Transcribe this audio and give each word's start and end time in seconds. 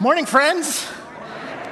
Morning, 0.00 0.26
friends. 0.26 0.90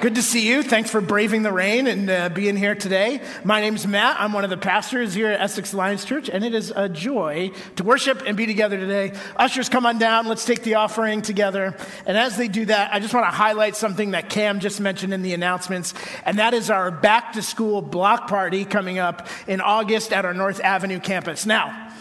Good 0.00 0.14
to 0.14 0.22
see 0.22 0.46
you. 0.48 0.62
Thanks 0.62 0.90
for 0.90 1.00
braving 1.00 1.42
the 1.42 1.50
rain 1.50 1.88
and 1.88 2.08
uh, 2.08 2.28
being 2.28 2.56
here 2.56 2.76
today. 2.76 3.20
My 3.42 3.60
name's 3.60 3.84
Matt. 3.84 4.16
I'm 4.20 4.32
one 4.32 4.44
of 4.44 4.50
the 4.50 4.56
pastors 4.56 5.12
here 5.12 5.26
at 5.26 5.40
Essex 5.40 5.72
Alliance 5.72 6.04
Church, 6.04 6.28
and 6.28 6.44
it 6.44 6.54
is 6.54 6.72
a 6.74 6.88
joy 6.88 7.50
to 7.76 7.82
worship 7.82 8.22
and 8.24 8.36
be 8.36 8.46
together 8.46 8.78
today. 8.78 9.12
Ushers, 9.34 9.68
come 9.68 9.86
on 9.86 9.98
down. 9.98 10.28
Let's 10.28 10.44
take 10.44 10.62
the 10.62 10.76
offering 10.76 11.22
together. 11.22 11.76
And 12.06 12.16
as 12.16 12.36
they 12.36 12.46
do 12.46 12.64
that, 12.66 12.94
I 12.94 13.00
just 13.00 13.12
want 13.12 13.26
to 13.26 13.30
highlight 13.30 13.74
something 13.74 14.12
that 14.12 14.30
Cam 14.30 14.60
just 14.60 14.80
mentioned 14.80 15.12
in 15.12 15.22
the 15.22 15.34
announcements, 15.34 15.92
and 16.24 16.38
that 16.38 16.54
is 16.54 16.70
our 16.70 16.92
back 16.92 17.32
to 17.32 17.42
school 17.42 17.82
block 17.82 18.28
party 18.28 18.64
coming 18.64 18.98
up 18.98 19.26
in 19.48 19.60
August 19.60 20.12
at 20.12 20.24
our 20.24 20.34
North 20.34 20.60
Avenue 20.60 21.00
campus. 21.00 21.44
Now, 21.44 21.91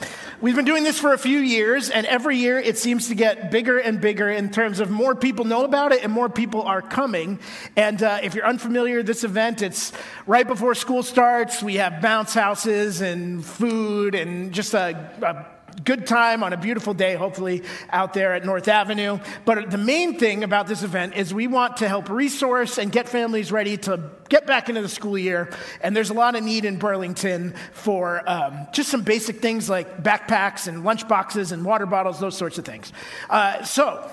We've 0.42 0.56
been 0.56 0.66
doing 0.66 0.84
this 0.84 1.00
for 1.00 1.14
a 1.14 1.20
few 1.20 1.38
years, 1.38 1.92
and 1.92 2.04
every 2.08 2.36
year 2.36 2.58
it 2.58 2.76
seems 2.76 3.10
to 3.10 3.16
get 3.16 3.52
bigger 3.52 3.78
and 3.78 4.02
bigger 4.02 4.28
in 4.28 4.50
terms 4.50 4.80
of 4.80 4.90
more 4.90 5.14
people 5.14 5.46
know 5.46 5.66
about 5.66 5.92
it 5.92 6.04
and 6.04 6.12
more 6.12 6.30
people 6.30 6.64
are 6.64 6.82
coming. 6.82 7.38
And 7.76 8.02
uh, 8.02 8.22
if 8.24 8.34
you're 8.34 8.48
unfamiliar, 8.48 9.04
this 9.04 9.24
event, 9.24 9.62
it's 9.62 9.94
right 10.26 10.48
before 10.48 10.74
school 10.74 11.04
starts. 11.04 11.62
We 11.62 11.76
have 11.76 12.02
bounce 12.02 12.34
houses 12.34 13.02
and 13.02 13.46
food 13.46 14.16
and 14.16 14.52
just 14.52 14.74
a, 14.74 15.12
a 15.22 15.46
good 15.84 16.06
time 16.06 16.44
on 16.44 16.54
a 16.54 16.58
beautiful 16.58 16.94
day, 16.94 17.16
hopefully, 17.16 17.64
out 17.90 18.14
there 18.14 18.34
at 18.34 18.46
North 18.46 18.68
Avenue. 18.68 19.20
But 19.46 19.72
the 19.72 19.78
main 19.78 20.18
thing 20.20 20.44
about 20.44 20.68
this 20.68 20.84
event 20.84 21.16
is 21.16 21.34
we 21.34 21.48
want 21.48 21.78
to 21.78 21.88
help 21.88 22.10
resource 22.10 22.78
and 22.78 22.92
get 22.92 23.10
families 23.10 23.52
ready 23.52 23.78
to 23.78 24.12
get 24.30 24.48
back 24.48 24.70
into 24.70 24.82
the 24.82 24.90
school 24.90 25.18
year. 25.18 25.50
And 25.82 25.96
there's 25.96 26.10
a 26.10 26.14
lot 26.14 26.36
of 26.36 26.44
need 26.44 26.66
in 26.66 26.78
Burlington 26.78 27.54
for 27.74 28.28
um, 28.30 28.68
just 28.74 28.90
some 28.90 29.04
basic 29.04 29.42
things 29.42 29.70
like 29.70 30.04
backpacks 30.04 30.68
and 30.68 30.84
lunch 30.84 31.08
boxes 31.08 31.52
and 31.52 31.66
water 31.66 31.86
bottles, 31.86 32.20
those 32.20 32.38
sorts 32.38 32.58
of 32.58 32.66
things. 32.66 32.94
Uh, 33.30 33.64
so, 33.64 34.10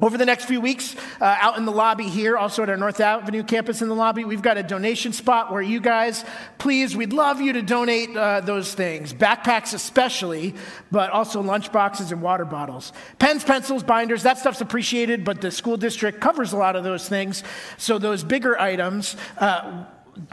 over 0.00 0.16
the 0.16 0.24
next 0.24 0.44
few 0.44 0.60
weeks, 0.60 0.94
uh, 1.20 1.24
out 1.40 1.58
in 1.58 1.64
the 1.64 1.72
lobby 1.72 2.08
here, 2.08 2.36
also 2.36 2.62
at 2.62 2.70
our 2.70 2.76
North 2.76 3.00
Avenue 3.00 3.42
campus 3.42 3.82
in 3.82 3.88
the 3.88 3.96
lobby, 3.96 4.24
we've 4.24 4.42
got 4.42 4.56
a 4.56 4.62
donation 4.62 5.12
spot 5.12 5.52
where 5.52 5.60
you 5.60 5.80
guys, 5.80 6.24
please, 6.58 6.96
we'd 6.96 7.12
love 7.12 7.40
you 7.40 7.54
to 7.54 7.62
donate 7.62 8.16
uh, 8.16 8.40
those 8.40 8.72
things. 8.74 9.12
Backpacks, 9.12 9.74
especially, 9.74 10.54
but 10.92 11.10
also 11.10 11.40
lunch 11.40 11.72
boxes 11.72 12.12
and 12.12 12.22
water 12.22 12.44
bottles. 12.44 12.92
Pens, 13.18 13.42
pencils, 13.42 13.82
binders, 13.82 14.22
that 14.22 14.38
stuff's 14.38 14.60
appreciated, 14.60 15.24
but 15.24 15.40
the 15.40 15.50
school 15.50 15.76
district 15.76 16.20
covers 16.20 16.52
a 16.52 16.56
lot 16.56 16.76
of 16.76 16.84
those 16.84 17.08
things. 17.08 17.42
So, 17.76 17.98
those 17.98 18.22
bigger 18.22 18.56
items, 18.58 19.16
uh, 19.38 19.84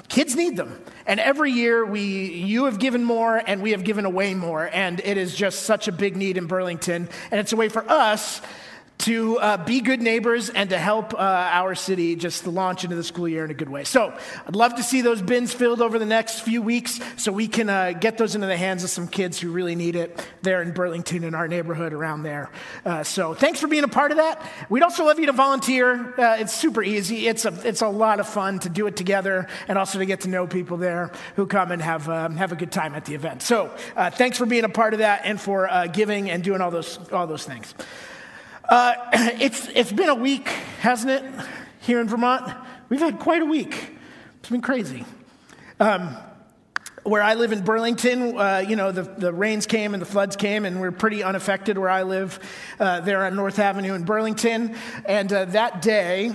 kids 0.09 0.35
need 0.35 0.57
them 0.57 0.79
and 1.05 1.19
every 1.19 1.51
year 1.51 1.85
we 1.85 2.01
you 2.01 2.65
have 2.65 2.79
given 2.79 3.03
more 3.03 3.41
and 3.45 3.61
we 3.61 3.71
have 3.71 3.83
given 3.83 4.05
away 4.05 4.33
more 4.33 4.67
and 4.73 4.99
it 5.01 5.17
is 5.17 5.35
just 5.35 5.63
such 5.63 5.87
a 5.87 5.91
big 5.91 6.15
need 6.15 6.37
in 6.37 6.47
burlington 6.47 7.07
and 7.29 7.39
it's 7.39 7.53
a 7.53 7.55
way 7.55 7.69
for 7.69 7.87
us 7.87 8.41
to 8.99 9.37
uh, 9.39 9.57
be 9.57 9.81
good 9.81 10.01
neighbors 10.01 10.49
and 10.49 10.69
to 10.69 10.77
help 10.77 11.13
uh, 11.13 11.17
our 11.17 11.75
city 11.75 12.15
just 12.15 12.43
to 12.43 12.49
launch 12.49 12.83
into 12.83 12.95
the 12.95 13.03
school 13.03 13.27
year 13.27 13.43
in 13.43 13.51
a 13.51 13.53
good 13.53 13.69
way. 13.69 13.83
So 13.83 14.17
I'd 14.47 14.55
love 14.55 14.75
to 14.75 14.83
see 14.83 15.01
those 15.01 15.21
bins 15.21 15.53
filled 15.53 15.81
over 15.81 15.99
the 15.99 16.05
next 16.05 16.41
few 16.41 16.61
weeks 16.61 16.99
so 17.17 17.31
we 17.31 17.47
can 17.47 17.69
uh, 17.69 17.91
get 17.91 18.17
those 18.17 18.35
into 18.35 18.47
the 18.47 18.57
hands 18.57 18.83
of 18.83 18.89
some 18.89 19.07
kids 19.07 19.39
who 19.39 19.51
really 19.51 19.75
need 19.75 19.95
it 19.95 20.25
there 20.41 20.61
in 20.61 20.71
Burlington 20.71 21.23
in 21.23 21.35
our 21.35 21.47
neighborhood 21.47 21.93
around 21.93 22.23
there. 22.23 22.49
Uh, 22.85 23.03
so 23.03 23.33
thanks 23.33 23.59
for 23.59 23.67
being 23.67 23.83
a 23.83 23.89
part 23.89 24.11
of 24.11 24.17
that. 24.17 24.41
We'd 24.69 24.83
also 24.83 25.05
love 25.05 25.19
you 25.19 25.25
to 25.27 25.33
volunteer. 25.33 26.13
Uh, 26.17 26.37
it's 26.39 26.53
super 26.53 26.81
easy. 26.81 27.27
It's 27.27 27.45
a, 27.45 27.67
it's 27.67 27.81
a 27.81 27.89
lot 27.89 28.19
of 28.19 28.27
fun 28.27 28.59
to 28.59 28.69
do 28.69 28.87
it 28.87 28.95
together 28.95 29.47
and 29.67 29.77
also 29.77 29.99
to 29.99 30.05
get 30.05 30.21
to 30.21 30.29
know 30.29 30.47
people 30.47 30.77
there 30.77 31.11
who 31.35 31.45
come 31.47 31.71
and 31.71 31.81
have, 31.81 32.07
um, 32.09 32.37
have 32.37 32.51
a 32.51 32.55
good 32.55 32.71
time 32.71 32.95
at 32.95 33.05
the 33.05 33.13
event. 33.13 33.41
So 33.41 33.75
uh, 33.95 34.09
thanks 34.09 34.37
for 34.37 34.45
being 34.45 34.63
a 34.63 34.69
part 34.69 34.93
of 34.93 34.99
that 34.99 35.21
and 35.25 35.39
for 35.39 35.69
giving 35.91 36.31
and 36.31 36.43
doing 36.43 36.61
all 36.61 36.71
those, 36.71 36.97
all 37.11 37.27
those 37.27 37.43
things. 37.43 37.73
Uh, 38.67 38.95
it's, 39.39 39.67
it's 39.75 39.91
been 39.91 40.09
a 40.09 40.15
week, 40.15 40.47
hasn't 40.79 41.11
it, 41.11 41.23
here 41.81 41.99
in 41.99 42.07
Vermont? 42.07 42.51
We've 42.89 42.99
had 42.99 43.19
quite 43.19 43.41
a 43.41 43.45
week. 43.45 43.95
It's 44.39 44.49
been 44.49 44.61
crazy. 44.61 45.05
Um, 45.79 46.15
where 47.03 47.21
I 47.21 47.35
live 47.35 47.51
in 47.51 47.63
Burlington, 47.63 48.35
uh, 48.35 48.63
you 48.67 48.75
know, 48.75 48.91
the, 48.91 49.03
the 49.03 49.31
rains 49.31 49.67
came 49.67 49.93
and 49.93 50.01
the 50.01 50.07
floods 50.07 50.35
came, 50.35 50.65
and 50.65 50.81
we're 50.81 50.91
pretty 50.91 51.21
unaffected 51.21 51.77
where 51.77 51.89
I 51.89 52.01
live 52.01 52.39
uh, 52.79 53.01
there 53.01 53.23
on 53.25 53.35
North 53.35 53.59
Avenue 53.59 53.93
in 53.93 54.03
Burlington. 54.03 54.75
And 55.05 55.31
uh, 55.31 55.45
that 55.45 55.83
day, 55.83 56.33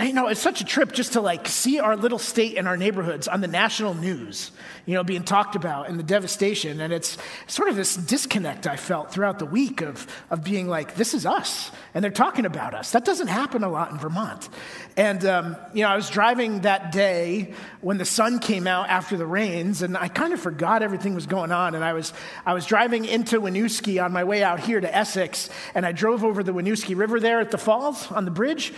you 0.00 0.12
know, 0.12 0.28
it's 0.28 0.40
such 0.40 0.60
a 0.60 0.64
trip 0.64 0.92
just 0.92 1.14
to 1.14 1.20
like 1.20 1.48
see 1.48 1.80
our 1.80 1.96
little 1.96 2.20
state 2.20 2.56
and 2.56 2.68
our 2.68 2.76
neighborhoods 2.76 3.26
on 3.26 3.40
the 3.40 3.48
national 3.48 3.94
news, 3.94 4.52
you 4.86 4.94
know, 4.94 5.02
being 5.02 5.24
talked 5.24 5.56
about 5.56 5.88
and 5.88 5.98
the 5.98 6.04
devastation. 6.04 6.80
And 6.80 6.92
it's 6.92 7.18
sort 7.48 7.68
of 7.68 7.74
this 7.74 7.96
disconnect 7.96 8.68
I 8.68 8.76
felt 8.76 9.10
throughout 9.10 9.40
the 9.40 9.46
week 9.46 9.80
of, 9.80 10.06
of 10.30 10.44
being 10.44 10.68
like, 10.68 10.94
this 10.94 11.14
is 11.14 11.26
us. 11.26 11.72
And 11.94 12.04
they're 12.04 12.12
talking 12.12 12.46
about 12.46 12.74
us. 12.74 12.92
That 12.92 13.04
doesn't 13.04 13.26
happen 13.26 13.64
a 13.64 13.68
lot 13.68 13.90
in 13.90 13.98
Vermont. 13.98 14.48
And, 14.96 15.24
um, 15.24 15.56
you 15.74 15.82
know, 15.82 15.88
I 15.88 15.96
was 15.96 16.10
driving 16.10 16.60
that 16.60 16.92
day 16.92 17.54
when 17.80 17.98
the 17.98 18.04
sun 18.04 18.38
came 18.38 18.68
out 18.68 18.88
after 18.88 19.16
the 19.16 19.26
rains, 19.26 19.82
and 19.82 19.96
I 19.96 20.06
kind 20.06 20.32
of 20.32 20.40
forgot 20.40 20.82
everything 20.82 21.16
was 21.16 21.26
going 21.26 21.50
on. 21.50 21.74
And 21.74 21.84
I 21.84 21.92
was, 21.92 22.12
I 22.46 22.54
was 22.54 22.66
driving 22.66 23.04
into 23.04 23.40
Winooski 23.40 24.02
on 24.02 24.12
my 24.12 24.22
way 24.22 24.44
out 24.44 24.60
here 24.60 24.80
to 24.80 24.96
Essex, 24.96 25.50
and 25.74 25.84
I 25.84 25.90
drove 25.90 26.22
over 26.22 26.44
the 26.44 26.52
Winooski 26.52 26.96
River 26.96 27.18
there 27.18 27.40
at 27.40 27.50
the 27.50 27.58
falls 27.58 28.10
on 28.12 28.24
the 28.24 28.30
bridge. 28.30 28.72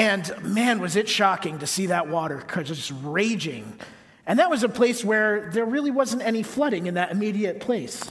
And 0.00 0.32
man, 0.42 0.80
was 0.80 0.96
it 0.96 1.10
shocking 1.10 1.58
to 1.58 1.66
see 1.66 1.86
that 1.86 2.08
water 2.08 2.42
just 2.62 2.90
raging. 3.02 3.78
And 4.26 4.38
that 4.38 4.48
was 4.48 4.62
a 4.62 4.68
place 4.70 5.04
where 5.04 5.50
there 5.52 5.66
really 5.66 5.90
wasn't 5.90 6.22
any 6.22 6.42
flooding 6.42 6.86
in 6.86 6.94
that 6.94 7.10
immediate 7.10 7.60
place. 7.60 8.10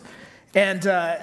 And 0.53 0.85
uh, 0.85 1.17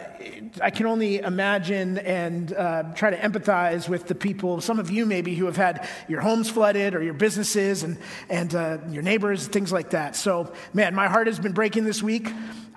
I 0.60 0.70
can 0.70 0.86
only 0.86 1.18
imagine 1.18 1.98
and 1.98 2.52
uh, 2.52 2.82
try 2.96 3.10
to 3.10 3.16
empathize 3.16 3.88
with 3.88 4.08
the 4.08 4.16
people, 4.16 4.60
some 4.60 4.80
of 4.80 4.90
you 4.90 5.06
maybe, 5.06 5.36
who 5.36 5.46
have 5.46 5.56
had 5.56 5.88
your 6.08 6.20
homes 6.20 6.50
flooded 6.50 6.96
or 6.96 7.02
your 7.02 7.14
businesses 7.14 7.84
and, 7.84 7.96
and 8.28 8.52
uh, 8.52 8.78
your 8.90 9.04
neighbors, 9.04 9.46
things 9.46 9.72
like 9.72 9.90
that. 9.90 10.16
So, 10.16 10.52
man, 10.74 10.96
my 10.96 11.06
heart 11.06 11.28
has 11.28 11.38
been 11.38 11.52
breaking 11.52 11.84
this 11.84 12.02
week. 12.02 12.28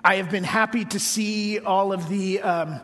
I 0.04 0.16
have 0.16 0.30
been 0.30 0.44
happy 0.44 0.84
to 0.84 1.00
see 1.00 1.58
all 1.58 1.92
of 1.92 2.08
the. 2.08 2.40
Um, 2.40 2.80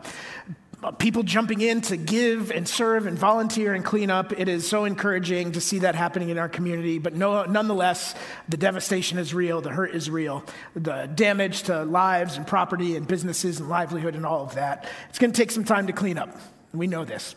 people 0.99 1.23
jumping 1.23 1.61
in 1.61 1.81
to 1.81 1.97
give 1.97 2.51
and 2.51 2.67
serve 2.67 3.07
and 3.07 3.17
volunteer 3.17 3.73
and 3.73 3.83
clean 3.83 4.11
up. 4.11 4.31
It 4.37 4.47
is 4.47 4.67
so 4.67 4.85
encouraging 4.85 5.53
to 5.53 5.61
see 5.61 5.79
that 5.79 5.95
happening 5.95 6.29
in 6.29 6.37
our 6.37 6.49
community. 6.49 6.99
But 6.99 7.15
no, 7.15 7.45
nonetheless, 7.45 8.13
the 8.47 8.57
devastation 8.57 9.17
is 9.17 9.33
real, 9.33 9.61
the 9.61 9.71
hurt 9.71 9.95
is 9.95 10.09
real, 10.09 10.43
the 10.75 11.09
damage 11.13 11.63
to 11.63 11.83
lives 11.83 12.37
and 12.37 12.45
property 12.45 12.95
and 12.95 13.07
businesses 13.07 13.59
and 13.59 13.69
livelihood 13.69 14.15
and 14.15 14.25
all 14.25 14.43
of 14.43 14.55
that. 14.55 14.87
It's 15.09 15.19
going 15.19 15.31
to 15.31 15.37
take 15.37 15.51
some 15.51 15.63
time 15.63 15.87
to 15.87 15.93
clean 15.93 16.17
up. 16.17 16.37
We 16.73 16.85
know 16.85 17.05
this. 17.05 17.33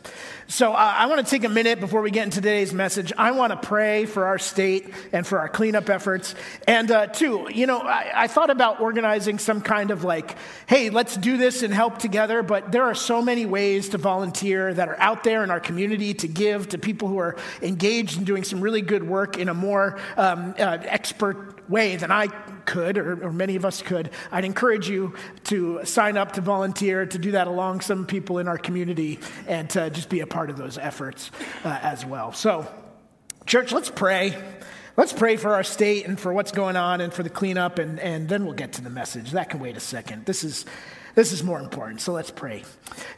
So 0.49 0.73
uh, 0.73 0.77
I 0.77 1.07
want 1.07 1.25
to 1.25 1.31
take 1.31 1.45
a 1.45 1.49
minute 1.49 1.79
before 1.79 2.03
we 2.03 2.11
get 2.11 2.25
into 2.25 2.41
today's 2.41 2.75
message. 2.75 3.13
I 3.17 3.31
want 3.31 3.53
to 3.53 3.69
pray 3.69 4.05
for 4.05 4.27
our 4.27 4.39
state 4.39 4.93
and 5.13 5.25
for 5.25 5.39
our 5.39 5.49
cleanup 5.49 5.89
efforts. 5.89 6.35
And 6.67 6.91
uh, 6.91 7.07
two, 7.07 7.49
you 7.49 7.67
know, 7.67 7.79
I, 7.79 8.11
I 8.13 8.27
thought 8.27 8.51
about 8.51 8.81
organizing 8.81 9.39
some 9.39 9.61
kind 9.61 9.93
of 9.93 10.03
like, 10.03 10.37
hey, 10.67 10.91
let's 10.91 11.17
do 11.17 11.37
this 11.37 11.63
and 11.63 11.73
help 11.73 11.99
together. 11.99 12.43
But 12.43 12.73
there 12.73 12.83
are 12.83 12.95
so 12.95 13.23
many 13.23 13.47
ways 13.47 13.91
to 13.91 13.99
volunteer 13.99 14.75
that 14.75 14.89
are 14.89 14.99
out 14.99 15.23
there 15.23 15.45
in 15.45 15.51
our 15.53 15.61
community 15.61 16.13
to 16.15 16.27
give 16.27 16.71
to 16.71 16.79
people 16.79 17.07
who 17.07 17.19
are 17.19 17.37
engaged 17.63 18.19
in 18.19 18.25
doing 18.25 18.43
some 18.43 18.61
really 18.61 18.83
good 18.83 19.07
work 19.07 19.39
in 19.39 19.49
a 19.49 19.55
more 19.55 20.01
um, 20.17 20.57
uh, 20.59 20.79
expert 20.83 21.60
way 21.71 21.97
than 21.97 22.11
I 22.11 22.27
could, 22.27 22.99
or, 22.99 23.25
or, 23.25 23.33
many 23.33 23.57
of 23.57 23.65
us 23.65 23.81
could, 23.81 24.11
I'd 24.31 24.45
encourage 24.45 24.89
you 24.89 25.15
to 25.45 25.81
sign 25.85 26.17
up 26.17 26.33
to 26.33 26.41
volunteer, 26.41 27.07
to 27.07 27.19
do 27.19 27.31
that 27.33 27.47
along 27.47 27.81
some 27.81 28.07
people 28.07 28.39
in 28.39 28.49
our 28.49 28.59
community, 28.59 29.21
and 29.47 29.71
to 29.71 29.89
just 29.91 30.09
be 30.09 30.21
a 30.21 30.27
part 30.27 30.51
of 30.51 30.57
those 30.57 30.77
efforts 30.77 31.31
uh, 31.65 31.79
as 31.83 32.05
well. 32.05 32.33
So, 32.33 32.67
church, 33.47 33.73
let's 33.73 33.91
pray. 33.91 34.37
Let's 34.97 35.13
pray 35.13 35.37
for 35.37 35.55
our 35.55 35.63
state 35.63 36.07
and 36.07 36.19
for 36.19 36.33
what's 36.35 36.53
going 36.53 36.77
on 36.77 37.01
and 37.01 37.15
for 37.15 37.23
the 37.23 37.31
cleanup, 37.31 37.79
and, 37.79 37.99
and 38.01 38.29
then 38.29 38.45
we'll 38.45 38.55
get 38.55 38.75
to 38.75 38.83
the 38.83 38.91
message. 38.91 39.31
That 39.31 39.49
can 39.49 39.61
wait 39.61 39.77
a 39.77 39.81
second. 39.81 40.27
This 40.27 40.45
is, 40.45 40.67
this 41.15 41.33
is 41.33 41.43
more 41.43 41.61
important, 41.61 42.01
so 42.01 42.13
let's 42.13 42.31
pray. 42.31 42.65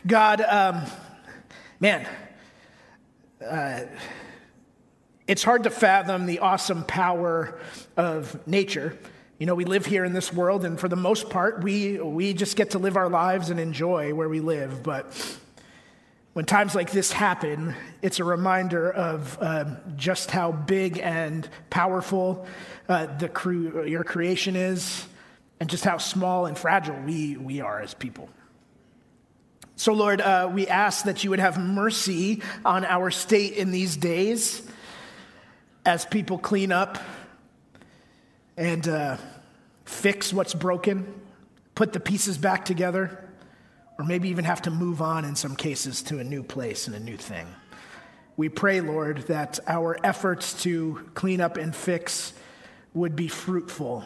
God, 0.06 0.42
um, 0.42 0.82
man, 1.80 2.06
uh, 3.44 3.80
it's 5.26 5.42
hard 5.42 5.64
to 5.64 5.70
fathom 5.70 6.26
the 6.26 6.40
awesome 6.40 6.84
power 6.84 7.58
of 7.96 8.46
nature 8.46 8.98
you 9.42 9.46
know, 9.46 9.56
we 9.56 9.64
live 9.64 9.84
here 9.84 10.04
in 10.04 10.12
this 10.12 10.32
world, 10.32 10.64
and 10.64 10.78
for 10.78 10.88
the 10.88 10.94
most 10.94 11.28
part, 11.28 11.64
we, 11.64 11.98
we 11.98 12.32
just 12.32 12.54
get 12.54 12.70
to 12.70 12.78
live 12.78 12.96
our 12.96 13.08
lives 13.08 13.50
and 13.50 13.58
enjoy 13.58 14.14
where 14.14 14.28
we 14.28 14.38
live. 14.38 14.84
But 14.84 15.36
when 16.32 16.44
times 16.44 16.76
like 16.76 16.92
this 16.92 17.10
happen, 17.10 17.74
it's 18.02 18.20
a 18.20 18.24
reminder 18.24 18.92
of 18.92 19.36
uh, 19.40 19.64
just 19.96 20.30
how 20.30 20.52
big 20.52 21.00
and 21.00 21.48
powerful 21.70 22.46
uh, 22.88 23.06
the 23.18 23.28
cre- 23.28 23.84
your 23.84 24.04
creation 24.04 24.54
is, 24.54 25.04
and 25.58 25.68
just 25.68 25.82
how 25.82 25.98
small 25.98 26.46
and 26.46 26.56
fragile 26.56 27.00
we, 27.04 27.36
we 27.36 27.60
are 27.60 27.80
as 27.80 27.94
people. 27.94 28.30
So, 29.74 29.92
Lord, 29.92 30.20
uh, 30.20 30.52
we 30.54 30.68
ask 30.68 31.06
that 31.06 31.24
you 31.24 31.30
would 31.30 31.40
have 31.40 31.58
mercy 31.58 32.42
on 32.64 32.84
our 32.84 33.10
state 33.10 33.54
in 33.54 33.72
these 33.72 33.96
days 33.96 34.62
as 35.84 36.04
people 36.04 36.38
clean 36.38 36.72
up 36.72 36.98
and 38.56 38.86
uh, 38.86 39.16
fix 39.84 40.32
what's 40.32 40.54
broken, 40.54 41.12
put 41.74 41.92
the 41.92 42.00
pieces 42.00 42.38
back 42.38 42.64
together, 42.64 43.28
or 43.98 44.04
maybe 44.04 44.28
even 44.28 44.44
have 44.44 44.62
to 44.62 44.70
move 44.70 45.02
on 45.02 45.24
in 45.24 45.34
some 45.34 45.56
cases 45.56 46.02
to 46.02 46.18
a 46.18 46.24
new 46.24 46.42
place 46.42 46.86
and 46.86 46.96
a 46.96 47.00
new 47.00 47.16
thing. 47.16 47.46
we 48.36 48.48
pray, 48.48 48.80
Lord, 48.80 49.18
that 49.28 49.60
our 49.66 49.98
efforts 50.04 50.62
to 50.62 51.08
clean 51.14 51.40
up 51.40 51.56
and 51.56 51.74
fix 51.74 52.32
would 52.94 53.14
be 53.14 53.28
fruitful, 53.28 54.04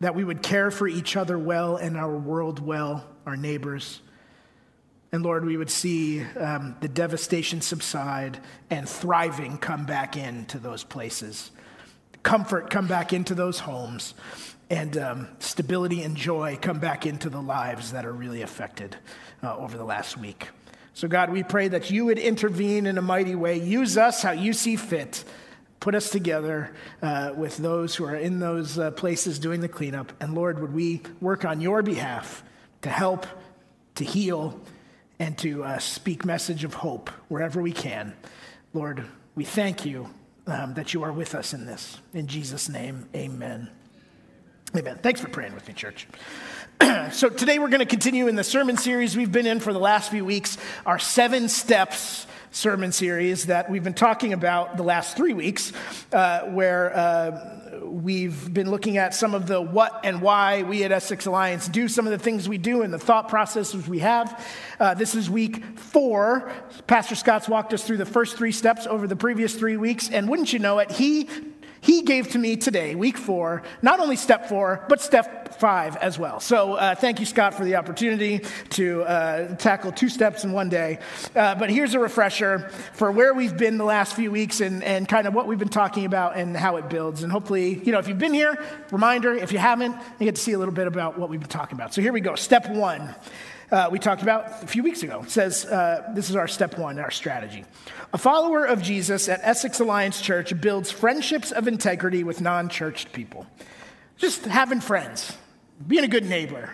that 0.00 0.14
we 0.14 0.24
would 0.24 0.42
care 0.42 0.70
for 0.70 0.86
each 0.86 1.16
other 1.16 1.38
well 1.38 1.76
and 1.76 1.96
our 1.96 2.16
world 2.16 2.60
well, 2.60 3.04
our 3.26 3.36
neighbors. 3.36 4.00
And 5.12 5.24
Lord, 5.24 5.44
we 5.44 5.56
would 5.56 5.70
see 5.70 6.22
um, 6.36 6.76
the 6.80 6.88
devastation 6.88 7.60
subside 7.60 8.38
and 8.70 8.88
thriving 8.88 9.58
come 9.58 9.84
back 9.84 10.16
into 10.16 10.58
those 10.58 10.84
places, 10.84 11.50
comfort 12.22 12.70
come 12.70 12.86
back 12.86 13.12
into 13.12 13.34
those 13.34 13.58
homes, 13.60 14.14
and 14.70 14.96
um, 14.96 15.28
stability 15.40 16.02
and 16.02 16.16
joy 16.16 16.56
come 16.60 16.78
back 16.78 17.06
into 17.06 17.28
the 17.28 17.42
lives 17.42 17.90
that 17.90 18.06
are 18.06 18.12
really 18.12 18.42
affected 18.42 18.96
uh, 19.42 19.56
over 19.56 19.76
the 19.76 19.84
last 19.84 20.16
week. 20.16 20.48
So, 20.94 21.08
God, 21.08 21.32
we 21.32 21.42
pray 21.42 21.66
that 21.68 21.90
you 21.90 22.04
would 22.04 22.18
intervene 22.18 22.86
in 22.86 22.96
a 22.96 23.02
mighty 23.02 23.34
way. 23.34 23.58
Use 23.58 23.96
us 23.96 24.22
how 24.22 24.32
you 24.32 24.52
see 24.52 24.76
fit. 24.76 25.24
Put 25.80 25.94
us 25.94 26.10
together 26.10 26.72
uh, 27.02 27.32
with 27.34 27.56
those 27.56 27.96
who 27.96 28.04
are 28.04 28.16
in 28.16 28.38
those 28.38 28.78
uh, 28.78 28.90
places 28.92 29.38
doing 29.38 29.60
the 29.60 29.68
cleanup. 29.68 30.12
And 30.20 30.34
Lord, 30.34 30.60
would 30.60 30.74
we 30.74 31.00
work 31.20 31.44
on 31.44 31.60
your 31.60 31.82
behalf 31.82 32.44
to 32.82 32.90
help, 32.90 33.26
to 33.94 34.04
heal, 34.04 34.60
and 35.20 35.36
to 35.36 35.62
uh, 35.62 35.78
speak 35.78 36.24
message 36.24 36.64
of 36.64 36.74
hope 36.74 37.10
wherever 37.28 37.60
we 37.60 37.72
can. 37.72 38.14
Lord, 38.72 39.04
we 39.34 39.44
thank 39.44 39.84
you 39.84 40.08
um, 40.46 40.74
that 40.74 40.94
you 40.94 41.02
are 41.04 41.12
with 41.12 41.34
us 41.34 41.52
in 41.52 41.66
this. 41.66 41.98
In 42.14 42.26
Jesus' 42.26 42.68
name, 42.70 43.06
amen. 43.14 43.68
Amen. 44.74 44.98
Thanks 45.02 45.20
for 45.20 45.28
praying 45.28 45.54
with 45.54 45.68
me, 45.68 45.74
church. 45.74 46.08
so 47.12 47.28
today 47.28 47.58
we're 47.58 47.68
going 47.68 47.80
to 47.80 47.86
continue 47.86 48.28
in 48.28 48.34
the 48.34 48.44
sermon 48.44 48.78
series 48.78 49.14
we've 49.14 49.30
been 49.30 49.46
in 49.46 49.60
for 49.60 49.74
the 49.74 49.78
last 49.78 50.10
few 50.10 50.24
weeks, 50.24 50.56
our 50.86 50.98
seven 50.98 51.48
steps 51.48 52.26
sermon 52.50 52.90
series 52.90 53.46
that 53.46 53.70
we've 53.70 53.84
been 53.84 53.94
talking 53.94 54.32
about 54.32 54.76
the 54.76 54.82
last 54.82 55.16
three 55.16 55.34
weeks, 55.34 55.72
uh, 56.12 56.40
where 56.46 56.96
uh, 56.96 57.59
we've 57.82 58.52
been 58.52 58.70
looking 58.70 58.98
at 58.98 59.14
some 59.14 59.34
of 59.34 59.46
the 59.46 59.60
what 59.60 60.00
and 60.04 60.20
why 60.20 60.62
we 60.62 60.84
at 60.84 60.92
Essex 60.92 61.26
Alliance 61.26 61.68
do 61.68 61.88
some 61.88 62.06
of 62.06 62.12
the 62.12 62.18
things 62.18 62.48
we 62.48 62.58
do 62.58 62.82
and 62.82 62.92
the 62.92 62.98
thought 62.98 63.28
processes 63.28 63.88
we 63.88 64.00
have. 64.00 64.46
Uh, 64.78 64.94
this 64.94 65.14
is 65.14 65.30
week 65.30 65.64
four. 65.78 66.52
Pastor 66.86 67.14
Scott's 67.14 67.48
walked 67.48 67.72
us 67.72 67.84
through 67.84 67.96
the 67.96 68.06
first 68.06 68.36
three 68.36 68.52
steps 68.52 68.86
over 68.86 69.06
the 69.06 69.16
previous 69.16 69.54
three 69.54 69.76
weeks, 69.76 70.08
and 70.08 70.28
wouldn't 70.28 70.52
you 70.52 70.58
know 70.58 70.78
it, 70.78 70.90
he 70.90 71.28
he 71.80 72.02
gave 72.02 72.28
to 72.30 72.38
me 72.38 72.56
today, 72.56 72.94
week 72.94 73.16
four, 73.16 73.62
not 73.82 74.00
only 74.00 74.16
step 74.16 74.48
four, 74.48 74.84
but 74.88 75.00
step 75.00 75.54
five 75.58 75.96
as 75.96 76.18
well. 76.18 76.40
So 76.40 76.74
uh, 76.74 76.94
thank 76.94 77.20
you, 77.20 77.26
Scott, 77.26 77.54
for 77.54 77.64
the 77.64 77.76
opportunity 77.76 78.42
to 78.70 79.02
uh, 79.02 79.56
tackle 79.56 79.92
two 79.92 80.08
steps 80.08 80.44
in 80.44 80.52
one 80.52 80.68
day. 80.68 80.98
Uh, 81.34 81.54
but 81.54 81.70
here's 81.70 81.94
a 81.94 81.98
refresher 81.98 82.70
for 82.92 83.10
where 83.10 83.34
we've 83.34 83.56
been 83.56 83.78
the 83.78 83.84
last 83.84 84.14
few 84.14 84.30
weeks 84.30 84.60
and, 84.60 84.82
and 84.84 85.08
kind 85.08 85.26
of 85.26 85.34
what 85.34 85.46
we've 85.46 85.58
been 85.58 85.68
talking 85.68 86.04
about 86.04 86.36
and 86.36 86.56
how 86.56 86.76
it 86.76 86.88
builds. 86.88 87.22
And 87.22 87.32
hopefully, 87.32 87.80
you 87.84 87.92
know, 87.92 87.98
if 87.98 88.08
you've 88.08 88.18
been 88.18 88.34
here, 88.34 88.62
reminder. 88.90 89.32
If 89.32 89.52
you 89.52 89.58
haven't, 89.58 89.96
you 90.18 90.24
get 90.24 90.36
to 90.36 90.40
see 90.40 90.52
a 90.52 90.58
little 90.58 90.74
bit 90.74 90.86
about 90.86 91.18
what 91.18 91.28
we've 91.28 91.40
been 91.40 91.48
talking 91.48 91.76
about. 91.76 91.94
So 91.94 92.02
here 92.02 92.12
we 92.12 92.20
go. 92.20 92.34
Step 92.34 92.68
one 92.70 93.14
uh, 93.70 93.88
we 93.90 93.98
talked 93.98 94.22
about 94.22 94.62
a 94.62 94.66
few 94.66 94.82
weeks 94.82 95.02
ago. 95.02 95.22
It 95.22 95.30
says 95.30 95.64
uh, 95.64 96.12
this 96.14 96.30
is 96.30 96.36
our 96.36 96.48
step 96.48 96.78
one, 96.78 96.98
our 96.98 97.10
strategy. 97.10 97.64
A 98.12 98.18
follower 98.18 98.64
of 98.64 98.82
Jesus 98.82 99.28
at 99.28 99.40
Essex 99.42 99.80
Alliance 99.80 100.20
Church 100.20 100.58
builds 100.60 100.90
friendships 100.90 101.52
of 101.52 101.68
integrity 101.68 102.24
with 102.24 102.40
non 102.40 102.68
churched 102.68 103.12
people. 103.12 103.46
Just 104.16 104.44
having 104.44 104.80
friends, 104.80 105.36
being 105.86 106.04
a 106.04 106.08
good 106.08 106.26
neighbor, 106.26 106.70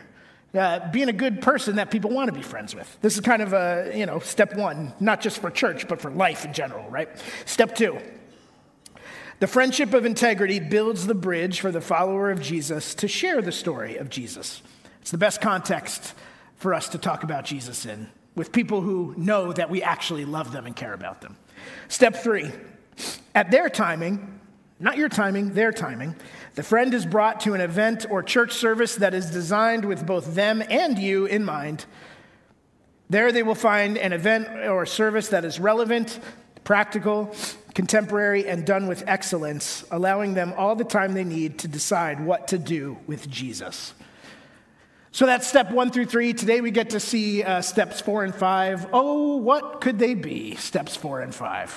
uh, 0.54 0.90
being 0.90 1.08
a 1.08 1.12
good 1.12 1.42
person 1.42 1.76
that 1.76 1.90
people 1.90 2.10
want 2.10 2.28
to 2.28 2.32
be 2.32 2.42
friends 2.42 2.74
with. 2.74 2.98
This 3.02 3.14
is 3.14 3.20
kind 3.20 3.42
of 3.42 3.52
a, 3.52 3.92
you 3.94 4.06
know, 4.06 4.18
step 4.20 4.56
one, 4.56 4.94
not 4.98 5.20
just 5.20 5.38
for 5.40 5.50
church, 5.50 5.86
but 5.86 6.00
for 6.00 6.10
life 6.10 6.44
in 6.44 6.52
general, 6.52 6.88
right? 6.90 7.08
Step 7.44 7.76
two. 7.76 7.98
The 9.38 9.46
friendship 9.46 9.92
of 9.92 10.06
integrity 10.06 10.60
builds 10.60 11.06
the 11.06 11.14
bridge 11.14 11.60
for 11.60 11.70
the 11.70 11.82
follower 11.82 12.30
of 12.30 12.40
Jesus 12.40 12.94
to 12.94 13.06
share 13.06 13.42
the 13.42 13.52
story 13.52 13.98
of 13.98 14.08
Jesus. 14.08 14.62
It's 15.02 15.10
the 15.10 15.18
best 15.18 15.42
context 15.42 16.14
for 16.56 16.74
us 16.74 16.88
to 16.90 16.98
talk 16.98 17.22
about 17.22 17.44
Jesus 17.44 17.86
in 17.86 18.08
with 18.34 18.52
people 18.52 18.82
who 18.82 19.14
know 19.16 19.52
that 19.52 19.70
we 19.70 19.82
actually 19.82 20.24
love 20.24 20.52
them 20.52 20.66
and 20.66 20.76
care 20.76 20.92
about 20.92 21.22
them. 21.22 21.36
Step 21.88 22.16
three, 22.16 22.50
at 23.34 23.50
their 23.50 23.68
timing, 23.68 24.40
not 24.78 24.96
your 24.98 25.08
timing, 25.08 25.54
their 25.54 25.72
timing, 25.72 26.14
the 26.54 26.62
friend 26.62 26.92
is 26.94 27.06
brought 27.06 27.40
to 27.40 27.54
an 27.54 27.60
event 27.60 28.06
or 28.10 28.22
church 28.22 28.52
service 28.52 28.96
that 28.96 29.14
is 29.14 29.30
designed 29.30 29.84
with 29.84 30.06
both 30.06 30.34
them 30.34 30.62
and 30.68 30.98
you 30.98 31.24
in 31.24 31.44
mind. 31.44 31.86
There 33.08 33.32
they 33.32 33.42
will 33.42 33.54
find 33.54 33.96
an 33.96 34.12
event 34.12 34.48
or 34.68 34.84
service 34.84 35.28
that 35.28 35.44
is 35.44 35.58
relevant, 35.58 36.18
practical, 36.64 37.34
contemporary, 37.74 38.48
and 38.48 38.66
done 38.66 38.86
with 38.86 39.04
excellence, 39.06 39.84
allowing 39.90 40.34
them 40.34 40.52
all 40.56 40.74
the 40.74 40.84
time 40.84 41.14
they 41.14 41.24
need 41.24 41.58
to 41.60 41.68
decide 41.68 42.24
what 42.24 42.48
to 42.48 42.58
do 42.58 42.98
with 43.06 43.30
Jesus. 43.30 43.94
So 45.16 45.24
that's 45.24 45.46
step 45.46 45.70
one 45.70 45.90
through 45.92 46.04
three. 46.04 46.34
Today 46.34 46.60
we 46.60 46.70
get 46.70 46.90
to 46.90 47.00
see 47.00 47.42
uh, 47.42 47.62
steps 47.62 48.02
four 48.02 48.22
and 48.22 48.34
five. 48.34 48.86
Oh, 48.92 49.36
what 49.36 49.80
could 49.80 49.98
they 49.98 50.12
be? 50.12 50.56
Steps 50.56 50.94
four 50.94 51.22
and 51.22 51.34
five. 51.34 51.74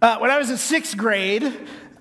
Uh, 0.00 0.18
when 0.18 0.30
I 0.30 0.38
was 0.38 0.48
in 0.48 0.56
sixth 0.56 0.96
grade, 0.96 1.52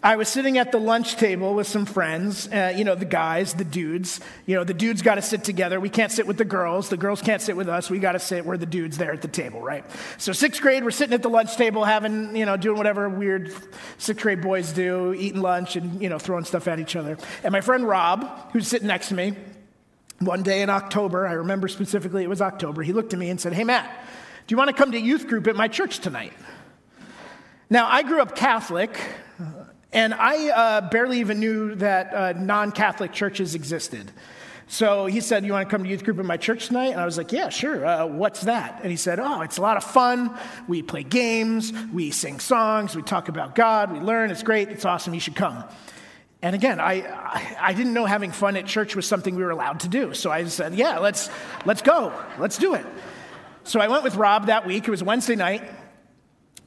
I 0.03 0.17
was 0.17 0.29
sitting 0.29 0.59
at 0.59 0.71
the 0.71 0.77
lunch 0.77 1.15
table 1.15 1.55
with 1.55 1.65
some 1.65 1.87
friends, 1.87 2.47
uh, 2.49 2.75
you 2.75 2.83
know, 2.83 2.93
the 2.93 3.05
guys, 3.05 3.55
the 3.55 3.63
dudes. 3.63 4.19
You 4.45 4.55
know, 4.55 4.63
the 4.63 4.75
dudes 4.75 5.01
got 5.01 5.15
to 5.15 5.23
sit 5.23 5.43
together. 5.43 5.79
We 5.79 5.89
can't 5.89 6.11
sit 6.11 6.27
with 6.27 6.37
the 6.37 6.45
girls. 6.45 6.89
The 6.89 6.97
girls 6.97 7.19
can't 7.19 7.41
sit 7.41 7.57
with 7.57 7.67
us. 7.67 7.89
We 7.89 7.97
got 7.97 8.11
to 8.11 8.19
sit 8.19 8.45
where 8.45 8.59
the 8.59 8.67
dudes 8.67 8.99
there 8.99 9.13
at 9.13 9.23
the 9.23 9.27
table, 9.27 9.61
right? 9.61 9.83
So, 10.19 10.31
sixth 10.31 10.61
grade, 10.61 10.83
we're 10.83 10.91
sitting 10.91 11.15
at 11.15 11.23
the 11.23 11.29
lunch 11.31 11.55
table 11.55 11.85
having, 11.85 12.35
you 12.35 12.45
know, 12.45 12.55
doing 12.55 12.77
whatever 12.77 13.09
weird 13.09 13.51
sixth 13.97 14.21
grade 14.21 14.41
boys 14.41 14.73
do, 14.73 15.11
eating 15.15 15.41
lunch 15.41 15.75
and, 15.75 15.99
you 16.03 16.09
know, 16.09 16.19
throwing 16.19 16.45
stuff 16.45 16.67
at 16.67 16.79
each 16.79 16.95
other. 16.95 17.17
And 17.43 17.51
my 17.51 17.61
friend 17.61 17.87
Rob, 17.87 18.51
who's 18.51 18.67
sitting 18.67 18.87
next 18.87 19.07
to 19.07 19.15
me, 19.15 19.35
one 20.25 20.43
day 20.43 20.61
in 20.61 20.69
October, 20.69 21.27
I 21.27 21.33
remember 21.33 21.67
specifically 21.67 22.23
it 22.23 22.29
was 22.29 22.41
October, 22.41 22.83
he 22.83 22.93
looked 22.93 23.13
at 23.13 23.19
me 23.19 23.29
and 23.29 23.39
said, 23.39 23.53
Hey, 23.53 23.63
Matt, 23.63 23.89
do 24.47 24.53
you 24.53 24.57
want 24.57 24.69
to 24.69 24.75
come 24.75 24.91
to 24.91 24.99
youth 24.99 25.27
group 25.27 25.47
at 25.47 25.55
my 25.55 25.67
church 25.67 25.99
tonight? 25.99 26.33
Now, 27.69 27.87
I 27.87 28.03
grew 28.03 28.21
up 28.21 28.35
Catholic, 28.35 28.99
and 29.91 30.13
I 30.13 30.49
uh, 30.49 30.89
barely 30.89 31.19
even 31.19 31.39
knew 31.39 31.75
that 31.75 32.13
uh, 32.13 32.33
non 32.33 32.71
Catholic 32.71 33.13
churches 33.13 33.55
existed. 33.55 34.11
So 34.67 35.05
he 35.05 35.21
said, 35.21 35.45
You 35.45 35.53
want 35.53 35.69
to 35.69 35.71
come 35.71 35.83
to 35.83 35.89
youth 35.89 36.03
group 36.03 36.19
at 36.19 36.25
my 36.25 36.37
church 36.37 36.67
tonight? 36.67 36.91
And 36.91 36.99
I 36.99 37.05
was 37.05 37.17
like, 37.17 37.31
Yeah, 37.31 37.49
sure. 37.49 37.85
Uh, 37.85 38.05
what's 38.05 38.41
that? 38.41 38.79
And 38.81 38.91
he 38.91 38.97
said, 38.97 39.19
Oh, 39.19 39.41
it's 39.41 39.57
a 39.57 39.61
lot 39.61 39.77
of 39.77 39.83
fun. 39.83 40.37
We 40.67 40.81
play 40.81 41.03
games, 41.03 41.71
we 41.91 42.11
sing 42.11 42.39
songs, 42.39 42.95
we 42.95 43.01
talk 43.01 43.29
about 43.29 43.55
God, 43.55 43.91
we 43.91 43.99
learn. 43.99 44.31
It's 44.31 44.43
great, 44.43 44.69
it's 44.69 44.85
awesome. 44.85 45.13
You 45.13 45.19
should 45.19 45.35
come. 45.35 45.63
And 46.43 46.55
again, 46.55 46.81
I, 46.81 47.55
I 47.57 47.73
didn't 47.73 47.93
know 47.93 48.05
having 48.05 48.33
fun 48.33 48.57
at 48.57 48.65
church 48.65 48.97
was 48.97 49.07
something 49.07 49.33
we 49.35 49.43
were 49.43 49.51
allowed 49.51 49.79
to 49.79 49.87
do. 49.87 50.13
So 50.13 50.29
I 50.29 50.43
said, 50.43 50.75
yeah, 50.75 50.99
let's, 50.99 51.29
let's 51.63 51.81
go. 51.81 52.11
Let's 52.37 52.57
do 52.57 52.73
it. 52.73 52.85
So 53.63 53.79
I 53.79 53.87
went 53.87 54.03
with 54.03 54.17
Rob 54.17 54.47
that 54.47 54.67
week. 54.67 54.85
It 54.85 54.91
was 54.91 55.01
Wednesday 55.01 55.37
night 55.37 55.63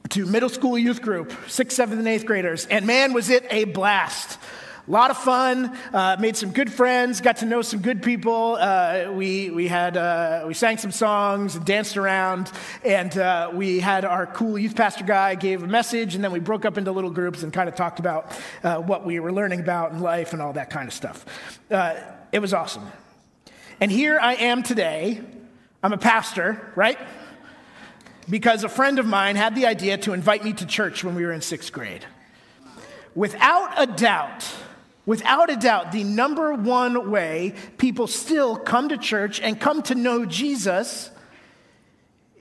to 0.09 0.25
middle 0.25 0.49
school 0.49 0.79
youth 0.79 1.03
group, 1.03 1.31
sixth, 1.47 1.77
seventh, 1.77 1.99
and 1.99 2.07
eighth 2.07 2.25
graders. 2.25 2.65
And 2.65 2.87
man, 2.87 3.13
was 3.13 3.29
it 3.29 3.45
a 3.51 3.65
blast. 3.65 4.39
A 4.87 4.91
lot 4.91 5.11
of 5.11 5.17
fun, 5.17 5.77
uh, 5.91 6.15
made 6.17 6.37
some 6.37 6.51
good 6.51 6.71
friends, 6.71 7.19
got 7.19 7.37
to 7.37 7.45
know 7.45 7.61
some 7.61 7.81
good 7.81 8.01
people. 8.01 8.55
Uh, 8.57 9.11
we, 9.11 9.49
we, 9.49 9.67
had, 9.67 9.97
uh, 9.97 10.45
we 10.47 10.53
sang 10.53 10.77
some 10.77 10.93
songs, 10.93 11.57
and 11.57 11.65
danced 11.65 11.97
around, 11.97 12.49
and 12.85 13.17
uh, 13.17 13.51
we 13.53 13.81
had 13.81 14.05
our 14.05 14.25
cool 14.27 14.57
youth 14.57 14.77
pastor 14.77 15.03
guy 15.03 15.35
gave 15.35 15.61
a 15.61 15.67
message, 15.67 16.15
and 16.15 16.23
then 16.23 16.31
we 16.31 16.39
broke 16.39 16.63
up 16.63 16.77
into 16.77 16.93
little 16.93 17.09
groups 17.09 17.43
and 17.43 17.51
kind 17.51 17.67
of 17.67 17.75
talked 17.75 17.99
about 17.99 18.31
uh, 18.63 18.77
what 18.77 19.05
we 19.05 19.19
were 19.19 19.33
learning 19.33 19.59
about 19.59 19.91
in 19.91 19.99
life 19.99 20.31
and 20.31 20.41
all 20.41 20.53
that 20.53 20.69
kind 20.69 20.87
of 20.87 20.93
stuff. 20.93 21.59
Uh, 21.69 21.95
it 22.31 22.39
was 22.39 22.53
awesome. 22.53 22.89
And 23.81 23.91
here 23.91 24.17
I 24.17 24.35
am 24.35 24.63
today. 24.63 25.19
I'm 25.83 25.91
a 25.91 25.97
pastor, 25.97 26.71
right? 26.77 26.97
Because 28.29 28.63
a 28.63 28.69
friend 28.69 28.99
of 28.99 29.05
mine 29.05 29.35
had 29.35 29.53
the 29.53 29.65
idea 29.65 29.97
to 29.97 30.13
invite 30.13 30.45
me 30.45 30.53
to 30.53 30.65
church 30.65 31.03
when 31.03 31.13
we 31.13 31.25
were 31.25 31.33
in 31.33 31.41
sixth 31.41 31.73
grade. 31.73 32.05
Without 33.15 33.73
a 33.75 33.85
doubt, 33.85 34.49
Without 35.07 35.49
a 35.49 35.55
doubt, 35.55 35.93
the 35.93 36.03
number 36.03 36.53
one 36.53 37.09
way 37.09 37.55
people 37.77 38.07
still 38.07 38.57
come 38.57 38.89
to 38.89 38.97
church 38.97 39.39
and 39.39 39.57
come 39.57 39.81
to 39.83 39.95
know 39.95 40.25
Jesus 40.25 41.09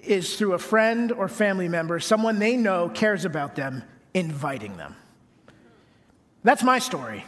is 0.03 0.37
through 0.37 0.53
a 0.53 0.59
friend 0.59 1.13
or 1.13 1.29
family 1.29 1.69
member, 1.69 2.01
someone 2.01 2.41
they 2.41 2.57
know 2.57 2.89
cares 2.89 3.25
about 3.25 3.55
them, 3.55 3.85
inviting 4.15 4.77
them. 4.77 4.97
That's 6.43 6.65
my 6.65 6.81
story. 6.81 7.25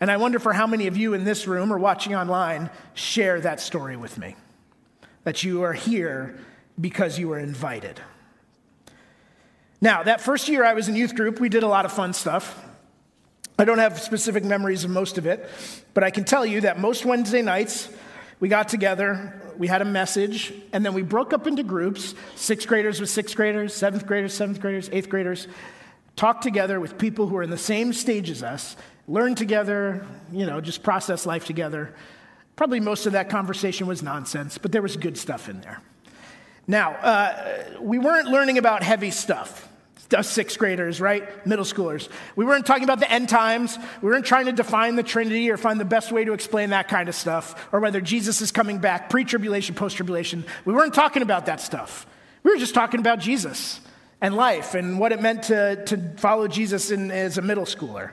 And 0.00 0.10
I 0.10 0.16
wonder 0.16 0.40
for 0.40 0.52
how 0.52 0.66
many 0.66 0.88
of 0.88 0.96
you 0.96 1.14
in 1.14 1.22
this 1.22 1.46
room 1.46 1.72
or 1.72 1.78
watching 1.78 2.16
online 2.16 2.70
share 2.94 3.40
that 3.42 3.60
story 3.60 3.96
with 3.96 4.18
me. 4.18 4.34
That 5.22 5.44
you 5.44 5.62
are 5.62 5.74
here 5.74 6.40
because 6.80 7.20
you 7.20 7.28
were 7.28 7.38
invited. 7.38 8.00
Now, 9.80 10.02
that 10.02 10.20
first 10.20 10.48
year 10.48 10.64
I 10.64 10.74
was 10.74 10.88
in 10.88 10.96
youth 10.96 11.14
group, 11.14 11.38
we 11.38 11.48
did 11.48 11.62
a 11.62 11.68
lot 11.68 11.84
of 11.84 11.92
fun 11.92 12.14
stuff. 12.14 12.64
I 13.60 13.66
don't 13.66 13.76
have 13.76 14.00
specific 14.00 14.42
memories 14.42 14.84
of 14.84 14.90
most 14.90 15.18
of 15.18 15.26
it, 15.26 15.46
but 15.92 16.02
I 16.02 16.08
can 16.08 16.24
tell 16.24 16.46
you 16.46 16.62
that 16.62 16.80
most 16.80 17.04
Wednesday 17.04 17.42
nights, 17.42 17.90
we 18.40 18.48
got 18.48 18.68
together, 18.68 19.38
we 19.58 19.66
had 19.66 19.82
a 19.82 19.84
message, 19.84 20.54
and 20.72 20.82
then 20.82 20.94
we 20.94 21.02
broke 21.02 21.34
up 21.34 21.46
into 21.46 21.62
groups 21.62 22.14
sixth 22.36 22.66
graders 22.66 23.02
with 23.02 23.10
sixth 23.10 23.36
graders, 23.36 23.74
seventh 23.74 24.06
graders, 24.06 24.32
seventh 24.32 24.62
graders, 24.62 24.88
eighth 24.92 25.10
graders, 25.10 25.46
talked 26.16 26.42
together 26.42 26.80
with 26.80 26.96
people 26.96 27.26
who 27.26 27.36
are 27.36 27.42
in 27.42 27.50
the 27.50 27.58
same 27.58 27.92
stage 27.92 28.30
as 28.30 28.42
us, 28.42 28.76
learned 29.06 29.36
together, 29.36 30.06
you 30.32 30.46
know, 30.46 30.62
just 30.62 30.82
process 30.82 31.26
life 31.26 31.44
together. 31.44 31.94
Probably 32.56 32.80
most 32.80 33.04
of 33.04 33.12
that 33.12 33.28
conversation 33.28 33.86
was 33.86 34.02
nonsense, 34.02 34.56
but 34.56 34.72
there 34.72 34.80
was 34.80 34.96
good 34.96 35.18
stuff 35.18 35.50
in 35.50 35.60
there. 35.60 35.82
Now, 36.66 36.92
uh, 36.92 37.74
we 37.78 37.98
weren't 37.98 38.28
learning 38.28 38.56
about 38.56 38.82
heavy 38.82 39.10
stuff. 39.10 39.69
Us 40.12 40.28
sixth 40.28 40.58
graders, 40.58 41.00
right? 41.00 41.46
Middle 41.46 41.64
schoolers. 41.64 42.08
We 42.34 42.44
weren't 42.44 42.66
talking 42.66 42.84
about 42.84 42.98
the 42.98 43.10
end 43.10 43.28
times. 43.28 43.78
We 44.02 44.10
weren't 44.10 44.26
trying 44.26 44.46
to 44.46 44.52
define 44.52 44.96
the 44.96 45.02
Trinity 45.02 45.50
or 45.50 45.56
find 45.56 45.78
the 45.78 45.84
best 45.84 46.10
way 46.10 46.24
to 46.24 46.32
explain 46.32 46.70
that 46.70 46.88
kind 46.88 47.08
of 47.08 47.14
stuff, 47.14 47.68
or 47.72 47.80
whether 47.80 48.00
Jesus 48.00 48.40
is 48.40 48.50
coming 48.50 48.78
back, 48.78 49.08
pre 49.08 49.24
tribulation, 49.24 49.74
post 49.74 49.96
tribulation. 49.96 50.44
We 50.64 50.74
weren't 50.74 50.94
talking 50.94 51.22
about 51.22 51.46
that 51.46 51.60
stuff. 51.60 52.06
We 52.42 52.50
were 52.50 52.58
just 52.58 52.74
talking 52.74 53.00
about 53.00 53.20
Jesus 53.20 53.80
and 54.20 54.34
life 54.34 54.74
and 54.74 54.98
what 54.98 55.12
it 55.12 55.20
meant 55.20 55.44
to, 55.44 55.84
to 55.86 56.16
follow 56.16 56.48
Jesus 56.48 56.90
in, 56.90 57.10
as 57.10 57.38
a 57.38 57.42
middle 57.42 57.64
schooler. 57.64 58.10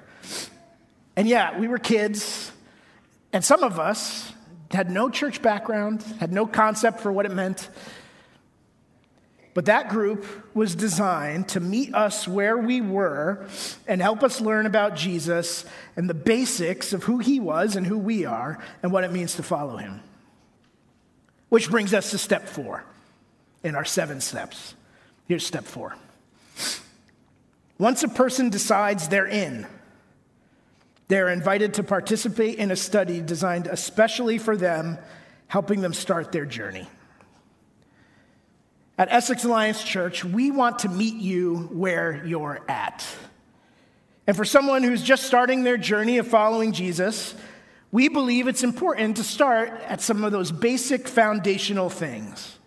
And 1.15 1.27
yeah, 1.27 1.59
we 1.59 1.67
were 1.67 1.79
kids, 1.79 2.51
and 3.33 3.43
some 3.43 3.63
of 3.63 3.79
us 3.79 4.31
had 4.71 4.91
no 4.91 5.09
church 5.09 5.41
background, 5.41 6.03
had 6.19 6.31
no 6.31 6.45
concept 6.45 6.99
for 6.99 7.11
what 7.11 7.25
it 7.25 7.31
meant. 7.31 7.69
But 9.57 9.65
that 9.65 9.89
group 9.89 10.23
was 10.53 10.75
designed 10.75 11.47
to 11.47 11.59
meet 11.59 11.95
us 11.95 12.27
where 12.27 12.55
we 12.59 12.79
were 12.79 13.47
and 13.87 13.99
help 13.99 14.21
us 14.21 14.39
learn 14.39 14.67
about 14.67 14.95
Jesus 14.95 15.65
and 15.95 16.07
the 16.07 16.13
basics 16.13 16.93
of 16.93 17.05
who 17.05 17.17
he 17.17 17.39
was 17.39 17.75
and 17.75 17.83
who 17.83 17.97
we 17.97 18.23
are 18.23 18.63
and 18.83 18.91
what 18.91 19.03
it 19.03 19.11
means 19.11 19.33
to 19.37 19.41
follow 19.41 19.77
him. 19.77 20.01
Which 21.49 21.71
brings 21.71 21.91
us 21.91 22.11
to 22.11 22.19
step 22.19 22.47
four 22.47 22.83
in 23.63 23.73
our 23.73 23.83
seven 23.83 24.21
steps. 24.21 24.75
Here's 25.27 25.43
step 25.43 25.63
four. 25.65 25.95
Once 27.79 28.03
a 28.03 28.09
person 28.09 28.51
decides 28.51 29.07
they're 29.07 29.25
in, 29.25 29.65
they're 31.07 31.29
invited 31.29 31.73
to 31.73 31.83
participate 31.83 32.59
in 32.59 32.69
a 32.69 32.75
study 32.75 33.21
designed 33.21 33.65
especially 33.65 34.37
for 34.37 34.55
them, 34.55 34.99
helping 35.47 35.81
them 35.81 35.95
start 35.95 36.31
their 36.31 36.45
journey. 36.45 36.87
At 38.99 39.13
Essex 39.13 39.43
Alliance 39.43 39.83
Church, 39.83 40.25
we 40.25 40.49
want 40.49 40.79
to 40.79 40.89
meet 40.89 41.15
you 41.15 41.69
where 41.71 42.23
you're 42.25 42.59
at. 42.67 43.05
And 44.25 44.35
for 44.35 44.43
someone 44.43 44.81
who's 44.81 45.03
just 45.03 45.23
starting 45.23 45.63
their 45.63 45.77
journey 45.77 46.17
of 46.17 46.27
following 46.27 46.71
Jesus, 46.71 47.35
we 47.91 48.09
believe 48.09 48.47
it's 48.47 48.63
important 48.63 49.17
to 49.17 49.23
start 49.23 49.69
at 49.85 50.01
some 50.01 50.23
of 50.23 50.31
those 50.31 50.51
basic 50.51 51.07
foundational 51.07 51.91
things. 51.91 52.57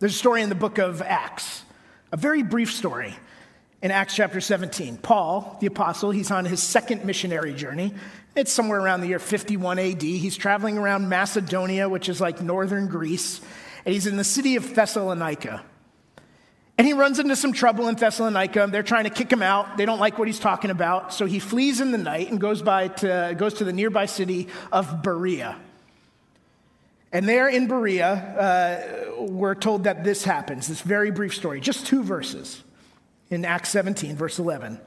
There's 0.00 0.14
a 0.14 0.18
story 0.18 0.42
in 0.42 0.48
the 0.48 0.56
book 0.56 0.78
of 0.78 1.00
Acts, 1.00 1.62
a 2.10 2.16
very 2.16 2.42
brief 2.42 2.72
story 2.72 3.14
in 3.82 3.92
Acts 3.92 4.16
chapter 4.16 4.40
17. 4.40 4.96
Paul, 4.96 5.58
the 5.60 5.68
apostle, 5.68 6.10
he's 6.10 6.32
on 6.32 6.44
his 6.44 6.60
second 6.60 7.04
missionary 7.04 7.54
journey. 7.54 7.94
It's 8.34 8.50
somewhere 8.52 8.80
around 8.80 9.02
the 9.02 9.06
year 9.06 9.20
51 9.20 9.78
AD. 9.78 10.02
He's 10.02 10.36
traveling 10.36 10.76
around 10.76 11.08
Macedonia, 11.08 11.88
which 11.88 12.08
is 12.08 12.20
like 12.20 12.42
northern 12.42 12.88
Greece 12.88 13.40
and 13.84 13.94
he's 13.94 14.06
in 14.06 14.16
the 14.16 14.24
city 14.24 14.56
of 14.56 14.74
Thessalonica. 14.74 15.64
And 16.78 16.86
he 16.86 16.94
runs 16.94 17.18
into 17.18 17.36
some 17.36 17.52
trouble 17.52 17.88
in 17.88 17.94
Thessalonica. 17.94 18.68
They're 18.70 18.82
trying 18.82 19.04
to 19.04 19.10
kick 19.10 19.30
him 19.30 19.42
out. 19.42 19.76
They 19.76 19.84
don't 19.84 19.98
like 19.98 20.18
what 20.18 20.28
he's 20.28 20.38
talking 20.38 20.70
about. 20.70 21.12
So 21.12 21.26
he 21.26 21.38
flees 21.38 21.80
in 21.80 21.90
the 21.90 21.98
night 21.98 22.30
and 22.30 22.40
goes, 22.40 22.62
by 22.62 22.88
to, 22.88 23.34
goes 23.36 23.54
to 23.54 23.64
the 23.64 23.72
nearby 23.72 24.06
city 24.06 24.48
of 24.72 25.02
Berea. 25.02 25.56
And 27.12 27.28
there 27.28 27.48
in 27.48 27.66
Berea, 27.66 28.08
uh, 28.08 29.24
we're 29.24 29.56
told 29.56 29.84
that 29.84 30.04
this 30.04 30.24
happens, 30.24 30.68
this 30.68 30.80
very 30.80 31.10
brief 31.10 31.34
story, 31.34 31.60
just 31.60 31.86
two 31.86 32.02
verses 32.02 32.62
in 33.28 33.44
Acts 33.44 33.68
17, 33.68 34.16
verse 34.16 34.38
11. 34.38 34.80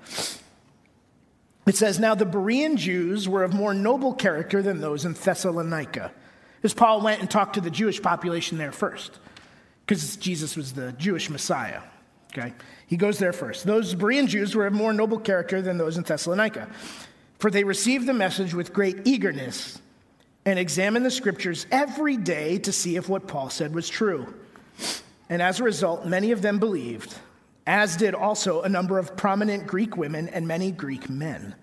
It 1.68 1.76
says, 1.76 2.00
Now 2.00 2.16
the 2.16 2.26
Berean 2.26 2.76
Jews 2.76 3.30
were 3.30 3.44
of 3.44 3.54
more 3.54 3.74
noble 3.74 4.14
character 4.14 4.62
than 4.62 4.82
those 4.82 5.06
in 5.06 5.14
Thessalonica 5.14 6.12
because 6.64 6.74
Paul 6.74 7.02
went 7.02 7.20
and 7.20 7.30
talked 7.30 7.56
to 7.56 7.62
the 7.62 7.70
Jewish 7.70 8.02
population 8.02 8.58
there 8.58 8.72
first, 8.72 9.20
because 9.86 10.16
Jesus 10.16 10.56
was 10.56 10.72
the 10.72 10.94
Jewish 10.94 11.30
Messiah. 11.30 11.82
Okay? 12.32 12.54
He 12.88 12.96
goes 12.96 13.20
there 13.20 13.34
first. 13.34 13.66
Those 13.66 13.94
Berean 13.94 14.28
Jews 14.28 14.56
were 14.56 14.68
of 14.68 14.72
more 14.72 14.94
noble 14.94 15.20
character 15.20 15.62
than 15.62 15.78
those 15.78 15.98
in 15.98 16.04
Thessalonica, 16.04 16.70
for 17.38 17.52
they 17.52 17.66
received 17.66 18.06
the 18.06 18.14
message 18.14 18.54
with 18.54 18.72
great 18.72 19.06
eagerness 19.06 19.82
and 20.46 20.58
examined 20.58 21.06
the 21.06 21.12
scriptures 21.12 21.68
every 21.70 22.16
day 22.16 22.60
to 22.60 22.72
see 22.72 22.96
if 22.96 23.10
what 23.10 23.28
Paul 23.28 23.50
said 23.50 23.76
was 23.76 23.90
true. 23.90 24.34
And 25.28 25.42
as 25.42 25.60
a 25.60 25.66
result, 25.66 26.06
many 26.06 26.32
of 26.32 26.42
them 26.42 26.60
believed, 26.60 27.14
as 27.68 27.98
did 27.98 28.16
also 28.16 28.62
a 28.62 28.70
number 28.70 29.00
of 29.00 29.18
prominent 29.18 29.68
Greek 29.68 29.98
women 29.98 30.30
and 30.30 30.48
many 30.48 30.72
Greek 30.72 31.10
men. 31.10 31.56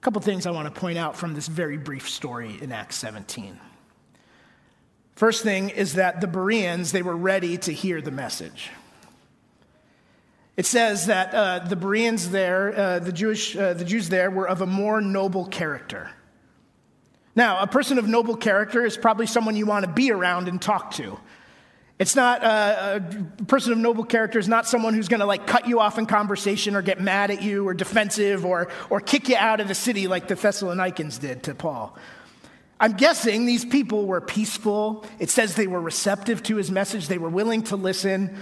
A 0.00 0.02
couple 0.02 0.22
things 0.22 0.46
I 0.46 0.50
want 0.50 0.72
to 0.72 0.80
point 0.80 0.96
out 0.96 1.14
from 1.14 1.34
this 1.34 1.46
very 1.46 1.76
brief 1.76 2.08
story 2.08 2.56
in 2.62 2.72
Acts 2.72 2.96
17. 2.96 3.60
First 5.14 5.42
thing 5.42 5.68
is 5.68 5.94
that 5.94 6.22
the 6.22 6.26
Bereans, 6.26 6.90
they 6.90 7.02
were 7.02 7.16
ready 7.16 7.58
to 7.58 7.72
hear 7.72 8.00
the 8.00 8.10
message. 8.10 8.70
It 10.56 10.64
says 10.64 11.08
that 11.08 11.34
uh, 11.34 11.58
the 11.68 11.76
Bereans 11.76 12.30
there, 12.30 12.74
uh, 12.74 12.98
the, 13.00 13.12
Jewish, 13.12 13.54
uh, 13.54 13.74
the 13.74 13.84
Jews 13.84 14.08
there, 14.08 14.30
were 14.30 14.48
of 14.48 14.62
a 14.62 14.66
more 14.66 15.02
noble 15.02 15.44
character. 15.44 16.10
Now, 17.36 17.60
a 17.60 17.66
person 17.66 17.98
of 17.98 18.08
noble 18.08 18.36
character 18.36 18.86
is 18.86 18.96
probably 18.96 19.26
someone 19.26 19.54
you 19.54 19.66
want 19.66 19.84
to 19.84 19.92
be 19.92 20.12
around 20.12 20.48
and 20.48 20.62
talk 20.62 20.92
to. 20.92 21.20
It's 22.00 22.16
not 22.16 22.42
uh, 22.42 23.00
a 23.38 23.44
person 23.44 23.72
of 23.72 23.78
noble 23.78 24.04
character 24.04 24.38
is 24.38 24.48
not 24.48 24.66
someone 24.66 24.94
who's 24.94 25.08
going 25.08 25.20
to 25.20 25.26
like 25.26 25.46
cut 25.46 25.68
you 25.68 25.80
off 25.80 25.98
in 25.98 26.06
conversation 26.06 26.74
or 26.74 26.80
get 26.80 26.98
mad 26.98 27.30
at 27.30 27.42
you 27.42 27.68
or 27.68 27.74
defensive 27.74 28.46
or, 28.46 28.68
or 28.88 29.02
kick 29.02 29.28
you 29.28 29.36
out 29.36 29.60
of 29.60 29.68
the 29.68 29.74
city 29.74 30.08
like 30.08 30.26
the 30.26 30.34
Thessalonians 30.34 31.18
did 31.18 31.42
to 31.42 31.54
Paul. 31.54 31.94
I'm 32.80 32.94
guessing 32.94 33.44
these 33.44 33.66
people 33.66 34.06
were 34.06 34.22
peaceful. 34.22 35.04
It 35.18 35.28
says 35.28 35.56
they 35.56 35.66
were 35.66 35.80
receptive 35.80 36.42
to 36.44 36.56
his 36.56 36.70
message, 36.70 37.06
they 37.06 37.18
were 37.18 37.28
willing 37.28 37.64
to 37.64 37.76
listen. 37.76 38.34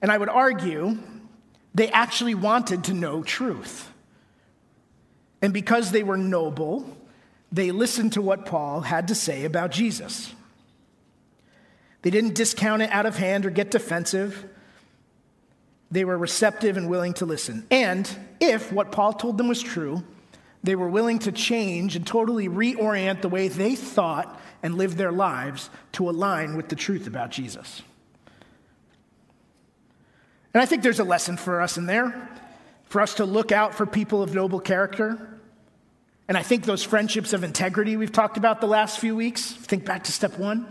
And 0.00 0.12
I 0.12 0.16
would 0.16 0.28
argue 0.28 0.98
they 1.74 1.88
actually 1.88 2.36
wanted 2.36 2.84
to 2.84 2.94
know 2.94 3.24
truth. 3.24 3.90
And 5.42 5.52
because 5.52 5.90
they 5.90 6.04
were 6.04 6.16
noble, 6.16 6.96
they 7.50 7.72
listened 7.72 8.12
to 8.12 8.22
what 8.22 8.46
Paul 8.46 8.82
had 8.82 9.08
to 9.08 9.16
say 9.16 9.44
about 9.44 9.72
Jesus. 9.72 10.32
They 12.04 12.10
didn't 12.10 12.34
discount 12.34 12.82
it 12.82 12.90
out 12.90 13.06
of 13.06 13.16
hand 13.16 13.46
or 13.46 13.50
get 13.50 13.70
defensive. 13.70 14.44
They 15.90 16.04
were 16.04 16.18
receptive 16.18 16.76
and 16.76 16.90
willing 16.90 17.14
to 17.14 17.24
listen. 17.24 17.66
And 17.70 18.06
if 18.40 18.70
what 18.70 18.92
Paul 18.92 19.14
told 19.14 19.38
them 19.38 19.48
was 19.48 19.62
true, 19.62 20.04
they 20.62 20.76
were 20.76 20.88
willing 20.88 21.20
to 21.20 21.32
change 21.32 21.96
and 21.96 22.06
totally 22.06 22.46
reorient 22.46 23.22
the 23.22 23.30
way 23.30 23.48
they 23.48 23.74
thought 23.74 24.38
and 24.62 24.74
lived 24.74 24.98
their 24.98 25.12
lives 25.12 25.70
to 25.92 26.10
align 26.10 26.58
with 26.58 26.68
the 26.68 26.76
truth 26.76 27.06
about 27.06 27.30
Jesus. 27.30 27.80
And 30.52 30.60
I 30.60 30.66
think 30.66 30.82
there's 30.82 31.00
a 31.00 31.04
lesson 31.04 31.38
for 31.38 31.62
us 31.62 31.78
in 31.78 31.86
there, 31.86 32.28
for 32.84 33.00
us 33.00 33.14
to 33.14 33.24
look 33.24 33.50
out 33.50 33.74
for 33.74 33.86
people 33.86 34.22
of 34.22 34.34
noble 34.34 34.60
character. 34.60 35.40
And 36.28 36.36
I 36.36 36.42
think 36.42 36.66
those 36.66 36.82
friendships 36.82 37.32
of 37.32 37.44
integrity 37.44 37.96
we've 37.96 38.12
talked 38.12 38.36
about 38.36 38.60
the 38.60 38.66
last 38.66 38.98
few 38.98 39.16
weeks, 39.16 39.52
think 39.52 39.86
back 39.86 40.04
to 40.04 40.12
step 40.12 40.38
one, 40.38 40.66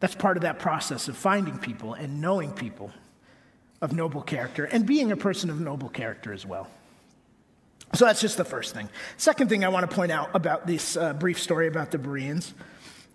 that's 0.00 0.14
part 0.14 0.36
of 0.36 0.42
that 0.42 0.58
process 0.58 1.08
of 1.08 1.16
finding 1.16 1.58
people 1.58 1.94
and 1.94 2.20
knowing 2.20 2.52
people 2.52 2.90
of 3.80 3.92
noble 3.92 4.22
character 4.22 4.64
and 4.64 4.86
being 4.86 5.12
a 5.12 5.16
person 5.16 5.50
of 5.50 5.60
noble 5.60 5.88
character 5.88 6.32
as 6.32 6.44
well. 6.44 6.68
So 7.94 8.04
that's 8.04 8.20
just 8.20 8.36
the 8.36 8.44
first 8.44 8.74
thing. 8.74 8.88
Second 9.16 9.48
thing 9.48 9.64
I 9.64 9.68
want 9.68 9.88
to 9.88 9.94
point 9.94 10.12
out 10.12 10.30
about 10.34 10.66
this 10.66 10.96
uh, 10.96 11.12
brief 11.12 11.40
story 11.40 11.66
about 11.66 11.90
the 11.90 11.98
Bereans 11.98 12.54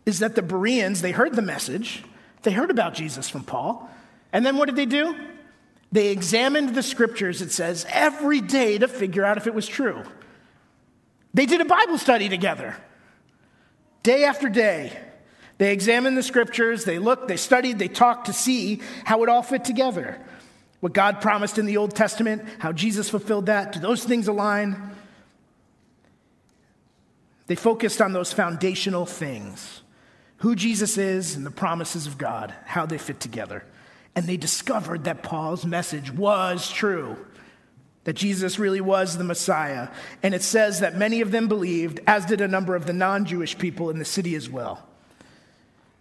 is 0.05 0.19
that 0.19 0.35
the 0.35 0.41
Bereans, 0.41 1.01
they 1.01 1.11
heard 1.11 1.35
the 1.35 1.41
message, 1.41 2.03
they 2.43 2.51
heard 2.51 2.69
about 2.69 2.93
Jesus 2.93 3.29
from 3.29 3.43
Paul, 3.43 3.89
and 4.33 4.45
then 4.45 4.57
what 4.57 4.65
did 4.65 4.75
they 4.75 4.85
do? 4.85 5.15
They 5.91 6.09
examined 6.09 6.75
the 6.75 6.83
scriptures, 6.83 7.41
it 7.41 7.51
says, 7.51 7.85
every 7.89 8.41
day 8.41 8.77
to 8.77 8.87
figure 8.87 9.23
out 9.23 9.37
if 9.37 9.47
it 9.47 9.53
was 9.53 9.65
true. 9.65 10.03
They 11.33 11.45
did 11.45 11.61
a 11.61 11.65
Bible 11.65 11.97
study 11.97 12.27
together, 12.27 12.75
day 14.03 14.25
after 14.25 14.49
day. 14.49 14.99
They 15.57 15.71
examined 15.71 16.17
the 16.17 16.23
scriptures, 16.23 16.83
they 16.83 16.99
looked, 16.99 17.27
they 17.27 17.37
studied, 17.37 17.79
they 17.79 17.87
talked 17.87 18.25
to 18.25 18.33
see 18.33 18.81
how 19.05 19.23
it 19.23 19.29
all 19.29 19.41
fit 19.41 19.63
together. 19.63 20.19
What 20.81 20.93
God 20.93 21.21
promised 21.21 21.57
in 21.57 21.65
the 21.65 21.77
Old 21.77 21.95
Testament, 21.95 22.43
how 22.59 22.73
Jesus 22.73 23.09
fulfilled 23.09 23.45
that, 23.45 23.71
do 23.71 23.79
those 23.79 24.03
things 24.03 24.27
align? 24.27 24.91
They 27.47 27.55
focused 27.55 28.01
on 28.01 28.13
those 28.13 28.33
foundational 28.33 29.05
things 29.05 29.81
who 30.37 30.55
Jesus 30.55 30.97
is 30.97 31.35
and 31.35 31.45
the 31.45 31.51
promises 31.51 32.05
of 32.07 32.17
God, 32.17 32.53
how 32.65 32.85
they 32.85 32.97
fit 32.97 33.19
together. 33.19 33.63
And 34.15 34.25
they 34.25 34.37
discovered 34.37 35.05
that 35.05 35.23
Paul's 35.23 35.65
message 35.65 36.11
was 36.11 36.69
true. 36.69 37.17
that 38.03 38.13
Jesus 38.13 38.59
really 38.59 38.81
was 38.81 39.17
the 39.17 39.23
Messiah. 39.23 39.89
And 40.21 40.35
it 40.35 40.43
says 40.43 40.81
that 40.81 40.95
many 40.95 41.21
of 41.21 41.31
them 41.31 41.47
believed, 41.47 41.99
as 42.05 42.23
did 42.25 42.39
a 42.39 42.47
number 42.47 42.75
of 42.75 42.85
the 42.85 42.93
non 42.93 43.25
Jewish 43.25 43.57
people 43.57 43.89
in 43.89 43.97
the 43.97 44.05
city 44.05 44.35
as 44.35 44.47
well. 44.47 44.87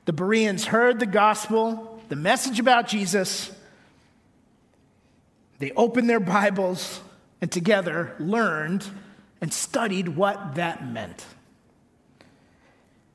The 0.05 0.13
Bereans 0.13 0.67
heard 0.67 1.01
the 1.01 1.07
gospel, 1.07 2.01
the 2.09 2.17
message 2.17 2.61
about 2.61 2.89
Jesus. 2.89 3.51
They 5.59 5.73
opened 5.73 6.11
their 6.11 6.21
Bibles 6.21 7.01
and 7.41 7.51
together 7.51 8.15
learned 8.19 8.85
and 9.41 9.53
studied 9.53 10.09
what 10.09 10.57
that 10.57 10.87
meant. 10.87 11.25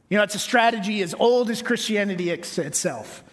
You 0.10 0.18
know, 0.18 0.24
it's 0.24 0.36
a 0.36 0.40
strategy 0.40 1.02
as 1.04 1.14
old 1.14 1.52
as 1.52 1.62
Christianity 1.62 2.32
itself. 2.32 3.24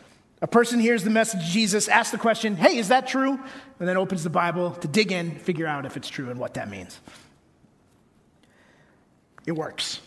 A 0.42 0.46
person 0.46 0.78
hears 0.78 1.02
the 1.02 1.10
message 1.10 1.40
of 1.40 1.46
Jesus, 1.46 1.88
asks 1.88 2.12
the 2.12 2.18
question, 2.18 2.56
hey, 2.56 2.76
is 2.76 2.88
that 2.88 3.06
true? 3.06 3.40
And 3.80 3.88
then 3.88 3.96
opens 3.96 4.22
the 4.22 4.30
Bible 4.30 4.72
to 4.72 4.88
dig 4.88 5.10
in, 5.10 5.38
figure 5.38 5.66
out 5.66 5.86
if 5.86 5.96
it's 5.96 6.08
true 6.08 6.28
and 6.28 6.38
what 6.38 6.54
that 6.54 6.68
means. 6.68 7.00
It 9.46 9.52
works. 9.52 10.00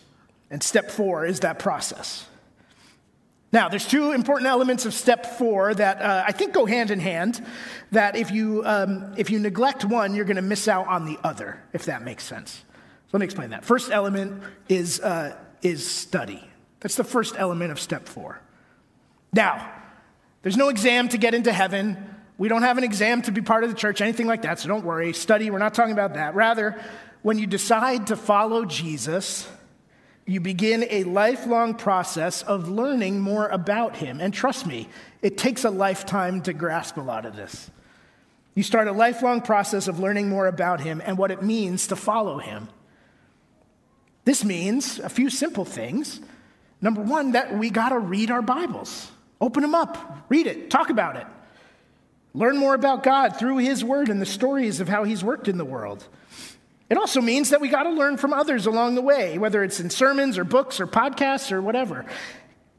And 0.50 0.62
step 0.62 0.90
four 0.90 1.26
is 1.26 1.40
that 1.40 1.58
process. 1.58 2.26
Now, 3.52 3.68
there's 3.68 3.86
two 3.86 4.12
important 4.12 4.48
elements 4.48 4.86
of 4.86 4.94
step 4.94 5.26
four 5.26 5.74
that 5.74 6.00
uh, 6.00 6.24
I 6.26 6.32
think 6.32 6.52
go 6.52 6.66
hand 6.66 6.90
in 6.90 7.00
hand. 7.00 7.44
That 7.90 8.14
if 8.14 8.30
you, 8.30 8.62
um, 8.64 9.14
if 9.16 9.30
you 9.30 9.40
neglect 9.40 9.84
one, 9.84 10.14
you're 10.14 10.24
going 10.24 10.36
to 10.36 10.42
miss 10.42 10.68
out 10.68 10.86
on 10.86 11.04
the 11.04 11.18
other, 11.24 11.60
if 11.72 11.86
that 11.86 12.02
makes 12.02 12.22
sense. 12.22 12.52
So 12.52 13.08
let 13.12 13.20
me 13.20 13.24
explain 13.24 13.50
that. 13.50 13.64
First 13.64 13.90
element 13.90 14.40
is, 14.68 15.00
uh, 15.00 15.36
is 15.62 15.88
study. 15.88 16.48
That's 16.78 16.94
the 16.94 17.04
first 17.04 17.34
element 17.36 17.72
of 17.72 17.80
step 17.80 18.08
four. 18.08 18.40
Now, 19.32 19.72
there's 20.42 20.56
no 20.56 20.68
exam 20.68 21.08
to 21.08 21.18
get 21.18 21.34
into 21.34 21.52
heaven. 21.52 21.96
We 22.38 22.48
don't 22.48 22.62
have 22.62 22.78
an 22.78 22.84
exam 22.84 23.22
to 23.22 23.32
be 23.32 23.42
part 23.42 23.64
of 23.64 23.70
the 23.70 23.76
church, 23.76 24.00
anything 24.00 24.26
like 24.26 24.42
that, 24.42 24.60
so 24.60 24.68
don't 24.68 24.84
worry. 24.84 25.12
Study, 25.12 25.50
we're 25.50 25.58
not 25.58 25.74
talking 25.74 25.92
about 25.92 26.14
that. 26.14 26.36
Rather, 26.36 26.80
when 27.22 27.36
you 27.36 27.46
decide 27.46 28.06
to 28.06 28.16
follow 28.16 28.64
Jesus, 28.64 29.46
you 30.30 30.40
begin 30.40 30.86
a 30.90 31.04
lifelong 31.04 31.74
process 31.74 32.42
of 32.42 32.68
learning 32.68 33.20
more 33.20 33.48
about 33.48 33.96
him. 33.96 34.20
And 34.20 34.32
trust 34.32 34.66
me, 34.66 34.88
it 35.22 35.36
takes 35.36 35.64
a 35.64 35.70
lifetime 35.70 36.42
to 36.42 36.52
grasp 36.52 36.96
a 36.96 37.00
lot 37.00 37.26
of 37.26 37.34
this. 37.34 37.70
You 38.54 38.62
start 38.62 38.86
a 38.86 38.92
lifelong 38.92 39.40
process 39.40 39.88
of 39.88 39.98
learning 39.98 40.28
more 40.28 40.46
about 40.46 40.80
him 40.80 41.02
and 41.04 41.18
what 41.18 41.30
it 41.30 41.42
means 41.42 41.88
to 41.88 41.96
follow 41.96 42.38
him. 42.38 42.68
This 44.24 44.44
means 44.44 44.98
a 45.00 45.08
few 45.08 45.30
simple 45.30 45.64
things. 45.64 46.20
Number 46.80 47.00
one, 47.00 47.32
that 47.32 47.56
we 47.56 47.70
got 47.70 47.88
to 47.88 47.98
read 47.98 48.30
our 48.30 48.42
Bibles. 48.42 49.10
Open 49.40 49.62
them 49.62 49.74
up, 49.74 50.26
read 50.28 50.46
it, 50.46 50.70
talk 50.70 50.90
about 50.90 51.16
it. 51.16 51.26
Learn 52.34 52.56
more 52.56 52.74
about 52.74 53.02
God 53.02 53.36
through 53.36 53.56
His 53.56 53.82
Word 53.82 54.08
and 54.08 54.22
the 54.22 54.26
stories 54.26 54.78
of 54.78 54.88
how 54.88 55.02
He's 55.04 55.24
worked 55.24 55.48
in 55.48 55.58
the 55.58 55.64
world. 55.64 56.06
It 56.90 56.98
also 56.98 57.20
means 57.20 57.50
that 57.50 57.60
we 57.60 57.68
got 57.68 57.84
to 57.84 57.90
learn 57.90 58.16
from 58.16 58.32
others 58.32 58.66
along 58.66 58.96
the 58.96 59.00
way, 59.00 59.38
whether 59.38 59.62
it's 59.62 59.78
in 59.78 59.90
sermons 59.90 60.36
or 60.36 60.42
books 60.42 60.80
or 60.80 60.88
podcasts 60.88 61.52
or 61.52 61.62
whatever. 61.62 62.04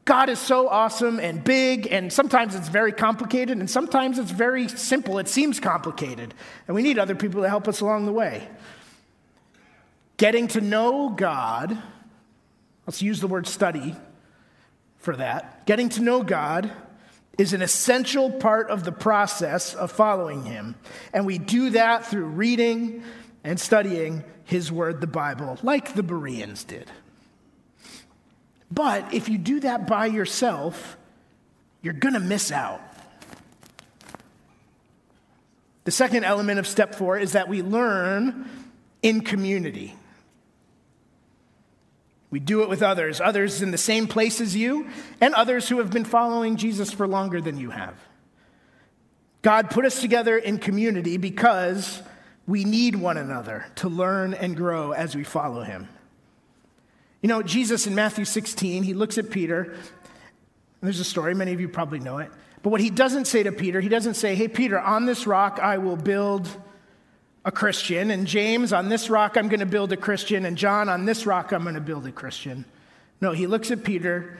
God 0.04 0.28
is 0.28 0.38
so 0.38 0.68
awesome 0.68 1.18
and 1.18 1.42
big, 1.42 1.86
and 1.90 2.12
sometimes 2.12 2.54
it's 2.54 2.68
very 2.68 2.92
complicated, 2.92 3.58
and 3.58 3.70
sometimes 3.70 4.18
it's 4.18 4.30
very 4.30 4.68
simple. 4.68 5.18
It 5.18 5.28
seems 5.28 5.60
complicated, 5.60 6.34
and 6.66 6.74
we 6.74 6.82
need 6.82 6.98
other 6.98 7.14
people 7.14 7.40
to 7.42 7.48
help 7.48 7.68
us 7.68 7.80
along 7.80 8.04
the 8.04 8.12
way. 8.12 8.48
Getting 10.18 10.48
to 10.48 10.60
know 10.60 11.08
God, 11.08 11.78
let's 12.86 13.00
use 13.00 13.20
the 13.20 13.28
word 13.28 13.46
study 13.46 13.96
for 14.98 15.16
that. 15.16 15.64
Getting 15.66 15.88
to 15.90 16.02
know 16.02 16.22
God 16.22 16.70
is 17.38 17.54
an 17.54 17.62
essential 17.62 18.30
part 18.30 18.68
of 18.68 18.84
the 18.84 18.92
process 18.92 19.74
of 19.74 19.90
following 19.90 20.44
Him, 20.44 20.74
and 21.14 21.24
we 21.24 21.38
do 21.38 21.70
that 21.70 22.06
through 22.06 22.26
reading 22.26 23.04
and 23.44 23.58
studying 23.58 24.24
his 24.44 24.70
word, 24.70 25.00
the 25.00 25.06
Bible, 25.06 25.58
like 25.62 25.94
the 25.94 26.02
Bereans 26.02 26.64
did. 26.64 26.90
But 28.70 29.12
if 29.12 29.28
you 29.28 29.38
do 29.38 29.60
that 29.60 29.86
by 29.86 30.06
yourself, 30.06 30.96
you're 31.82 31.92
going 31.92 32.14
to 32.14 32.20
miss 32.20 32.50
out. 32.50 32.80
The 35.84 35.90
second 35.90 36.24
element 36.24 36.58
of 36.58 36.66
step 36.66 36.94
four 36.94 37.18
is 37.18 37.32
that 37.32 37.48
we 37.48 37.60
learn 37.60 38.48
in 39.02 39.22
community. 39.22 39.94
We 42.30 42.40
do 42.40 42.62
it 42.62 42.68
with 42.68 42.82
others, 42.82 43.20
others 43.20 43.60
in 43.60 43.72
the 43.72 43.78
same 43.78 44.06
place 44.06 44.40
as 44.40 44.56
you, 44.56 44.88
and 45.20 45.34
others 45.34 45.68
who 45.68 45.78
have 45.78 45.90
been 45.90 46.04
following 46.04 46.56
Jesus 46.56 46.92
for 46.92 47.06
longer 47.06 47.40
than 47.40 47.58
you 47.58 47.70
have. 47.70 47.94
God 49.42 49.70
put 49.70 49.84
us 49.84 50.00
together 50.00 50.38
in 50.38 50.58
community 50.58 51.16
because 51.18 52.00
we 52.46 52.64
need 52.64 52.96
one 52.96 53.16
another 53.16 53.66
to 53.76 53.88
learn 53.88 54.34
and 54.34 54.56
grow 54.56 54.92
as 54.92 55.14
we 55.14 55.24
follow 55.24 55.62
him. 55.62 55.88
You 57.20 57.28
know, 57.28 57.42
Jesus 57.42 57.86
in 57.86 57.94
Matthew 57.94 58.24
16, 58.24 58.82
he 58.82 58.94
looks 58.94 59.16
at 59.16 59.30
Peter. 59.30 59.76
there's 60.80 60.98
a 60.98 61.04
story, 61.04 61.34
many 61.34 61.52
of 61.52 61.60
you 61.60 61.68
probably 61.68 62.00
know 62.00 62.18
it. 62.18 62.30
But 62.62 62.70
what 62.70 62.80
he 62.80 62.90
doesn't 62.90 63.26
say 63.26 63.42
to 63.42 63.52
Peter, 63.52 63.80
he 63.80 63.88
doesn't 63.88 64.14
say, 64.14 64.34
Hey, 64.34 64.48
Peter, 64.48 64.78
on 64.78 65.06
this 65.06 65.26
rock 65.26 65.58
I 65.60 65.78
will 65.78 65.96
build 65.96 66.48
a 67.44 67.52
Christian. 67.52 68.10
And 68.10 68.26
James, 68.26 68.72
on 68.72 68.88
this 68.88 69.10
rock 69.10 69.36
I'm 69.36 69.48
going 69.48 69.60
to 69.60 69.66
build 69.66 69.92
a 69.92 69.96
Christian. 69.96 70.44
And 70.44 70.56
John, 70.56 70.88
on 70.88 71.04
this 71.04 71.26
rock 71.26 71.52
I'm 71.52 71.62
going 71.62 71.74
to 71.74 71.80
build 71.80 72.06
a 72.06 72.12
Christian. 72.12 72.64
No, 73.20 73.32
he 73.32 73.46
looks 73.46 73.70
at 73.70 73.84
Peter 73.84 74.38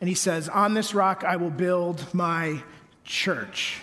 and 0.00 0.08
he 0.08 0.14
says, 0.14 0.48
On 0.48 0.74
this 0.74 0.94
rock 0.94 1.24
I 1.24 1.36
will 1.36 1.50
build 1.50 2.12
my 2.12 2.62
church. 3.04 3.80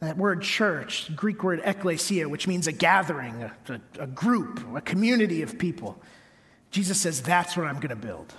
That 0.00 0.18
word 0.18 0.42
church, 0.42 1.14
Greek 1.16 1.42
word 1.42 1.62
ekklesia, 1.62 2.26
which 2.26 2.46
means 2.46 2.66
a 2.66 2.72
gathering, 2.72 3.42
a, 3.42 3.80
a, 3.98 4.06
group, 4.06 4.60
a 4.74 4.82
community 4.82 5.40
of 5.42 5.58
people. 5.58 6.00
Jesus 6.70 7.00
says, 7.00 7.22
That's 7.22 7.56
what 7.56 7.66
I'm 7.66 7.76
going 7.76 7.88
to 7.88 7.96
build, 7.96 8.34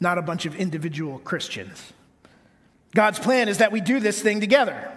not 0.00 0.18
a 0.18 0.22
bunch 0.22 0.46
of 0.46 0.56
individual 0.56 1.20
Christians. 1.20 1.92
God's 2.94 3.20
plan 3.20 3.48
is 3.48 3.58
that 3.58 3.70
we 3.70 3.80
do 3.80 4.00
this 4.00 4.20
thing 4.20 4.40
together. 4.40 4.90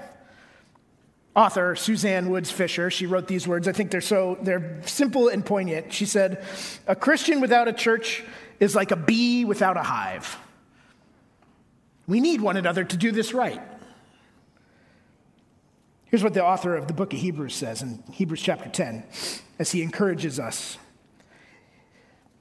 Author 1.36 1.75
Suzanne 1.75 2.31
Woods 2.31 2.49
Fisher, 2.49 2.89
she 2.89 3.05
wrote 3.05 3.27
these 3.27 3.47
words. 3.47 3.67
I 3.67 3.71
think 3.71 3.91
they're 3.91 4.01
so 4.01 4.39
they're 4.41 4.81
simple 4.86 5.27
and 5.27 5.45
poignant. 5.45 5.93
She 5.93 6.07
said, 6.07 6.43
"A 6.88 6.95
Christian 6.95 7.41
without 7.41 7.67
a 7.67 7.73
church 7.73 8.23
is 8.60 8.73
like 8.73 8.89
a 8.89 8.95
bee 8.95 9.45
without 9.45 9.77
a 9.77 9.83
hive. 9.83 10.36
We 12.07 12.19
need 12.19 12.41
one 12.41 12.57
another 12.57 12.83
to 12.83 12.97
do 12.97 13.12
this 13.12 13.36
right." 13.36 13.62
Here's 16.10 16.24
what 16.24 16.34
the 16.34 16.43
author 16.43 16.76
of 16.76 16.88
the 16.88 16.93
book 16.93 17.13
of 17.13 17.20
Hebrews 17.20 17.54
says 17.54 17.82
in 17.82 18.02
Hebrews 18.12 18.41
chapter 18.41 18.70
10 18.70 19.04
as 19.60 19.72
he 19.72 19.82
encourages 19.82 20.39
us. 20.39 20.78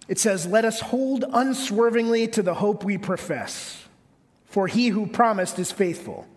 It 0.06 0.20
says, 0.20 0.46
Let 0.46 0.64
us 0.64 0.80
hold 0.80 1.24
unswervingly 1.32 2.28
to 2.28 2.42
the 2.42 2.54
hope 2.54 2.84
we 2.84 2.96
profess, 2.96 3.86
for 4.44 4.68
he 4.68 4.88
who 4.88 5.06
promised 5.08 5.58
is 5.58 5.72
faithful. 5.72 6.28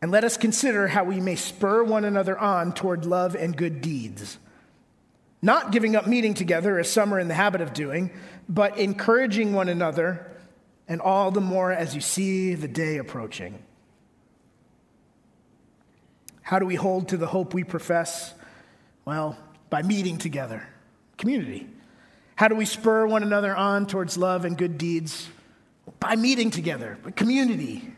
And 0.00 0.12
let 0.12 0.24
us 0.24 0.36
consider 0.36 0.88
how 0.88 1.04
we 1.04 1.20
may 1.20 1.34
spur 1.34 1.82
one 1.82 2.04
another 2.04 2.38
on 2.38 2.72
toward 2.72 3.04
love 3.04 3.34
and 3.34 3.56
good 3.56 3.80
deeds. 3.80 4.38
Not 5.42 5.72
giving 5.72 5.96
up 5.96 6.06
meeting 6.06 6.34
together 6.34 6.78
as 6.78 6.88
some 6.88 7.12
are 7.12 7.18
in 7.18 7.28
the 7.28 7.34
habit 7.34 7.60
of 7.60 7.72
doing, 7.72 8.10
but 8.48 8.78
encouraging 8.78 9.52
one 9.52 9.68
another, 9.68 10.30
and 10.86 11.00
all 11.00 11.30
the 11.30 11.40
more 11.40 11.72
as 11.72 11.94
you 11.94 12.00
see 12.00 12.54
the 12.54 12.68
day 12.68 12.98
approaching. 12.98 13.58
How 16.50 16.58
do 16.58 16.66
we 16.66 16.74
hold 16.74 17.10
to 17.10 17.16
the 17.16 17.28
hope 17.28 17.54
we 17.54 17.62
profess? 17.62 18.34
Well, 19.04 19.38
by 19.68 19.82
meeting 19.82 20.18
together, 20.18 20.66
community. 21.16 21.68
How 22.34 22.48
do 22.48 22.56
we 22.56 22.64
spur 22.64 23.06
one 23.06 23.22
another 23.22 23.54
on 23.54 23.86
towards 23.86 24.18
love 24.18 24.44
and 24.44 24.58
good 24.58 24.76
deeds? 24.76 25.28
By 26.00 26.16
meeting 26.16 26.50
together, 26.50 26.98
community. 27.14 27.92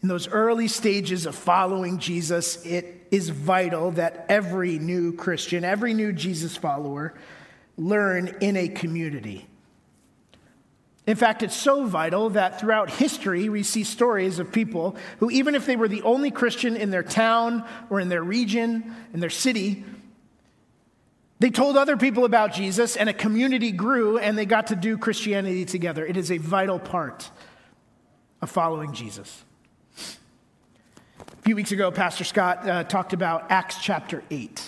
In 0.00 0.08
those 0.08 0.28
early 0.28 0.68
stages 0.68 1.26
of 1.26 1.34
following 1.34 1.98
Jesus, 1.98 2.64
it 2.64 3.08
is 3.10 3.30
vital 3.30 3.90
that 3.90 4.24
every 4.28 4.78
new 4.78 5.12
Christian, 5.12 5.64
every 5.64 5.92
new 5.92 6.12
Jesus 6.12 6.56
follower, 6.56 7.14
learn 7.76 8.28
in 8.40 8.56
a 8.56 8.68
community. 8.68 9.48
In 11.06 11.16
fact, 11.16 11.42
it's 11.42 11.54
so 11.54 11.84
vital 11.84 12.30
that 12.30 12.58
throughout 12.58 12.88
history, 12.88 13.50
we 13.50 13.62
see 13.62 13.84
stories 13.84 14.38
of 14.38 14.50
people 14.50 14.96
who, 15.18 15.30
even 15.30 15.54
if 15.54 15.66
they 15.66 15.76
were 15.76 15.88
the 15.88 16.02
only 16.02 16.30
Christian 16.30 16.76
in 16.76 16.90
their 16.90 17.02
town 17.02 17.64
or 17.90 18.00
in 18.00 18.08
their 18.08 18.22
region, 18.22 18.94
in 19.12 19.20
their 19.20 19.28
city, 19.30 19.84
they 21.40 21.50
told 21.50 21.76
other 21.76 21.98
people 21.98 22.24
about 22.24 22.54
Jesus 22.54 22.96
and 22.96 23.10
a 23.10 23.12
community 23.12 23.70
grew 23.70 24.16
and 24.16 24.38
they 24.38 24.46
got 24.46 24.68
to 24.68 24.76
do 24.76 24.96
Christianity 24.96 25.66
together. 25.66 26.06
It 26.06 26.16
is 26.16 26.30
a 26.30 26.38
vital 26.38 26.78
part 26.78 27.30
of 28.40 28.50
following 28.50 28.94
Jesus. 28.94 29.44
A 31.18 31.42
few 31.42 31.54
weeks 31.54 31.70
ago, 31.70 31.90
Pastor 31.90 32.24
Scott 32.24 32.66
uh, 32.66 32.84
talked 32.84 33.12
about 33.12 33.50
Acts 33.50 33.76
chapter 33.78 34.24
8, 34.30 34.62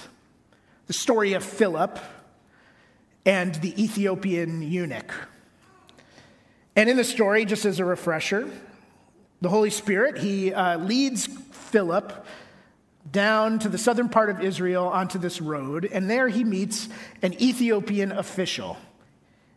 the 0.86 0.92
story 0.92 1.32
of 1.32 1.42
Philip 1.42 1.98
and 3.24 3.54
the 3.56 3.82
Ethiopian 3.82 4.60
eunuch. 4.60 5.14
And 6.76 6.90
in 6.90 6.98
the 6.98 7.04
story, 7.04 7.46
just 7.46 7.64
as 7.64 7.80
a 7.80 7.84
refresher, 7.84 8.48
the 9.40 9.48
Holy 9.48 9.70
Spirit, 9.70 10.18
he 10.18 10.52
uh, 10.52 10.78
leads 10.78 11.26
Philip 11.26 12.26
down 13.10 13.58
to 13.60 13.68
the 13.68 13.78
southern 13.78 14.08
part 14.08 14.28
of 14.28 14.42
Israel 14.42 14.86
onto 14.86 15.18
this 15.18 15.40
road, 15.40 15.88
and 15.90 16.10
there 16.10 16.28
he 16.28 16.44
meets 16.44 16.88
an 17.22 17.32
Ethiopian 17.40 18.12
official. 18.12 18.76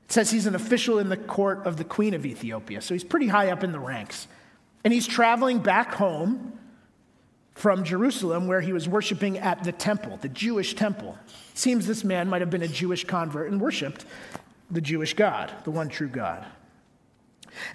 It 0.06 0.14
says 0.14 0.32
he's 0.32 0.46
an 0.46 0.56
official 0.56 0.98
in 1.00 1.10
the 1.10 1.18
court 1.18 1.66
of 1.66 1.78
the 1.78 1.84
queen 1.84 2.14
of 2.14 2.26
Ethiopia, 2.26 2.82
so 2.82 2.94
he's 2.94 3.04
pretty 3.04 3.28
high 3.28 3.52
up 3.52 3.64
in 3.64 3.72
the 3.72 3.80
ranks. 3.80 4.28
And 4.84 4.94
he's 4.94 5.08
traveling 5.08 5.60
back 5.60 5.96
home 5.96 6.58
from 7.54 7.84
Jerusalem, 7.84 8.48
where 8.48 8.62
he 8.62 8.72
was 8.72 8.88
worshiping 8.88 9.38
at 9.38 9.64
the 9.66 9.74
temple, 9.74 10.18
the 10.22 10.30
Jewish 10.30 10.76
temple. 10.76 11.18
Seems 11.54 11.86
this 11.86 12.06
man 12.06 12.30
might 12.30 12.42
have 12.42 12.50
been 12.50 12.62
a 12.62 12.68
Jewish 12.68 13.04
convert 13.04 13.52
and 13.52 13.60
worshiped 13.60 14.06
the 14.72 14.80
Jewish 14.80 15.14
God, 15.14 15.52
the 15.66 15.72
one 15.72 15.90
true 15.90 16.08
God. 16.08 16.46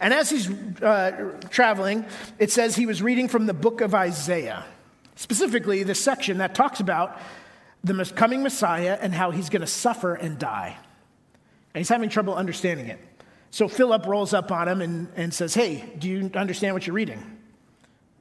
And 0.00 0.14
as 0.14 0.30
he's 0.30 0.50
uh, 0.82 1.38
traveling, 1.50 2.06
it 2.38 2.50
says 2.50 2.76
he 2.76 2.86
was 2.86 3.02
reading 3.02 3.28
from 3.28 3.46
the 3.46 3.54
book 3.54 3.80
of 3.80 3.94
Isaiah, 3.94 4.64
specifically 5.16 5.82
the 5.82 5.94
section 5.94 6.38
that 6.38 6.54
talks 6.54 6.80
about 6.80 7.20
the 7.82 8.04
coming 8.16 8.42
Messiah 8.42 8.98
and 9.00 9.14
how 9.14 9.30
he's 9.30 9.50
going 9.50 9.60
to 9.60 9.66
suffer 9.66 10.14
and 10.14 10.38
die. 10.38 10.76
And 11.74 11.80
he's 11.80 11.88
having 11.88 12.08
trouble 12.08 12.34
understanding 12.34 12.86
it. 12.86 12.98
So 13.50 13.68
Philip 13.68 14.06
rolls 14.06 14.32
up 14.32 14.50
on 14.50 14.68
him 14.68 14.80
and, 14.80 15.08
and 15.16 15.32
says, 15.32 15.54
Hey, 15.54 15.84
do 15.98 16.08
you 16.08 16.30
understand 16.34 16.74
what 16.74 16.86
you're 16.86 16.94
reading? 16.94 17.38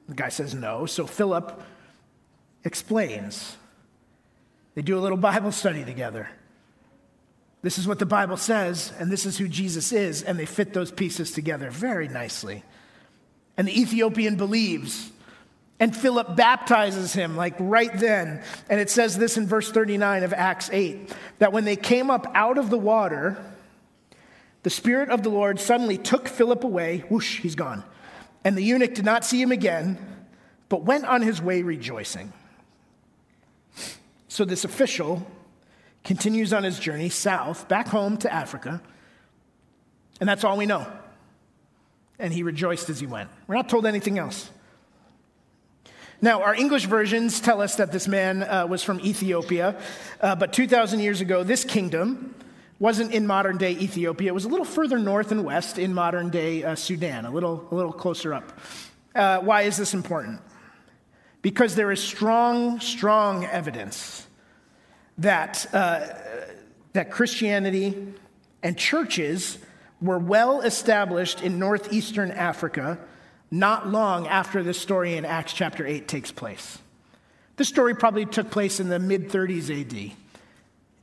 The 0.09 0.15
guy 0.15 0.29
says 0.29 0.53
no. 0.53 0.85
So 0.85 1.07
Philip 1.07 1.61
explains. 2.63 3.57
They 4.75 4.81
do 4.81 4.97
a 4.97 5.01
little 5.01 5.17
Bible 5.17 5.51
study 5.51 5.85
together. 5.85 6.29
This 7.63 7.77
is 7.77 7.87
what 7.87 7.97
the 7.97 8.05
Bible 8.05 8.35
says, 8.35 8.91
and 8.99 9.09
this 9.09 9.25
is 9.25 9.37
who 9.37 9.47
Jesus 9.47 9.93
is, 9.93 10.21
and 10.21 10.37
they 10.37 10.45
fit 10.45 10.73
those 10.73 10.91
pieces 10.91 11.31
together 11.31 11.71
very 11.71 12.09
nicely. 12.09 12.61
And 13.55 13.67
the 13.67 13.81
Ethiopian 13.81 14.35
believes, 14.35 15.09
and 15.79 15.95
Philip 15.95 16.35
baptizes 16.35 17.13
him, 17.13 17.37
like 17.37 17.55
right 17.59 17.97
then. 17.97 18.43
And 18.69 18.81
it 18.81 18.89
says 18.89 19.17
this 19.17 19.37
in 19.37 19.47
verse 19.47 19.71
39 19.71 20.23
of 20.23 20.33
Acts 20.33 20.69
8 20.73 21.15
that 21.39 21.53
when 21.53 21.63
they 21.63 21.77
came 21.77 22.11
up 22.11 22.29
out 22.35 22.57
of 22.57 22.69
the 22.69 22.77
water, 22.77 23.41
the 24.63 24.69
Spirit 24.69 25.09
of 25.09 25.23
the 25.23 25.29
Lord 25.29 25.57
suddenly 25.57 25.97
took 25.97 26.27
Philip 26.27 26.65
away. 26.65 26.99
Whoosh, 27.09 27.39
he's 27.39 27.55
gone. 27.55 27.83
And 28.43 28.57
the 28.57 28.61
eunuch 28.61 28.93
did 28.93 29.05
not 29.05 29.23
see 29.23 29.41
him 29.41 29.53
again, 29.53 29.97
but 30.67 30.83
went 30.83 31.05
on 31.05 31.21
his 31.21 31.41
way 31.41 31.61
rejoicing. 31.61 32.33
So 34.27 34.43
this 34.43 34.65
official 34.65 35.25
continues 36.03 36.53
on 36.53 36.63
his 36.63 36.79
journey 36.79 37.09
south, 37.09 37.67
back 37.67 37.87
home 37.87 38.17
to 38.17 38.33
Africa, 38.33 38.81
and 40.19 40.27
that's 40.27 40.43
all 40.43 40.57
we 40.57 40.65
know. 40.65 40.85
And 42.19 42.33
he 42.33 42.43
rejoiced 42.43 42.89
as 42.89 42.99
he 42.99 43.07
went. 43.07 43.29
We're 43.47 43.55
not 43.55 43.69
told 43.69 43.85
anything 43.85 44.19
else. 44.19 44.49
Now, 46.21 46.43
our 46.43 46.55
English 46.55 46.85
versions 46.85 47.41
tell 47.41 47.61
us 47.61 47.75
that 47.75 47.91
this 47.91 48.07
man 48.07 48.43
uh, 48.43 48.65
was 48.65 48.81
from 48.81 49.01
Ethiopia, 49.01 49.75
uh, 50.21 50.35
but 50.35 50.53
2,000 50.53 51.01
years 51.01 51.19
ago, 51.19 51.43
this 51.43 51.65
kingdom 51.65 52.33
wasn't 52.79 53.11
in 53.11 53.27
modern 53.27 53.57
day 53.57 53.71
Ethiopia. 53.71 54.29
It 54.29 54.33
was 54.33 54.45
a 54.45 54.49
little 54.49 54.65
further 54.65 54.99
north 54.99 55.31
and 55.31 55.43
west 55.43 55.77
in 55.77 55.93
modern 55.93 56.29
day 56.29 56.63
uh, 56.63 56.75
Sudan, 56.75 57.25
a 57.25 57.31
little, 57.31 57.67
a 57.71 57.75
little 57.75 57.91
closer 57.91 58.33
up. 58.33 58.57
Uh, 59.13 59.39
why 59.39 59.63
is 59.63 59.77
this 59.77 59.93
important? 59.93 60.39
Because 61.41 61.75
there 61.75 61.91
is 61.91 62.01
strong, 62.01 62.79
strong 62.79 63.45
evidence 63.45 64.25
that, 65.17 65.65
uh, 65.73 66.07
that 66.93 67.11
Christianity 67.11 68.13
and 68.61 68.77
churches 68.77 69.57
were 70.01 70.19
well 70.19 70.61
established 70.61 71.41
in 71.41 71.59
northeastern 71.59 72.31
Africa 72.31 72.99
not 73.51 73.87
long 73.87 74.27
after 74.27 74.63
this 74.63 74.79
story 74.79 75.15
in 75.15 75.25
Acts 75.25 75.53
chapter 75.53 75.85
8 75.85 76.07
takes 76.07 76.31
place. 76.31 76.79
This 77.55 77.67
story 77.67 77.93
probably 77.95 78.25
took 78.25 78.49
place 78.49 78.79
in 78.79 78.89
the 78.89 78.97
mid 78.97 79.29
30s 79.29 79.69
AD. 79.69 80.11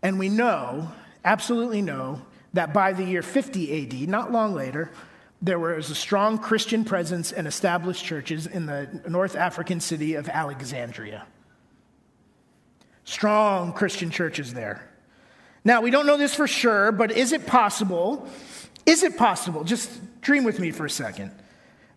And 0.02 0.18
we 0.18 0.28
know 0.28 0.90
absolutely 1.24 1.82
know 1.82 2.22
that 2.52 2.72
by 2.72 2.92
the 2.92 3.04
year 3.04 3.22
50 3.22 3.84
AD, 4.04 4.08
not 4.08 4.32
long 4.32 4.54
later, 4.54 4.90
there 5.42 5.58
was 5.58 5.90
a 5.90 5.94
strong 5.94 6.38
Christian 6.38 6.84
presence 6.84 7.32
and 7.32 7.46
established 7.46 8.04
churches 8.04 8.46
in 8.46 8.66
the 8.66 9.00
North 9.08 9.36
African 9.36 9.80
city 9.80 10.14
of 10.14 10.28
Alexandria. 10.28 11.26
Strong 13.10 13.72
Christian 13.72 14.08
churches 14.08 14.54
there. 14.54 14.88
Now, 15.64 15.80
we 15.80 15.90
don't 15.90 16.06
know 16.06 16.16
this 16.16 16.32
for 16.32 16.46
sure, 16.46 16.92
but 16.92 17.10
is 17.10 17.32
it 17.32 17.44
possible? 17.44 18.28
Is 18.86 19.02
it 19.02 19.16
possible? 19.16 19.64
Just 19.64 19.90
dream 20.20 20.44
with 20.44 20.60
me 20.60 20.70
for 20.70 20.86
a 20.86 20.90
second. 20.90 21.32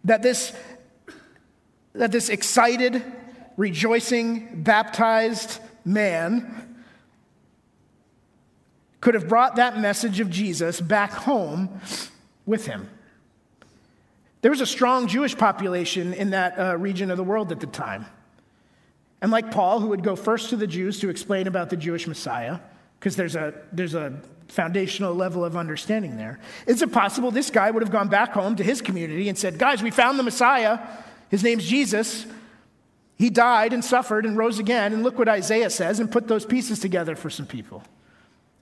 That 0.05 0.23
this, 0.23 0.57
that 1.93 2.11
this 2.11 2.29
excited, 2.29 3.03
rejoicing, 3.57 4.63
baptized 4.63 5.59
man 5.85 6.83
could 8.99 9.13
have 9.13 9.29
brought 9.29 9.57
that 9.57 9.77
message 9.77 10.19
of 10.19 10.31
Jesus 10.31 10.81
back 10.81 11.11
home 11.11 11.79
with 12.47 12.65
him. 12.65 12.89
There 14.41 14.49
was 14.49 14.61
a 14.61 14.65
strong 14.65 15.07
Jewish 15.07 15.37
population 15.37 16.11
in 16.15 16.31
that 16.31 16.57
uh, 16.57 16.75
region 16.75 17.11
of 17.11 17.17
the 17.17 17.23
world 17.23 17.51
at 17.51 17.59
the 17.59 17.67
time. 17.67 18.07
And 19.23 19.31
like 19.31 19.51
Paul, 19.51 19.79
who 19.79 19.87
would 19.87 20.03
go 20.03 20.17
first 20.17 20.49
to 20.49 20.57
the 20.57 20.67
Jews 20.67 20.99
to 20.99 21.09
explain 21.09 21.47
about 21.47 21.69
the 21.69 21.77
Jewish 21.77 22.07
Messiah, 22.07 22.59
because 22.99 23.15
there's 23.15 23.37
a, 23.37 23.53
there's 23.71 23.95
a 23.95 24.19
foundational 24.49 25.15
level 25.15 25.45
of 25.45 25.55
understanding 25.55 26.17
there, 26.17 26.41
is 26.67 26.81
it 26.81 26.91
possible 26.91 27.31
this 27.31 27.49
guy 27.49 27.71
would 27.71 27.81
have 27.81 27.91
gone 27.91 28.09
back 28.09 28.33
home 28.33 28.57
to 28.57 28.63
his 28.65 28.81
community 28.81 29.29
and 29.29 29.37
said, 29.37 29.57
Guys, 29.57 29.81
we 29.81 29.91
found 29.91 30.19
the 30.19 30.23
Messiah. 30.23 30.77
His 31.29 31.41
name's 31.41 31.65
Jesus. 31.65 32.25
He 33.15 33.29
died 33.29 33.71
and 33.71 33.83
suffered 33.83 34.25
and 34.25 34.35
rose 34.35 34.59
again. 34.59 34.91
And 34.91 35.03
look 35.03 35.17
what 35.17 35.29
Isaiah 35.29 35.69
says, 35.69 36.01
and 36.01 36.11
put 36.11 36.27
those 36.27 36.45
pieces 36.45 36.79
together 36.79 37.15
for 37.15 37.29
some 37.29 37.45
people. 37.47 37.81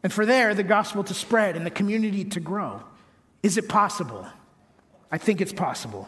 And 0.04 0.13
for 0.13 0.28
there, 0.28 0.54
the 0.54 0.62
gospel 0.62 1.04
to 1.06 1.13
spread 1.15 1.56
and 1.56 1.65
the 1.65 1.71
community 1.71 2.24
to 2.26 2.39
grow. 2.39 2.84
Is 3.41 3.58
it 3.58 3.67
possible? 3.67 4.28
I 5.12 5.17
think 5.17 5.41
it's 5.41 5.54
possible. 5.54 6.08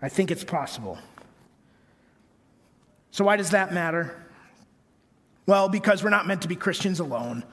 I 0.00 0.08
think 0.08 0.30
it's 0.30 0.44
possible. 0.44 0.98
So, 3.16 3.24
why 3.24 3.36
does 3.36 3.52
that 3.52 3.72
matter? 3.72 4.14
Well, 5.46 5.70
because 5.70 6.04
we're 6.04 6.10
not 6.10 6.26
meant 6.26 6.42
to 6.42 6.48
be 6.48 6.54
Christians 6.54 7.00
alone. 7.00 7.44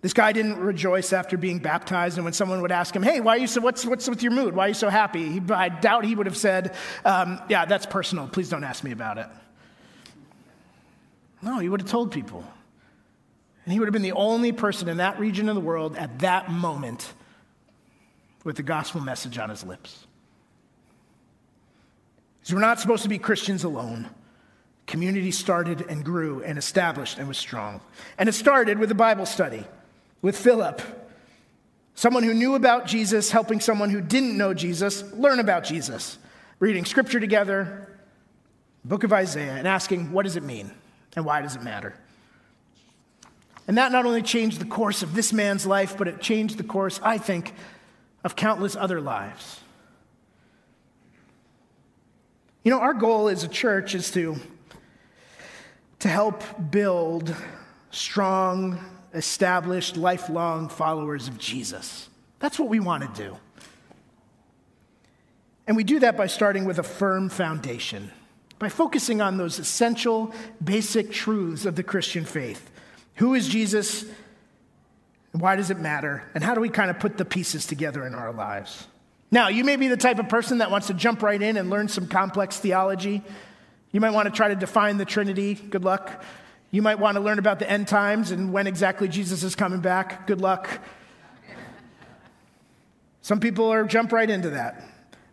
This 0.00 0.12
guy 0.12 0.32
didn't 0.32 0.58
rejoice 0.58 1.12
after 1.12 1.36
being 1.38 1.60
baptized, 1.60 2.18
and 2.18 2.24
when 2.24 2.32
someone 2.32 2.62
would 2.62 2.72
ask 2.72 2.96
him, 2.96 3.04
"Hey, 3.04 3.20
why 3.20 3.36
are 3.36 3.38
you 3.38 3.46
so? 3.46 3.60
What's 3.60 3.86
what's 3.86 4.08
with 4.08 4.24
your 4.24 4.32
mood? 4.32 4.56
Why 4.56 4.64
are 4.64 4.68
you 4.68 4.74
so 4.74 4.88
happy?" 4.88 5.38
He, 5.38 5.40
I 5.52 5.68
doubt 5.68 6.04
he 6.04 6.16
would 6.16 6.26
have 6.26 6.36
said, 6.36 6.74
um, 7.04 7.40
"Yeah, 7.48 7.64
that's 7.64 7.86
personal. 7.86 8.26
Please 8.26 8.48
don't 8.48 8.64
ask 8.64 8.82
me 8.82 8.90
about 8.90 9.18
it." 9.18 9.28
No, 11.40 11.60
he 11.60 11.68
would 11.68 11.80
have 11.80 11.90
told 11.90 12.10
people. 12.10 12.42
And 13.66 13.72
he 13.72 13.78
would 13.78 13.86
have 13.86 13.92
been 13.92 14.02
the 14.02 14.10
only 14.10 14.50
person 14.50 14.88
in 14.88 14.96
that 14.96 15.20
region 15.20 15.48
of 15.48 15.54
the 15.54 15.60
world 15.60 15.94
at 15.96 16.18
that 16.18 16.50
moment 16.50 17.12
with 18.42 18.56
the 18.56 18.64
gospel 18.64 19.00
message 19.00 19.38
on 19.38 19.48
his 19.48 19.62
lips. 19.62 20.08
We're 22.52 22.58
not 22.58 22.80
supposed 22.80 23.02
to 23.04 23.08
be 23.08 23.18
Christians 23.18 23.64
alone. 23.64 24.08
Community 24.86 25.30
started 25.30 25.84
and 25.88 26.04
grew 26.04 26.42
and 26.42 26.58
established 26.58 27.18
and 27.18 27.28
was 27.28 27.38
strong. 27.38 27.80
And 28.18 28.28
it 28.28 28.32
started 28.32 28.78
with 28.78 28.90
a 28.90 28.94
Bible 28.94 29.26
study 29.26 29.64
with 30.20 30.36
Philip, 30.36 30.82
someone 31.94 32.22
who 32.22 32.34
knew 32.34 32.54
about 32.54 32.86
Jesus, 32.86 33.30
helping 33.30 33.60
someone 33.60 33.90
who 33.90 34.00
didn't 34.00 34.36
know 34.36 34.52
Jesus 34.52 35.04
learn 35.12 35.38
about 35.38 35.64
Jesus, 35.64 36.18
reading 36.58 36.84
scripture 36.84 37.20
together, 37.20 37.88
book 38.84 39.04
of 39.04 39.12
Isaiah, 39.12 39.52
and 39.52 39.68
asking, 39.68 40.12
what 40.12 40.24
does 40.24 40.36
it 40.36 40.42
mean 40.42 40.72
and 41.14 41.24
why 41.24 41.40
does 41.40 41.56
it 41.56 41.62
matter? 41.62 41.94
And 43.68 43.78
that 43.78 43.92
not 43.92 44.06
only 44.06 44.22
changed 44.22 44.58
the 44.60 44.64
course 44.64 45.02
of 45.02 45.14
this 45.14 45.32
man's 45.32 45.66
life, 45.66 45.96
but 45.96 46.08
it 46.08 46.20
changed 46.20 46.58
the 46.58 46.64
course, 46.64 46.98
I 47.02 47.18
think, 47.18 47.54
of 48.24 48.34
countless 48.34 48.74
other 48.74 49.00
lives. 49.00 49.60
You 52.62 52.70
know, 52.70 52.80
our 52.80 52.94
goal 52.94 53.28
as 53.28 53.44
a 53.44 53.48
church 53.48 53.94
is 53.94 54.10
to, 54.12 54.36
to 56.00 56.08
help 56.08 56.42
build 56.70 57.34
strong, 57.90 58.78
established, 59.14 59.96
lifelong 59.96 60.68
followers 60.68 61.28
of 61.28 61.38
Jesus. 61.38 62.08
That's 62.38 62.58
what 62.58 62.68
we 62.68 62.80
want 62.80 63.14
to 63.14 63.22
do. 63.22 63.36
And 65.66 65.76
we 65.76 65.84
do 65.84 66.00
that 66.00 66.16
by 66.16 66.26
starting 66.26 66.64
with 66.64 66.78
a 66.78 66.82
firm 66.82 67.28
foundation, 67.28 68.10
by 68.58 68.68
focusing 68.68 69.20
on 69.20 69.36
those 69.36 69.58
essential, 69.58 70.34
basic 70.62 71.12
truths 71.12 71.64
of 71.64 71.76
the 71.76 71.82
Christian 71.82 72.24
faith 72.24 72.70
who 73.20 73.34
is 73.34 73.46
Jesus? 73.46 74.06
Why 75.32 75.54
does 75.54 75.70
it 75.70 75.78
matter? 75.78 76.22
And 76.34 76.42
how 76.42 76.54
do 76.54 76.60
we 76.62 76.70
kind 76.70 76.88
of 76.90 76.98
put 76.98 77.18
the 77.18 77.26
pieces 77.26 77.66
together 77.66 78.06
in 78.06 78.14
our 78.14 78.32
lives? 78.32 78.86
Now, 79.30 79.48
you 79.48 79.64
may 79.64 79.76
be 79.76 79.88
the 79.88 79.96
type 79.96 80.18
of 80.18 80.28
person 80.28 80.58
that 80.58 80.70
wants 80.70 80.88
to 80.88 80.94
jump 80.94 81.22
right 81.22 81.40
in 81.40 81.56
and 81.56 81.70
learn 81.70 81.88
some 81.88 82.08
complex 82.08 82.58
theology. 82.58 83.22
You 83.92 84.00
might 84.00 84.10
want 84.10 84.26
to 84.26 84.32
try 84.32 84.48
to 84.48 84.56
define 84.56 84.98
the 84.98 85.04
Trinity. 85.04 85.54
Good 85.54 85.84
luck. 85.84 86.24
You 86.72 86.82
might 86.82 86.98
want 86.98 87.16
to 87.16 87.20
learn 87.20 87.38
about 87.38 87.58
the 87.58 87.70
end 87.70 87.88
times 87.88 88.30
and 88.30 88.52
when 88.52 88.66
exactly 88.66 89.08
Jesus 89.08 89.42
is 89.42 89.54
coming 89.54 89.80
back. 89.80 90.26
Good 90.26 90.40
luck. 90.40 90.80
Some 93.22 93.40
people 93.40 93.68
are 93.68 93.84
jump 93.84 94.12
right 94.12 94.28
into 94.28 94.50
that. 94.50 94.84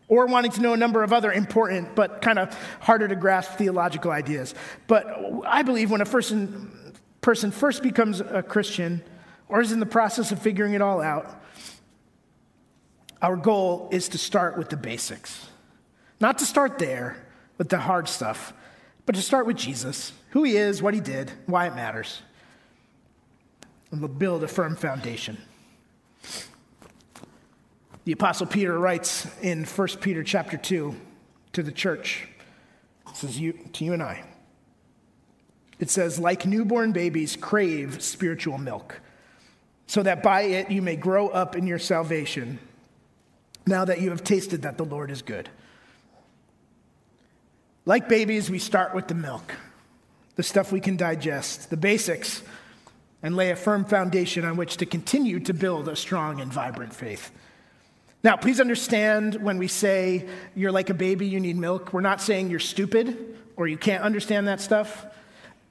or 0.07 0.25
wanting 0.25 0.51
to 0.51 0.61
know 0.61 0.73
a 0.73 0.77
number 0.77 1.03
of 1.03 1.11
other 1.11 1.31
important 1.31 1.95
but 1.95 2.21
kind 2.21 2.39
of 2.39 2.53
harder 2.79 3.07
to 3.07 3.15
grasp 3.15 3.57
theological 3.57 4.11
ideas. 4.11 4.55
But 4.87 5.05
I 5.45 5.63
believe 5.63 5.91
when 5.91 6.01
a 6.01 6.05
person, 6.05 6.93
person 7.21 7.51
first 7.51 7.83
becomes 7.83 8.21
a 8.21 8.41
Christian 8.41 9.03
or 9.49 9.61
is 9.61 9.71
in 9.71 9.79
the 9.79 9.85
process 9.85 10.31
of 10.31 10.39
figuring 10.39 10.73
it 10.73 10.81
all 10.81 11.01
out, 11.01 11.41
our 13.21 13.35
goal 13.35 13.89
is 13.91 14.09
to 14.09 14.17
start 14.17 14.57
with 14.57 14.69
the 14.69 14.77
basics. 14.77 15.47
Not 16.19 16.37
to 16.39 16.45
start 16.45 16.79
there 16.79 17.17
with 17.57 17.69
the 17.69 17.79
hard 17.79 18.07
stuff, 18.07 18.53
but 19.05 19.15
to 19.15 19.21
start 19.21 19.45
with 19.45 19.57
Jesus, 19.57 20.11
who 20.31 20.43
he 20.43 20.57
is, 20.57 20.81
what 20.81 20.93
he 20.93 20.99
did, 20.99 21.31
why 21.45 21.67
it 21.67 21.75
matters. 21.75 22.21
And 23.91 24.01
we'll 24.01 24.09
build 24.09 24.43
a 24.43 24.47
firm 24.47 24.75
foundation. 24.75 25.37
The 28.03 28.11
apostle 28.11 28.47
Peter 28.47 28.77
writes 28.77 29.27
in 29.41 29.65
1 29.65 29.87
Peter 30.01 30.23
chapter 30.23 30.57
2 30.57 30.95
to 31.53 31.63
the 31.63 31.71
church. 31.71 32.27
It 33.09 33.15
says 33.15 33.39
you, 33.39 33.53
to 33.73 33.85
you 33.85 33.93
and 33.93 34.03
I. 34.03 34.23
It 35.79 35.89
says, 35.89 36.19
like 36.19 36.45
newborn 36.45 36.91
babies 36.91 37.35
crave 37.35 38.01
spiritual 38.01 38.57
milk, 38.57 38.99
so 39.85 40.03
that 40.03 40.23
by 40.23 40.41
it 40.41 40.71
you 40.71 40.81
may 40.81 40.95
grow 40.95 41.27
up 41.29 41.55
in 41.55 41.67
your 41.67 41.79
salvation, 41.79 42.59
now 43.67 43.85
that 43.85 44.01
you 44.01 44.09
have 44.09 44.23
tasted 44.23 44.61
that 44.63 44.77
the 44.77 44.85
Lord 44.85 45.11
is 45.11 45.21
good. 45.21 45.49
Like 47.85 48.09
babies, 48.09 48.49
we 48.49 48.59
start 48.59 48.93
with 48.93 49.07
the 49.07 49.15
milk, 49.15 49.53
the 50.35 50.43
stuff 50.43 50.71
we 50.71 50.81
can 50.81 50.97
digest, 50.97 51.69
the 51.69 51.77
basics, 51.77 52.43
and 53.23 53.35
lay 53.35 53.51
a 53.51 53.55
firm 53.55 53.85
foundation 53.85 54.45
on 54.45 54.57
which 54.57 54.77
to 54.77 54.85
continue 54.85 55.39
to 55.39 55.53
build 55.53 55.87
a 55.87 55.95
strong 55.95 56.41
and 56.41 56.51
vibrant 56.51 56.93
faith. 56.93 57.31
Now, 58.23 58.35
please 58.35 58.59
understand 58.59 59.35
when 59.35 59.57
we 59.57 59.67
say 59.67 60.27
you're 60.55 60.71
like 60.71 60.89
a 60.89 60.93
baby, 60.93 61.27
you 61.27 61.39
need 61.39 61.55
milk, 61.55 61.93
we're 61.93 62.01
not 62.01 62.21
saying 62.21 62.49
you're 62.49 62.59
stupid 62.59 63.37
or 63.55 63.67
you 63.67 63.77
can't 63.77 64.03
understand 64.03 64.47
that 64.47 64.59
stuff. 64.59 65.05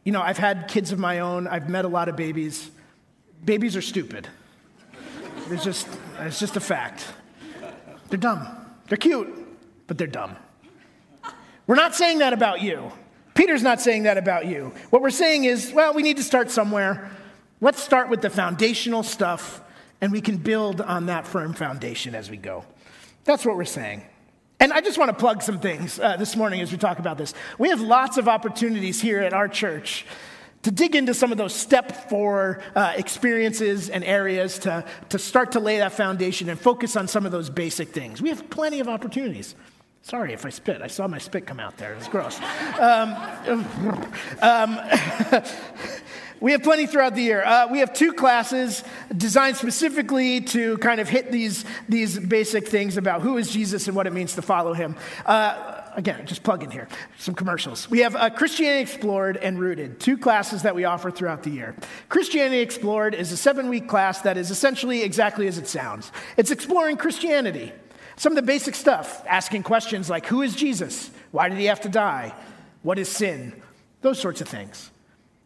You 0.04 0.12
know, 0.12 0.22
I've 0.22 0.38
had 0.38 0.68
kids 0.68 0.92
of 0.92 0.98
my 0.98 1.20
own, 1.20 1.46
I've 1.46 1.68
met 1.68 1.84
a 1.84 1.88
lot 1.88 2.08
of 2.08 2.16
babies. 2.16 2.70
Babies 3.44 3.76
are 3.76 3.82
stupid. 3.82 4.26
It's 5.50 5.64
just, 5.64 5.86
it's 6.20 6.38
just 6.38 6.56
a 6.56 6.60
fact. 6.60 7.04
They're 8.08 8.18
dumb. 8.18 8.46
They're 8.88 8.98
cute, 8.98 9.28
but 9.86 9.98
they're 9.98 10.06
dumb. 10.06 10.36
We're 11.66 11.76
not 11.76 11.94
saying 11.94 12.18
that 12.18 12.32
about 12.32 12.62
you. 12.62 12.92
Peter's 13.34 13.62
not 13.62 13.80
saying 13.80 14.04
that 14.04 14.16
about 14.16 14.46
you. 14.46 14.72
What 14.90 15.02
we're 15.02 15.10
saying 15.10 15.44
is, 15.44 15.72
well, 15.72 15.92
we 15.92 16.02
need 16.02 16.16
to 16.16 16.22
start 16.22 16.50
somewhere. 16.50 17.10
Let's 17.60 17.82
start 17.82 18.08
with 18.08 18.22
the 18.22 18.30
foundational 18.30 19.02
stuff 19.02 19.60
and 20.00 20.12
we 20.12 20.20
can 20.20 20.36
build 20.36 20.80
on 20.80 21.06
that 21.06 21.26
firm 21.26 21.54
foundation 21.54 22.14
as 22.14 22.30
we 22.30 22.36
go. 22.36 22.64
That's 23.24 23.44
what 23.44 23.56
we're 23.56 23.64
saying. 23.64 24.02
And 24.60 24.72
I 24.72 24.80
just 24.80 24.98
want 24.98 25.10
to 25.10 25.16
plug 25.16 25.42
some 25.42 25.60
things 25.60 25.98
uh, 25.98 26.16
this 26.16 26.36
morning 26.36 26.60
as 26.60 26.72
we 26.72 26.78
talk 26.78 26.98
about 26.98 27.18
this. 27.18 27.34
We 27.58 27.68
have 27.68 27.80
lots 27.80 28.16
of 28.16 28.28
opportunities 28.28 29.00
here 29.00 29.20
at 29.20 29.32
our 29.32 29.48
church 29.48 30.06
to 30.66 30.72
dig 30.72 30.96
into 30.96 31.14
some 31.14 31.30
of 31.30 31.38
those 31.38 31.54
step 31.54 32.10
four 32.10 32.60
uh, 32.74 32.92
experiences 32.96 33.88
and 33.88 34.02
areas 34.02 34.58
to, 34.58 34.84
to 35.08 35.16
start 35.16 35.52
to 35.52 35.60
lay 35.60 35.78
that 35.78 35.92
foundation 35.92 36.48
and 36.48 36.58
focus 36.58 36.96
on 36.96 37.06
some 37.06 37.24
of 37.24 37.30
those 37.30 37.48
basic 37.48 37.90
things. 37.90 38.20
We 38.20 38.30
have 38.30 38.50
plenty 38.50 38.80
of 38.80 38.88
opportunities. 38.88 39.54
Sorry 40.02 40.32
if 40.32 40.44
I 40.44 40.50
spit. 40.50 40.82
I 40.82 40.88
saw 40.88 41.06
my 41.06 41.18
spit 41.18 41.46
come 41.46 41.60
out 41.60 41.76
there. 41.76 41.92
It 41.92 41.98
was 41.98 42.08
gross. 42.08 42.40
Um, 42.80 43.14
um, 44.42 44.80
We 46.38 46.52
have 46.52 46.62
plenty 46.62 46.86
throughout 46.86 47.14
the 47.14 47.22
year. 47.22 47.42
Uh, 47.42 47.68
we 47.70 47.78
have 47.78 47.94
two 47.94 48.12
classes 48.12 48.84
designed 49.16 49.56
specifically 49.56 50.42
to 50.42 50.76
kind 50.78 51.00
of 51.00 51.08
hit 51.08 51.32
these, 51.32 51.64
these 51.88 52.18
basic 52.18 52.68
things 52.68 52.98
about 52.98 53.22
who 53.22 53.38
is 53.38 53.50
Jesus 53.50 53.86
and 53.86 53.96
what 53.96 54.06
it 54.06 54.12
means 54.12 54.34
to 54.34 54.42
follow 54.42 54.74
him. 54.74 54.96
Uh, 55.24 55.75
again, 55.96 56.24
just 56.26 56.42
plug 56.42 56.62
in 56.62 56.70
here 56.70 56.86
some 57.18 57.34
commercials. 57.34 57.90
We 57.90 58.00
have 58.00 58.14
uh, 58.14 58.30
Christianity 58.30 58.82
Explored 58.82 59.36
and 59.38 59.58
Rooted, 59.58 59.98
two 59.98 60.16
classes 60.16 60.62
that 60.62 60.74
we 60.74 60.84
offer 60.84 61.10
throughout 61.10 61.42
the 61.42 61.50
year. 61.50 61.74
Christianity 62.08 62.60
Explored 62.60 63.14
is 63.14 63.32
a 63.32 63.36
seven 63.36 63.68
week 63.68 63.88
class 63.88 64.20
that 64.22 64.36
is 64.36 64.50
essentially 64.50 65.02
exactly 65.02 65.48
as 65.48 65.58
it 65.58 65.66
sounds 65.66 66.12
it's 66.36 66.50
exploring 66.50 66.96
Christianity. 66.96 67.72
Some 68.18 68.32
of 68.32 68.36
the 68.36 68.42
basic 68.42 68.74
stuff, 68.74 69.22
asking 69.26 69.62
questions 69.64 70.08
like 70.08 70.26
who 70.26 70.42
is 70.42 70.54
Jesus? 70.54 71.10
Why 71.32 71.48
did 71.48 71.58
he 71.58 71.66
have 71.66 71.82
to 71.82 71.88
die? 71.88 72.34
What 72.82 72.98
is 72.98 73.08
sin? 73.08 73.60
Those 74.00 74.20
sorts 74.20 74.40
of 74.40 74.48
things. 74.48 74.90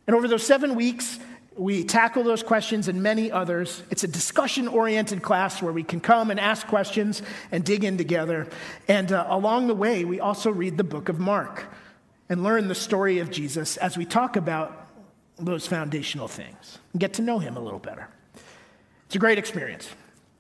And 0.06 0.14
over 0.14 0.28
those 0.28 0.44
seven 0.44 0.74
weeks, 0.74 1.18
we 1.60 1.84
tackle 1.84 2.24
those 2.24 2.42
questions 2.42 2.88
and 2.88 3.02
many 3.02 3.30
others. 3.30 3.82
It's 3.90 4.02
a 4.02 4.08
discussion 4.08 4.66
oriented 4.66 5.20
class 5.20 5.60
where 5.60 5.74
we 5.74 5.82
can 5.82 6.00
come 6.00 6.30
and 6.30 6.40
ask 6.40 6.66
questions 6.66 7.20
and 7.52 7.62
dig 7.62 7.84
in 7.84 7.98
together. 7.98 8.48
And 8.88 9.12
uh, 9.12 9.26
along 9.28 9.66
the 9.66 9.74
way, 9.74 10.06
we 10.06 10.20
also 10.20 10.50
read 10.50 10.78
the 10.78 10.84
book 10.84 11.10
of 11.10 11.20
Mark 11.20 11.66
and 12.30 12.42
learn 12.42 12.68
the 12.68 12.74
story 12.74 13.18
of 13.18 13.30
Jesus 13.30 13.76
as 13.76 13.98
we 13.98 14.06
talk 14.06 14.36
about 14.36 14.88
those 15.38 15.66
foundational 15.66 16.28
things 16.28 16.78
and 16.94 17.00
get 17.00 17.14
to 17.14 17.22
know 17.22 17.38
him 17.38 17.58
a 17.58 17.60
little 17.60 17.78
better. 17.78 18.08
It's 19.04 19.16
a 19.16 19.18
great 19.18 19.38
experience. 19.38 19.86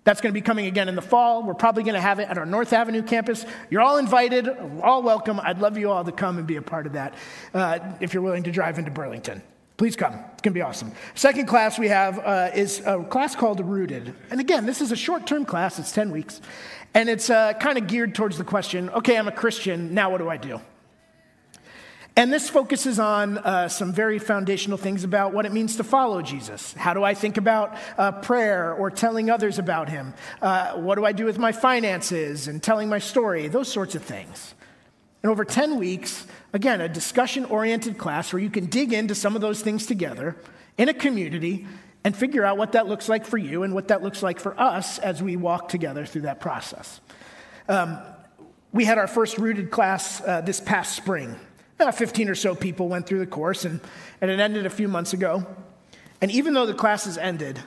That's 0.04 0.22
going 0.22 0.32
to 0.32 0.40
be 0.40 0.40
coming 0.40 0.64
again 0.64 0.88
in 0.88 0.94
the 0.94 1.02
fall. 1.02 1.42
We're 1.42 1.52
probably 1.52 1.82
going 1.82 1.96
to 1.96 2.00
have 2.00 2.18
it 2.18 2.30
at 2.30 2.38
our 2.38 2.46
North 2.46 2.72
Avenue 2.72 3.02
campus. 3.02 3.44
You're 3.68 3.82
all 3.82 3.98
invited, 3.98 4.48
all 4.82 5.02
welcome. 5.02 5.38
I'd 5.38 5.58
love 5.58 5.76
you 5.76 5.90
all 5.90 6.02
to 6.02 6.12
come 6.12 6.38
and 6.38 6.46
be 6.46 6.56
a 6.56 6.62
part 6.62 6.86
of 6.86 6.94
that 6.94 7.14
uh, 7.52 7.78
if 8.00 8.14
you're 8.14 8.22
willing 8.22 8.44
to 8.44 8.50
drive 8.50 8.78
into 8.78 8.90
Burlington. 8.90 9.42
Please 9.80 9.96
come. 9.96 10.12
It's 10.12 10.42
going 10.42 10.52
to 10.52 10.58
be 10.58 10.60
awesome. 10.60 10.92
Second 11.14 11.46
class 11.46 11.78
we 11.78 11.88
have 11.88 12.18
uh, 12.18 12.50
is 12.54 12.82
a 12.84 13.02
class 13.02 13.34
called 13.34 13.60
Rooted. 13.60 14.14
And 14.30 14.38
again, 14.38 14.66
this 14.66 14.82
is 14.82 14.92
a 14.92 14.96
short 14.96 15.26
term 15.26 15.46
class, 15.46 15.78
it's 15.78 15.90
10 15.90 16.10
weeks. 16.10 16.42
And 16.92 17.08
it's 17.08 17.30
uh, 17.30 17.54
kind 17.54 17.78
of 17.78 17.86
geared 17.86 18.14
towards 18.14 18.36
the 18.36 18.44
question 18.44 18.90
okay, 18.90 19.16
I'm 19.16 19.26
a 19.26 19.32
Christian, 19.32 19.94
now 19.94 20.10
what 20.10 20.18
do 20.18 20.28
I 20.28 20.36
do? 20.36 20.60
And 22.14 22.30
this 22.30 22.50
focuses 22.50 22.98
on 22.98 23.38
uh, 23.38 23.68
some 23.68 23.90
very 23.90 24.18
foundational 24.18 24.76
things 24.76 25.02
about 25.02 25.32
what 25.32 25.46
it 25.46 25.52
means 25.54 25.76
to 25.76 25.82
follow 25.82 26.20
Jesus. 26.20 26.74
How 26.74 26.92
do 26.92 27.02
I 27.02 27.14
think 27.14 27.38
about 27.38 27.74
uh, 27.96 28.12
prayer 28.12 28.74
or 28.74 28.90
telling 28.90 29.30
others 29.30 29.58
about 29.58 29.88
him? 29.88 30.12
Uh, 30.42 30.74
what 30.74 30.96
do 30.96 31.06
I 31.06 31.12
do 31.12 31.24
with 31.24 31.38
my 31.38 31.52
finances 31.52 32.48
and 32.48 32.62
telling 32.62 32.90
my 32.90 32.98
story? 32.98 33.48
Those 33.48 33.72
sorts 33.72 33.94
of 33.94 34.02
things. 34.02 34.54
And 35.22 35.30
over 35.30 35.44
10 35.44 35.78
weeks, 35.78 36.26
again, 36.52 36.80
a 36.80 36.88
discussion 36.88 37.44
oriented 37.44 37.98
class 37.98 38.32
where 38.32 38.42
you 38.42 38.50
can 38.50 38.66
dig 38.66 38.92
into 38.92 39.14
some 39.14 39.34
of 39.34 39.40
those 39.40 39.60
things 39.60 39.86
together 39.86 40.36
in 40.78 40.88
a 40.88 40.94
community 40.94 41.66
and 42.04 42.16
figure 42.16 42.44
out 42.44 42.56
what 42.56 42.72
that 42.72 42.86
looks 42.86 43.08
like 43.08 43.26
for 43.26 43.36
you 43.36 43.62
and 43.62 43.74
what 43.74 43.88
that 43.88 44.02
looks 44.02 44.22
like 44.22 44.40
for 44.40 44.58
us 44.58 44.98
as 44.98 45.22
we 45.22 45.36
walk 45.36 45.68
together 45.68 46.06
through 46.06 46.22
that 46.22 46.40
process. 46.40 47.00
Um, 47.68 47.98
we 48.72 48.84
had 48.84 48.98
our 48.98 49.06
first 49.06 49.36
rooted 49.36 49.70
class 49.70 50.22
uh, 50.22 50.40
this 50.40 50.60
past 50.60 50.96
spring. 50.96 51.36
Uh, 51.78 51.90
15 51.90 52.28
or 52.28 52.34
so 52.34 52.54
people 52.54 52.88
went 52.88 53.06
through 53.06 53.18
the 53.18 53.26
course, 53.26 53.64
and, 53.64 53.80
and 54.20 54.30
it 54.30 54.38
ended 54.38 54.66
a 54.66 54.70
few 54.70 54.88
months 54.88 55.12
ago. 55.12 55.46
And 56.20 56.30
even 56.30 56.54
though 56.54 56.66
the 56.66 56.74
classes 56.74 57.18
ended, 57.18 57.58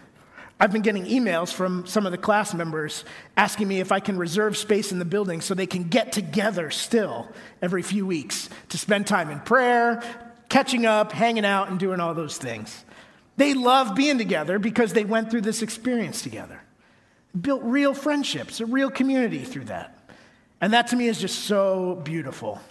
I've 0.59 0.71
been 0.71 0.81
getting 0.81 1.05
emails 1.05 1.51
from 1.51 1.85
some 1.85 2.05
of 2.05 2.11
the 2.11 2.17
class 2.17 2.53
members 2.53 3.05
asking 3.35 3.67
me 3.67 3.79
if 3.79 3.91
I 3.91 3.99
can 3.99 4.17
reserve 4.17 4.55
space 4.55 4.91
in 4.91 4.99
the 4.99 5.05
building 5.05 5.41
so 5.41 5.53
they 5.53 5.67
can 5.67 5.83
get 5.83 6.11
together 6.11 6.69
still 6.69 7.27
every 7.61 7.81
few 7.81 8.05
weeks 8.05 8.49
to 8.69 8.77
spend 8.77 9.07
time 9.07 9.29
in 9.29 9.39
prayer, 9.39 10.01
catching 10.49 10.85
up, 10.85 11.11
hanging 11.11 11.45
out, 11.45 11.69
and 11.69 11.79
doing 11.79 11.99
all 11.99 12.13
those 12.13 12.37
things. 12.37 12.85
They 13.35 13.53
love 13.55 13.95
being 13.95 14.17
together 14.17 14.59
because 14.59 14.93
they 14.93 15.05
went 15.05 15.31
through 15.31 15.41
this 15.41 15.63
experience 15.63 16.21
together, 16.21 16.61
built 17.39 17.63
real 17.63 17.93
friendships, 17.93 18.59
a 18.59 18.65
real 18.65 18.91
community 18.91 19.43
through 19.43 19.65
that. 19.65 19.97
And 20.61 20.71
that 20.73 20.87
to 20.87 20.95
me 20.95 21.07
is 21.07 21.19
just 21.19 21.39
so 21.39 21.99
beautiful. 22.03 22.61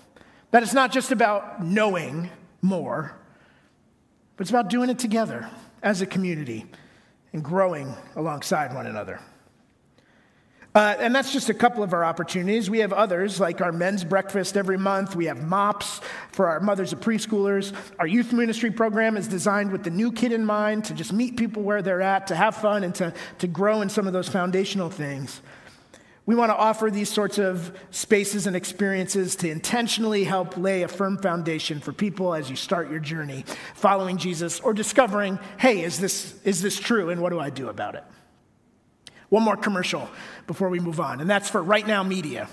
That 0.52 0.62
it's 0.62 0.72
not 0.72 0.92
just 0.92 1.10
about 1.10 1.64
knowing 1.64 2.30
more, 2.62 3.14
but 4.36 4.42
it's 4.42 4.50
about 4.50 4.70
doing 4.70 4.88
it 4.88 4.98
together 4.98 5.50
as 5.82 6.00
a 6.00 6.06
community 6.06 6.66
and 7.32 7.42
growing 7.42 7.94
alongside 8.16 8.74
one 8.74 8.86
another. 8.86 9.20
Uh, 10.74 10.94
and 10.98 11.14
that's 11.14 11.34
just 11.34 11.50
a 11.50 11.54
couple 11.54 11.82
of 11.82 11.92
our 11.92 12.02
opportunities. 12.02 12.70
We 12.70 12.78
have 12.78 12.94
others, 12.94 13.38
like 13.38 13.60
our 13.60 13.72
men's 13.72 14.04
breakfast 14.04 14.56
every 14.56 14.78
month. 14.78 15.14
We 15.14 15.26
have 15.26 15.46
MOPS 15.46 16.00
for 16.30 16.46
our 16.48 16.60
mothers 16.60 16.94
of 16.94 17.00
preschoolers. 17.00 17.74
Our 17.98 18.06
youth 18.06 18.32
ministry 18.32 18.70
program 18.70 19.18
is 19.18 19.28
designed 19.28 19.70
with 19.70 19.84
the 19.84 19.90
new 19.90 20.10
kid 20.12 20.32
in 20.32 20.46
mind 20.46 20.86
to 20.86 20.94
just 20.94 21.12
meet 21.12 21.36
people 21.36 21.62
where 21.62 21.82
they're 21.82 22.00
at, 22.00 22.28
to 22.28 22.34
have 22.34 22.56
fun, 22.56 22.84
and 22.84 22.94
to, 22.94 23.12
to 23.40 23.46
grow 23.46 23.82
in 23.82 23.90
some 23.90 24.06
of 24.06 24.14
those 24.14 24.28
foundational 24.28 24.88
things. 24.88 25.42
We 26.24 26.36
want 26.36 26.50
to 26.50 26.56
offer 26.56 26.88
these 26.88 27.08
sorts 27.08 27.38
of 27.38 27.76
spaces 27.90 28.46
and 28.46 28.54
experiences 28.54 29.34
to 29.36 29.50
intentionally 29.50 30.22
help 30.22 30.56
lay 30.56 30.82
a 30.82 30.88
firm 30.88 31.18
foundation 31.18 31.80
for 31.80 31.92
people 31.92 32.32
as 32.32 32.48
you 32.48 32.54
start 32.54 32.90
your 32.90 33.00
journey 33.00 33.44
following 33.74 34.18
Jesus 34.18 34.60
or 34.60 34.72
discovering, 34.72 35.40
hey, 35.58 35.82
is 35.82 35.98
this, 35.98 36.40
is 36.44 36.62
this 36.62 36.78
true 36.78 37.10
and 37.10 37.20
what 37.20 37.30
do 37.30 37.40
I 37.40 37.50
do 37.50 37.68
about 37.68 37.96
it? 37.96 38.04
One 39.30 39.42
more 39.42 39.56
commercial 39.56 40.08
before 40.46 40.68
we 40.68 40.78
move 40.78 41.00
on, 41.00 41.20
and 41.20 41.28
that's 41.28 41.48
for 41.48 41.62
Right 41.62 41.86
Now 41.86 42.02
Media. 42.02 42.48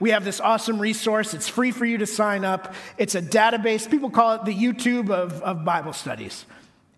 We 0.00 0.10
have 0.10 0.24
this 0.24 0.40
awesome 0.40 0.80
resource. 0.80 1.34
It's 1.34 1.46
free 1.46 1.70
for 1.70 1.84
you 1.84 1.98
to 1.98 2.06
sign 2.06 2.44
up. 2.44 2.74
It's 2.98 3.14
a 3.14 3.22
database. 3.22 3.88
People 3.88 4.10
call 4.10 4.32
it 4.32 4.44
the 4.44 4.54
YouTube 4.54 5.10
of, 5.10 5.40
of 5.42 5.64
Bible 5.64 5.92
studies. 5.92 6.44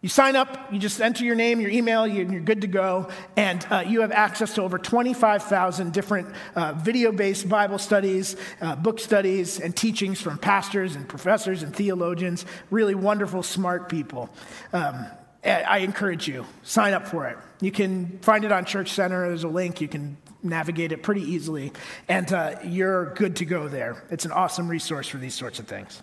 You 0.05 0.11
sign 0.11 0.37
up, 0.37 0.71
you 0.71 0.79
just 0.79 1.01
enter 1.01 1.25
your 1.25 1.35
name, 1.35 1.63
your 1.63 1.71
email, 1.71 2.05
and 2.05 2.31
you're 2.31 2.43
good 2.43 2.61
to 2.61 2.67
go, 2.67 3.09
and 3.37 3.67
uh, 3.71 3.85
you 3.87 4.03
have 4.03 4.13
access 4.13 4.55
to 4.57 4.63
over 4.63 4.77
25,000 4.77 5.95
different 5.95 6.29
uh, 6.55 6.75
video 6.75 7.11
based 7.11 7.49
Bible 7.49 7.79
studies, 7.79 8.37
uh, 8.61 8.77
book 8.77 9.01
studies, 9.01 9.59
and 9.59 9.75
teachings 9.75 10.21
from 10.21 10.37
pastors 10.37 10.95
and 10.95 11.09
professors 11.09 11.63
and 11.63 11.75
theologians, 11.75 12.45
really 12.71 12.95
wonderful, 12.95 13.43
smart 13.43 13.89
people. 13.89 14.29
Um, 14.75 15.07
I 15.43 15.79
encourage 15.79 16.29
you, 16.29 16.45
sign 16.65 16.93
up 16.93 17.09
for 17.09 17.27
it. 17.29 17.39
You 17.63 17.73
can 17.73 18.19
find 18.19 18.45
it 18.45 18.53
on 18.53 18.67
Church 18.67 18.91
Center, 18.91 19.27
there's 19.29 19.45
a 19.45 19.49
link, 19.49 19.81
you 19.81 19.89
can 19.89 20.19
navigate 20.43 20.93
it 20.93 21.03
pretty 21.03 21.23
easily, 21.23 21.73
and 22.09 22.31
uh, 22.31 22.57
you're 22.63 23.15
good 23.15 23.37
to 23.37 23.47
go 23.47 23.69
there. 23.69 24.05
It's 24.11 24.27
an 24.27 24.33
awesome 24.33 24.69
resource 24.69 25.09
for 25.09 25.17
these 25.17 25.35
sorts 25.35 25.61
of 25.61 25.67
things. 25.67 26.03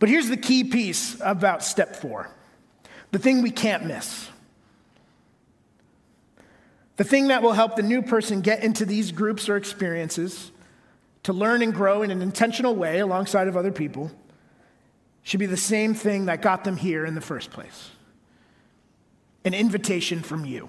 But 0.00 0.08
here's 0.08 0.28
the 0.28 0.36
key 0.36 0.64
piece 0.64 1.20
about 1.20 1.62
step 1.62 1.94
four 1.94 2.28
the 3.12 3.18
thing 3.18 3.42
we 3.42 3.50
can't 3.50 3.86
miss. 3.86 4.28
The 6.96 7.04
thing 7.04 7.28
that 7.28 7.42
will 7.42 7.52
help 7.52 7.76
the 7.76 7.82
new 7.82 8.02
person 8.02 8.40
get 8.40 8.64
into 8.64 8.84
these 8.84 9.12
groups 9.12 9.48
or 9.48 9.56
experiences 9.56 10.50
to 11.22 11.32
learn 11.32 11.62
and 11.62 11.72
grow 11.72 12.02
in 12.02 12.10
an 12.10 12.20
intentional 12.20 12.74
way 12.74 12.98
alongside 12.98 13.48
of 13.48 13.56
other 13.56 13.70
people 13.70 14.10
should 15.22 15.40
be 15.40 15.46
the 15.46 15.56
same 15.56 15.94
thing 15.94 16.26
that 16.26 16.42
got 16.42 16.64
them 16.64 16.76
here 16.76 17.06
in 17.06 17.14
the 17.14 17.20
first 17.20 17.50
place 17.50 17.90
an 19.44 19.54
invitation 19.54 20.22
from 20.22 20.44
you, 20.44 20.68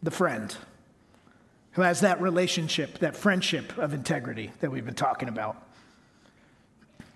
the 0.00 0.12
friend 0.12 0.56
who 1.72 1.82
has 1.82 2.00
that 2.00 2.20
relationship, 2.20 2.98
that 2.98 3.16
friendship 3.16 3.76
of 3.78 3.92
integrity 3.92 4.52
that 4.60 4.70
we've 4.70 4.84
been 4.84 4.94
talking 4.94 5.28
about. 5.28 5.60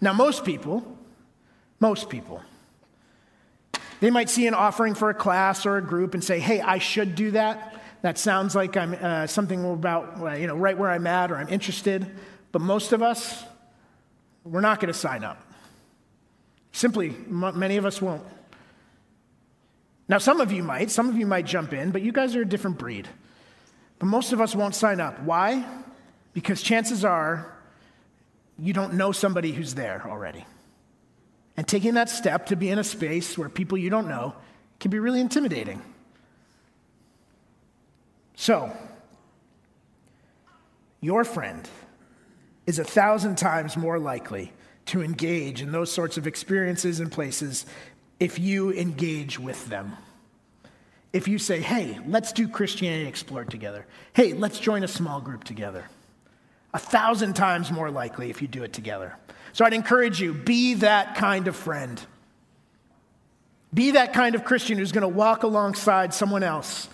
Now, 0.01 0.13
most 0.13 0.45
people, 0.45 0.99
most 1.79 2.09
people, 2.11 2.43
they 4.01 4.11
might 4.11 4.29
see 4.29 4.47
an 4.47 4.55
offering 4.55 4.95
for 4.95 5.11
a 5.11 5.15
class 5.15 5.67
or 5.67 5.77
a 5.77 5.83
group 5.83 6.15
and 6.15 6.23
say, 6.23 6.39
hey, 6.39 6.61
I 6.61 6.79
should 6.79 7.15
do 7.15 7.31
that. 7.33 7.83
That 8.03 8.19
sounds 8.19 8.55
like 8.55 8.77
I'm 8.77 8.95
uh, 8.95 9.27
something 9.27 9.65
about, 9.65 10.21
uh, 10.21 10.33
you 10.33 10.47
know, 10.47 10.57
right 10.57 10.77
where 10.77 10.91
I'm 10.91 11.07
at 11.07 11.31
or 11.31 11.37
I'm 11.37 11.49
interested. 11.49 12.07
But 12.53 12.61
most 12.61 12.93
of 12.93 13.03
us, 13.03 13.45
we're 14.45 14.61
not 14.61 14.81
going 14.81 14.93
to 14.93 14.99
sign 14.99 15.25
up. 15.25 15.41
Simply, 16.73 17.09
m- 17.09 17.59
many 17.59 17.79
of 17.79 17.87
us 17.87 18.01
won't. 18.03 18.23
Now, 20.09 20.19
some 20.19 20.41
of 20.41 20.53
you 20.53 20.63
might, 20.63 20.91
some 20.91 21.09
of 21.09 21.17
you 21.17 21.27
might 21.27 21.47
jump 21.47 21.73
in, 21.73 21.91
but 21.91 22.03
you 22.03 22.13
guys 22.13 22.37
are 22.37 22.43
a 22.43 22.49
different 22.49 22.79
breed. 22.79 23.09
But 23.99 24.07
most 24.07 24.33
of 24.33 24.41
us 24.41 24.55
won't 24.55 24.75
sign 24.75 25.01
up. 25.01 25.21
Why? 25.23 25.65
Because 26.33 26.63
chances 26.63 27.05
are 27.05 27.53
you 28.59 28.73
don't 28.73 28.95
know 28.95 29.13
somebody 29.13 29.53
who's 29.53 29.75
there 29.75 30.03
already. 30.07 30.45
And 31.57 31.67
taking 31.67 31.95
that 31.95 32.11
step 32.11 32.47
to 32.47 32.57
be 32.57 32.69
in 32.69 32.79
a 32.79 32.85
space 32.85 33.39
where 33.39 33.49
people 33.49 33.79
you 33.79 33.91
don't 33.91 34.09
know 34.09 34.35
can 34.79 34.91
be 34.91 34.99
really 34.99 35.21
intimidating. 35.21 35.81
So, 38.35 38.71
your 41.01 41.25
friend 41.25 41.69
is 42.67 42.79
a 42.79 42.85
thousand 42.85 43.39
times 43.39 43.77
more 43.77 43.99
likely 43.99 44.53
to 44.87 45.03
engage 45.03 45.63
in 45.63 45.73
those 45.73 45.91
sorts 45.91 46.17
of 46.17 46.27
experiences 46.27 47.01
and 47.01 47.11
places 47.11 47.65
if 48.21 48.39
you 48.39 48.73
engage 48.73 49.39
with 49.39 49.67
them. 49.69 49.97
If 51.13 51.29
you 51.29 51.39
say, 51.39 51.61
hey, 51.61 51.99
let's 52.07 52.33
do 52.33 52.47
Christianity 52.47 53.09
Explored 53.09 53.51
together. 53.51 53.87
Hey, 54.13 54.35
let's 54.35 54.59
join 54.59 54.85
a 54.85 54.89
small 54.89 55.21
group 55.21 55.45
together. 55.45 55.87
A 56.75 56.79
thousand 56.79 57.35
times 57.35 57.73
more 57.73 57.91
likely 57.91 58.29
if 58.29 58.43
you 58.43 58.49
do 58.49 58.63
it 58.63 58.73
together. 58.73 59.17
So 59.57 59.65
I'd 59.65 59.73
encourage 59.73 60.21
you 60.21 60.35
be 60.35 60.75
that 60.75 61.15
kind 61.15 61.49
of 61.49 61.57
friend. 61.57 61.99
Be 63.73 63.93
that 63.93 64.13
kind 64.13 64.35
of 64.35 64.45
Christian 64.45 64.77
who's 64.77 64.93
going 64.93 65.01
to 65.01 65.09
walk 65.09 65.45
alongside 65.45 66.13
someone 66.13 66.43
else 66.43 66.91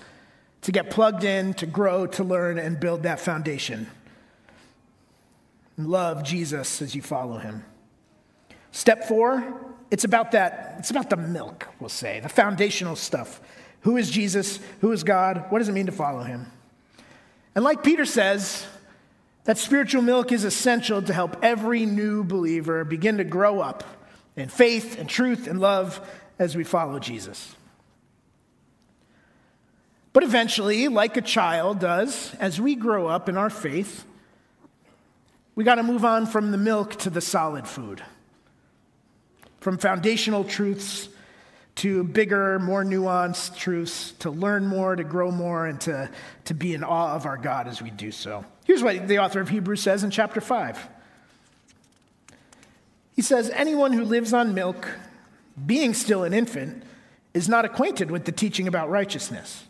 to 0.61 0.71
get 0.71 0.89
plugged 0.89 1.25
in, 1.25 1.55
to 1.55 1.67
grow, 1.67 2.07
to 2.07 2.23
learn, 2.23 2.61
and 2.61 2.79
build 2.79 3.03
that 3.03 3.19
foundation. 3.19 3.89
Love 5.77 6.23
Jesus 6.23 6.81
as 6.81 6.95
you 6.95 7.03
follow 7.03 7.39
him. 7.39 7.65
Step 8.71 9.09
four, 9.09 9.61
it's 9.91 10.05
about 10.05 10.31
that, 10.31 10.77
it's 10.79 10.93
about 10.93 11.11
the 11.11 11.17
milk, 11.17 11.67
we'll 11.81 11.89
say, 11.89 12.21
the 12.21 12.29
foundational 12.29 12.95
stuff. 12.95 13.41
Who 13.81 13.97
is 13.97 14.09
Jesus? 14.09 14.61
Who 14.83 14.93
is 14.93 15.03
God? 15.03 15.47
What 15.49 15.59
does 15.59 15.69
it 15.69 15.73
mean 15.73 15.87
to 15.87 15.93
follow 15.93 16.23
him? 16.23 16.47
And 17.57 17.65
like 17.65 17.83
Peter 17.83 18.05
says, 18.05 18.65
that 19.45 19.59
spiritual 19.59 20.03
milk 20.03 20.31
is 20.33 20.45
essential 20.45 21.03
to 21.03 21.13
help 21.13 21.37
every 21.43 21.85
new 21.85 22.23
believer 22.23 22.85
begin 22.85 23.19
to 23.19 23.25
grow 23.25 23.61
up 23.61 23.85
in 24.37 24.49
faith 24.49 24.99
and 24.99 25.09
truth 25.09 25.47
and 25.47 25.61
love 25.61 26.01
as 26.39 26.57
we 26.57 26.65
follow 26.65 26.99
Jesus. 26.99 27.55
But 30.13 30.23
eventually, 30.23 30.89
like 30.89 31.17
a 31.17 31.23
child 31.23 31.81
does, 31.81 32.35
as 32.35 32.61
we 32.61 32.75
grow 32.75 33.07
up 33.07 33.29
in 33.29 33.37
our 33.37 33.51
faith, 33.51 34.05
we 35.55 35.65
got 35.65 35.77
to 35.77 35.83
move 35.83 36.05
on 36.05 36.27
from 36.27 36.51
the 36.51 36.59
milk 36.59 36.97
to 36.97 37.11
the 37.11 37.21
solid 37.21 37.67
food, 37.67 38.03
from 39.61 39.79
foundational 39.79 40.45
truths 40.45 41.09
to 41.77 42.05
bigger, 42.05 42.59
more 42.59 42.85
nuanced 42.85 43.57
truths, 43.57 44.13
to 44.13 44.31
learn 44.31 44.67
more, 44.67 44.95
to 44.95 45.05
grow 45.05 45.31
more, 45.31 45.67
and 45.67 45.81
to, 45.81 46.11
to 46.45 46.55
be 46.55 46.75
in 46.75 46.85
awe 46.85 47.15
of 47.15 47.25
our 47.25 47.39
God 47.39 47.67
as 47.67 47.81
we 47.81 47.91
do 47.91 48.13
so. 48.13 48.45
Here's 48.65 48.83
what 48.83 49.09
the 49.09 49.19
author 49.19 49.41
of 49.41 49.49
Hebrews 49.49 49.83
says 49.83 50.05
in 50.05 50.11
chapter 50.11 50.41
5. 50.41 50.89
He 53.15 53.23
says, 53.23 53.51
Anyone 53.51 53.93
who 53.93 54.05
lives 54.05 54.33
on 54.33 54.55
milk, 54.55 54.89
being 55.67 55.95
still 55.95 56.25
an 56.25 56.33
infant, 56.33 56.83
is 57.35 57.49
not 57.49 57.65
acquainted 57.65 58.11
with 58.11 58.25
the 58.25 58.33
teaching 58.33 58.69
about 58.69 58.91
righteousness. 58.91 59.65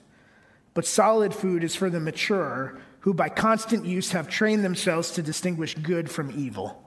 But 0.74 0.86
solid 0.86 1.34
food 1.34 1.64
is 1.64 1.74
for 1.74 1.90
the 1.90 2.00
mature, 2.00 2.78
who 3.00 3.14
by 3.14 3.28
constant 3.28 3.84
use 3.84 4.12
have 4.12 4.28
trained 4.28 4.64
themselves 4.64 5.10
to 5.12 5.22
distinguish 5.22 5.74
good 5.74 6.10
from 6.10 6.30
evil. 6.30 6.82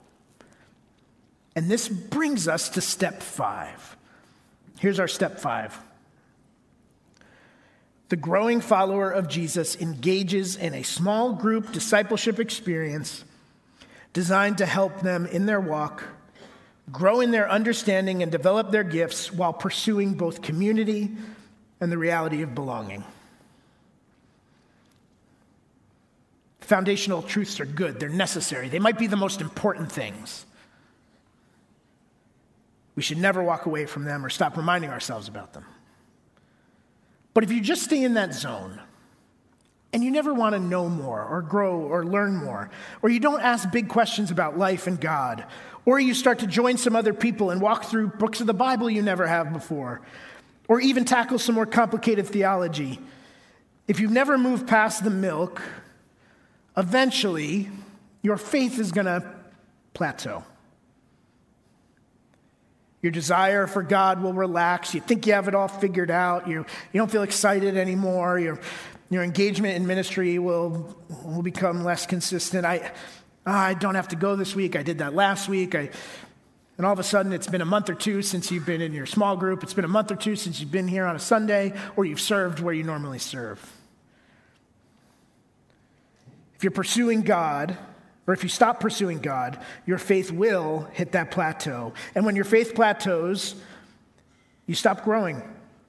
And 1.55 1.69
this 1.69 1.87
brings 1.87 2.47
us 2.47 2.69
to 2.69 2.81
step 2.81 3.21
five. 3.21 3.95
Here's 4.79 4.99
our 4.99 5.07
step 5.07 5.39
five. 5.39 5.77
The 8.15 8.21
growing 8.21 8.61
follower 8.61 9.11
of 9.11 9.27
Jesus 9.27 9.75
engages 9.75 10.55
in 10.55 10.73
a 10.73 10.83
small 10.83 11.33
group 11.33 11.73
discipleship 11.73 12.39
experience 12.39 13.25
designed 14.13 14.59
to 14.59 14.65
help 14.65 15.01
them 15.01 15.25
in 15.25 15.45
their 15.45 15.59
walk, 15.59 16.01
grow 16.89 17.19
in 17.19 17.31
their 17.31 17.51
understanding, 17.51 18.23
and 18.23 18.31
develop 18.31 18.71
their 18.71 18.85
gifts 18.85 19.33
while 19.33 19.51
pursuing 19.51 20.13
both 20.13 20.41
community 20.41 21.11
and 21.81 21.91
the 21.91 21.97
reality 21.97 22.41
of 22.41 22.55
belonging. 22.55 23.03
Foundational 26.61 27.21
truths 27.21 27.59
are 27.59 27.65
good, 27.65 27.99
they're 27.99 28.07
necessary, 28.07 28.69
they 28.69 28.79
might 28.79 28.97
be 28.97 29.07
the 29.07 29.17
most 29.17 29.41
important 29.41 29.91
things. 29.91 30.45
We 32.95 33.03
should 33.03 33.17
never 33.17 33.43
walk 33.43 33.65
away 33.65 33.85
from 33.85 34.05
them 34.05 34.25
or 34.25 34.29
stop 34.29 34.55
reminding 34.55 34.89
ourselves 34.89 35.27
about 35.27 35.51
them. 35.51 35.65
But 37.35 37.43
if 37.43 37.51
you 37.51 37.61
just 37.61 37.83
stay 37.83 38.03
in 38.03 38.15
that 38.15 38.33
zone 38.33 38.79
and 39.93 40.03
you 40.03 40.09
never 40.09 40.33
want 40.33 40.53
to 40.53 40.59
know 40.59 40.89
more 40.89 41.23
or 41.23 41.41
grow 41.41 41.79
or 41.81 42.05
learn 42.05 42.37
more, 42.37 42.71
or 43.03 43.09
you 43.09 43.19
don't 43.19 43.41
ask 43.41 43.69
big 43.69 43.89
questions 43.89 44.31
about 44.31 44.57
life 44.57 44.87
and 44.87 44.99
God, 44.99 45.45
or 45.85 45.99
you 45.99 46.13
start 46.13 46.39
to 46.39 46.47
join 46.47 46.77
some 46.77 46.95
other 46.95 47.13
people 47.13 47.51
and 47.51 47.61
walk 47.61 47.83
through 47.83 48.07
books 48.07 48.39
of 48.39 48.47
the 48.47 48.53
Bible 48.53 48.89
you 48.89 49.01
never 49.01 49.27
have 49.27 49.51
before, 49.51 50.01
or 50.69 50.79
even 50.79 51.03
tackle 51.03 51.37
some 51.37 51.55
more 51.55 51.65
complicated 51.65 52.25
theology, 52.25 52.99
if 53.87 53.99
you've 53.99 54.11
never 54.11 54.37
moved 54.37 54.65
past 54.65 55.03
the 55.03 55.09
milk, 55.09 55.61
eventually 56.77 57.69
your 58.21 58.37
faith 58.37 58.79
is 58.79 58.93
going 58.93 59.05
to 59.05 59.23
plateau. 59.93 60.43
Your 63.05 63.11
desire 63.11 63.67
for 63.67 63.83
God 63.83 64.23
will 64.23 64.33
relax. 64.33 64.95
You 64.95 64.99
think 64.99 65.27
you 65.27 65.33
have 65.33 65.47
it 65.47 65.53
all 65.53 65.67
figured 65.67 66.09
out. 66.09 66.47
You, 66.47 66.65
you 66.91 66.97
don't 66.97 67.11
feel 67.11 67.21
excited 67.21 67.77
anymore. 67.77 68.39
Your, 68.39 68.59
your 69.11 69.21
engagement 69.21 69.75
in 69.75 69.85
ministry 69.85 70.39
will, 70.39 70.97
will 71.23 71.43
become 71.43 71.83
less 71.83 72.07
consistent. 72.07 72.65
I, 72.65 72.91
I 73.45 73.75
don't 73.75 73.93
have 73.93 74.07
to 74.07 74.15
go 74.15 74.35
this 74.35 74.55
week. 74.55 74.75
I 74.75 74.81
did 74.81 74.97
that 74.97 75.13
last 75.13 75.47
week. 75.47 75.75
I, 75.75 75.91
and 76.77 76.85
all 76.87 76.93
of 76.93 76.97
a 76.97 77.03
sudden, 77.03 77.31
it's 77.31 77.45
been 77.45 77.61
a 77.61 77.65
month 77.65 77.91
or 77.91 77.93
two 77.93 78.23
since 78.23 78.49
you've 78.49 78.65
been 78.65 78.81
in 78.81 78.91
your 78.91 79.05
small 79.05 79.37
group. 79.37 79.61
It's 79.61 79.75
been 79.75 79.85
a 79.85 79.87
month 79.87 80.09
or 80.09 80.15
two 80.15 80.35
since 80.35 80.59
you've 80.59 80.71
been 80.71 80.87
here 80.87 81.05
on 81.05 81.15
a 81.15 81.19
Sunday, 81.19 81.73
or 81.95 82.05
you've 82.05 82.19
served 82.19 82.59
where 82.59 82.73
you 82.73 82.81
normally 82.81 83.19
serve. 83.19 83.59
If 86.55 86.63
you're 86.63 86.71
pursuing 86.71 87.21
God, 87.21 87.77
or 88.27 88.33
if 88.33 88.43
you 88.43 88.49
stop 88.49 88.79
pursuing 88.79 89.19
God, 89.19 89.59
your 89.85 89.97
faith 89.97 90.31
will 90.31 90.87
hit 90.93 91.11
that 91.11 91.31
plateau. 91.31 91.93
And 92.15 92.25
when 92.25 92.35
your 92.35 92.45
faith 92.45 92.73
plateaus, 92.73 93.55
you 94.65 94.75
stop 94.75 95.03
growing. 95.03 95.41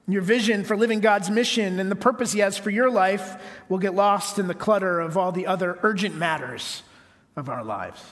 Your 0.07 0.21
vision 0.21 0.63
for 0.63 0.77
living 0.77 0.99
God's 0.99 1.29
mission 1.29 1.79
and 1.79 1.91
the 1.91 1.95
purpose 1.95 2.31
He 2.31 2.39
has 2.39 2.57
for 2.57 2.69
your 2.69 2.89
life 2.89 3.41
will 3.69 3.79
get 3.79 3.93
lost 3.93 4.39
in 4.39 4.47
the 4.47 4.53
clutter 4.53 4.99
of 4.99 5.17
all 5.17 5.31
the 5.31 5.47
other 5.47 5.79
urgent 5.81 6.15
matters 6.15 6.83
of 7.35 7.49
our 7.49 7.63
lives. 7.63 8.03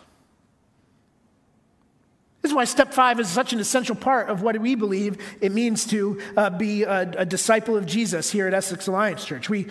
This 2.41 2.51
is 2.51 2.55
why 2.55 2.65
step 2.65 2.93
five 2.93 3.19
is 3.19 3.28
such 3.28 3.53
an 3.53 3.59
essential 3.59 3.95
part 3.95 4.30
of 4.30 4.43
what 4.43 4.59
we 4.59 4.76
believe 4.76 5.17
it 5.41 5.51
means 5.51 5.88
to 5.88 6.21
uh, 6.38 6.51
be 6.51 6.84
a, 6.84 7.01
a 7.17 7.26
disciple 7.26 7.76
of 7.76 7.88
Jesus 7.88 8.30
here 8.30 8.45
at 8.45 8.53
Essex 8.53 8.86
Alliance 8.86 9.26
Church. 9.26 9.49
We, 9.49 9.67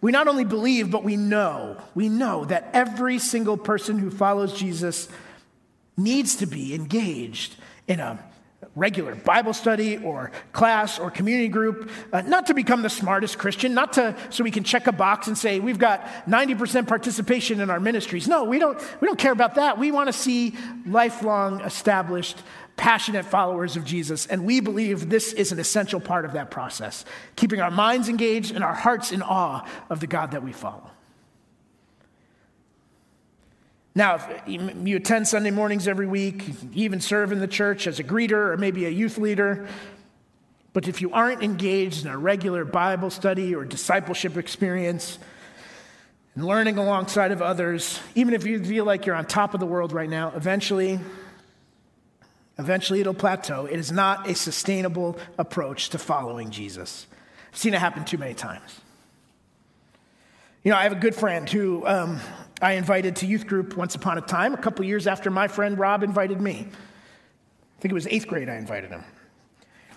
we 0.00 0.12
not 0.12 0.28
only 0.28 0.44
believe, 0.44 0.90
but 0.90 1.02
we 1.04 1.16
know. 1.16 1.80
We 1.94 2.08
know 2.08 2.44
that 2.44 2.70
every 2.72 3.18
single 3.18 3.56
person 3.56 3.98
who 3.98 4.10
follows 4.10 4.52
Jesus 4.52 5.08
needs 5.96 6.36
to 6.36 6.46
be 6.46 6.74
engaged 6.74 7.56
in 7.88 7.98
a 7.98 8.22
regular 8.74 9.14
Bible 9.14 9.52
study 9.52 9.98
or 9.98 10.30
class 10.52 10.98
or 10.98 11.10
community 11.10 11.48
group, 11.48 11.90
uh, 12.12 12.20
not 12.22 12.46
to 12.46 12.54
become 12.54 12.82
the 12.82 12.90
smartest 12.90 13.38
Christian, 13.38 13.74
not 13.74 13.94
to 13.94 14.16
so 14.30 14.44
we 14.44 14.50
can 14.50 14.64
check 14.64 14.86
a 14.86 14.92
box 14.92 15.26
and 15.26 15.36
say 15.36 15.58
we've 15.58 15.78
got 15.78 16.04
90% 16.26 16.86
participation 16.86 17.60
in 17.60 17.70
our 17.70 17.80
ministries. 17.80 18.28
No, 18.28 18.44
we 18.44 18.58
don't, 18.58 18.78
we 19.00 19.06
don't 19.06 19.18
care 19.18 19.32
about 19.32 19.56
that. 19.56 19.78
We 19.78 19.90
want 19.90 20.08
to 20.08 20.12
see 20.12 20.54
lifelong, 20.86 21.60
established, 21.62 22.40
passionate 22.78 23.26
followers 23.26 23.76
of 23.76 23.84
Jesus, 23.84 24.24
and 24.26 24.46
we 24.46 24.60
believe 24.60 25.10
this 25.10 25.34
is 25.34 25.52
an 25.52 25.58
essential 25.58 26.00
part 26.00 26.24
of 26.24 26.32
that 26.32 26.50
process, 26.50 27.04
keeping 27.36 27.60
our 27.60 27.70
minds 27.70 28.08
engaged 28.08 28.54
and 28.54 28.64
our 28.64 28.72
hearts 28.72 29.12
in 29.12 29.20
awe 29.20 29.68
of 29.90 30.00
the 30.00 30.06
God 30.06 30.30
that 30.30 30.42
we 30.42 30.52
follow. 30.52 30.90
Now, 33.94 34.14
if 34.46 34.86
you 34.86 34.96
attend 34.96 35.26
Sunday 35.26 35.50
mornings 35.50 35.88
every 35.88 36.06
week, 36.06 36.46
you 36.72 36.84
even 36.84 37.00
serve 37.00 37.32
in 37.32 37.40
the 37.40 37.48
church 37.48 37.86
as 37.88 37.98
a 37.98 38.04
greeter 38.04 38.52
or 38.52 38.56
maybe 38.56 38.86
a 38.86 38.90
youth 38.90 39.18
leader, 39.18 39.66
but 40.72 40.86
if 40.86 41.02
you 41.02 41.12
aren't 41.12 41.42
engaged 41.42 42.06
in 42.06 42.10
a 42.10 42.16
regular 42.16 42.64
Bible 42.64 43.10
study 43.10 43.54
or 43.54 43.64
discipleship 43.64 44.36
experience, 44.36 45.18
and 46.36 46.46
learning 46.46 46.78
alongside 46.78 47.32
of 47.32 47.42
others, 47.42 47.98
even 48.14 48.32
if 48.32 48.46
you 48.46 48.62
feel 48.64 48.84
like 48.84 49.04
you're 49.04 49.16
on 49.16 49.26
top 49.26 49.54
of 49.54 49.58
the 49.58 49.66
world 49.66 49.92
right 49.92 50.08
now, 50.08 50.32
eventually, 50.36 51.00
eventually 52.58 53.00
it'll 53.00 53.14
plateau. 53.14 53.66
It 53.66 53.78
is 53.78 53.92
not 53.92 54.28
a 54.28 54.34
sustainable 54.34 55.18
approach 55.38 55.90
to 55.90 55.98
following 55.98 56.50
Jesus. 56.50 57.06
I've 57.52 57.58
seen 57.58 57.74
it 57.74 57.80
happen 57.80 58.04
too 58.04 58.18
many 58.18 58.34
times. 58.34 58.80
You 60.64 60.72
know, 60.72 60.78
I 60.78 60.82
have 60.82 60.92
a 60.92 60.96
good 60.96 61.14
friend 61.14 61.48
who 61.48 61.86
um, 61.86 62.20
I 62.60 62.72
invited 62.72 63.16
to 63.16 63.26
youth 63.26 63.46
group 63.46 63.76
once 63.76 63.94
upon 63.94 64.18
a 64.18 64.20
time, 64.20 64.54
a 64.54 64.58
couple 64.58 64.84
years 64.84 65.06
after 65.06 65.30
my 65.30 65.48
friend 65.48 65.78
Rob 65.78 66.02
invited 66.02 66.40
me. 66.40 66.66
I 66.68 67.80
think 67.80 67.92
it 67.92 67.94
was 67.94 68.08
eighth 68.08 68.26
grade 68.26 68.48
I 68.48 68.56
invited 68.56 68.90
him. 68.90 69.04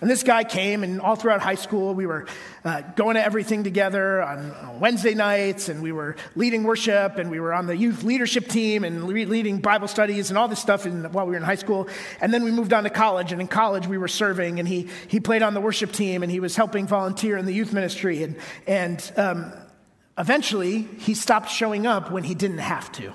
And 0.02 0.10
this 0.10 0.22
guy 0.22 0.44
came, 0.44 0.84
and 0.84 1.00
all 1.00 1.16
throughout 1.16 1.40
high 1.40 1.54
school, 1.54 1.94
we 1.94 2.04
were 2.04 2.26
uh, 2.64 2.82
going 2.96 3.14
to 3.14 3.24
everything 3.24 3.64
together 3.64 4.22
on, 4.22 4.80
Wednesday 4.80 5.14
nights, 5.14 5.70
and 5.70 5.82
we 5.82 5.92
were 5.92 6.16
leading 6.34 6.64
worship, 6.64 7.16
and 7.16 7.30
we 7.30 7.40
were 7.40 7.54
on 7.54 7.66
the 7.66 7.76
youth 7.76 8.02
leadership 8.02 8.48
team, 8.48 8.84
and 8.84 9.04
le- 9.04 9.12
leading 9.12 9.60
Bible 9.60 9.88
studies, 9.88 10.28
and 10.28 10.36
all 10.36 10.48
this 10.48 10.58
stuff 10.58 10.84
in, 10.84 11.04
while 11.12 11.24
we 11.24 11.30
were 11.30 11.36
in 11.38 11.42
high 11.42 11.54
school. 11.54 11.88
And 12.20 12.34
then 12.34 12.44
we 12.44 12.50
moved 12.50 12.74
on 12.74 12.84
to 12.84 12.90
college, 12.90 13.32
and 13.32 13.40
in 13.40 13.48
college, 13.48 13.86
we 13.86 13.96
were 13.96 14.08
serving, 14.08 14.58
and 14.58 14.68
he, 14.68 14.88
he 15.08 15.20
played 15.20 15.42
on 15.42 15.54
the 15.54 15.60
worship 15.60 15.92
team, 15.92 16.22
and 16.22 16.30
he 16.30 16.40
was 16.40 16.56
helping 16.56 16.86
volunteer 16.86 17.38
in 17.38 17.46
the 17.46 17.54
youth 17.54 17.72
ministry. 17.72 18.22
And, 18.22 18.36
and 18.66 19.12
um, 19.16 19.52
Eventually, 20.18 20.82
he 20.98 21.14
stopped 21.14 21.50
showing 21.50 21.86
up 21.86 22.10
when 22.10 22.24
he 22.24 22.34
didn't 22.34 22.58
have 22.58 22.92
to. 22.92 23.14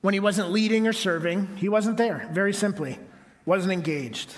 When 0.00 0.14
he 0.14 0.20
wasn't 0.20 0.52
leading 0.52 0.86
or 0.86 0.92
serving, 0.92 1.56
he 1.56 1.68
wasn't 1.68 1.96
there, 1.96 2.28
very 2.32 2.52
simply, 2.52 2.98
wasn't 3.44 3.72
engaged. 3.72 4.32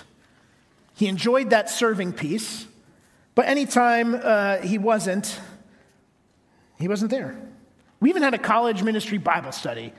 He 0.93 1.07
enjoyed 1.07 1.49
that 1.51 1.69
serving 1.69 2.13
piece, 2.13 2.67
but 3.35 3.47
anytime 3.47 4.15
uh, 4.15 4.57
he 4.57 4.77
wasn't, 4.77 5.39
he 6.79 6.87
wasn't 6.87 7.11
there. 7.11 7.39
We 7.99 8.09
even 8.09 8.23
had 8.23 8.33
a 8.33 8.39
college 8.39 8.83
ministry 8.83 9.17
Bible 9.17 9.51
study 9.51 9.93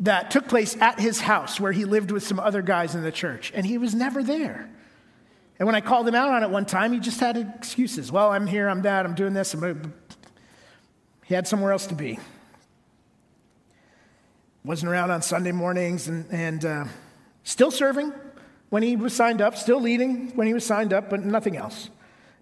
that 0.00 0.30
took 0.30 0.48
place 0.48 0.76
at 0.80 1.00
his 1.00 1.20
house 1.20 1.58
where 1.58 1.72
he 1.72 1.84
lived 1.84 2.10
with 2.10 2.22
some 2.22 2.38
other 2.38 2.62
guys 2.62 2.94
in 2.94 3.02
the 3.02 3.12
church, 3.12 3.52
and 3.54 3.64
he 3.64 3.78
was 3.78 3.94
never 3.94 4.22
there. 4.22 4.68
And 5.58 5.66
when 5.66 5.74
I 5.74 5.80
called 5.80 6.06
him 6.06 6.14
out 6.14 6.30
on 6.30 6.42
it 6.42 6.50
one 6.50 6.66
time, 6.66 6.92
he 6.92 7.00
just 7.00 7.18
had 7.18 7.36
excuses. 7.36 8.12
Well, 8.12 8.30
I'm 8.30 8.46
here, 8.46 8.68
I'm 8.68 8.82
that, 8.82 9.06
I'm 9.06 9.14
doing 9.14 9.32
this, 9.32 9.54
I'm 9.54 9.92
he 11.24 11.34
had 11.34 11.48
somewhere 11.48 11.72
else 11.72 11.88
to 11.88 11.94
be. 11.94 12.20
Wasn't 14.64 14.90
around 14.90 15.10
on 15.10 15.22
Sunday 15.22 15.52
mornings 15.52 16.06
and, 16.06 16.26
and 16.30 16.64
uh, 16.64 16.84
still 17.42 17.70
serving 17.70 18.12
when 18.70 18.82
he 18.82 18.96
was 18.96 19.14
signed 19.14 19.40
up, 19.40 19.56
still 19.56 19.80
leading 19.80 20.28
when 20.36 20.46
he 20.46 20.54
was 20.54 20.64
signed 20.64 20.92
up, 20.92 21.10
but 21.10 21.24
nothing 21.24 21.56
else. 21.56 21.90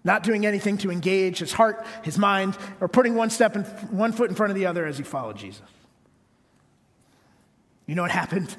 Not 0.03 0.23
doing 0.23 0.45
anything 0.45 0.77
to 0.79 0.91
engage 0.91 1.39
his 1.39 1.53
heart, 1.53 1.85
his 2.03 2.17
mind, 2.17 2.57
or 2.79 2.87
putting 2.87 3.15
one 3.15 3.29
step 3.29 3.55
in, 3.55 3.63
one 3.63 4.11
foot 4.11 4.29
in 4.29 4.35
front 4.35 4.51
of 4.51 4.55
the 4.55 4.65
other 4.65 4.85
as 4.85 4.97
he 4.97 5.03
followed 5.03 5.37
Jesus. 5.37 5.61
You 7.87 7.95
know 7.95 8.03
what 8.03 8.11
happened? 8.11 8.55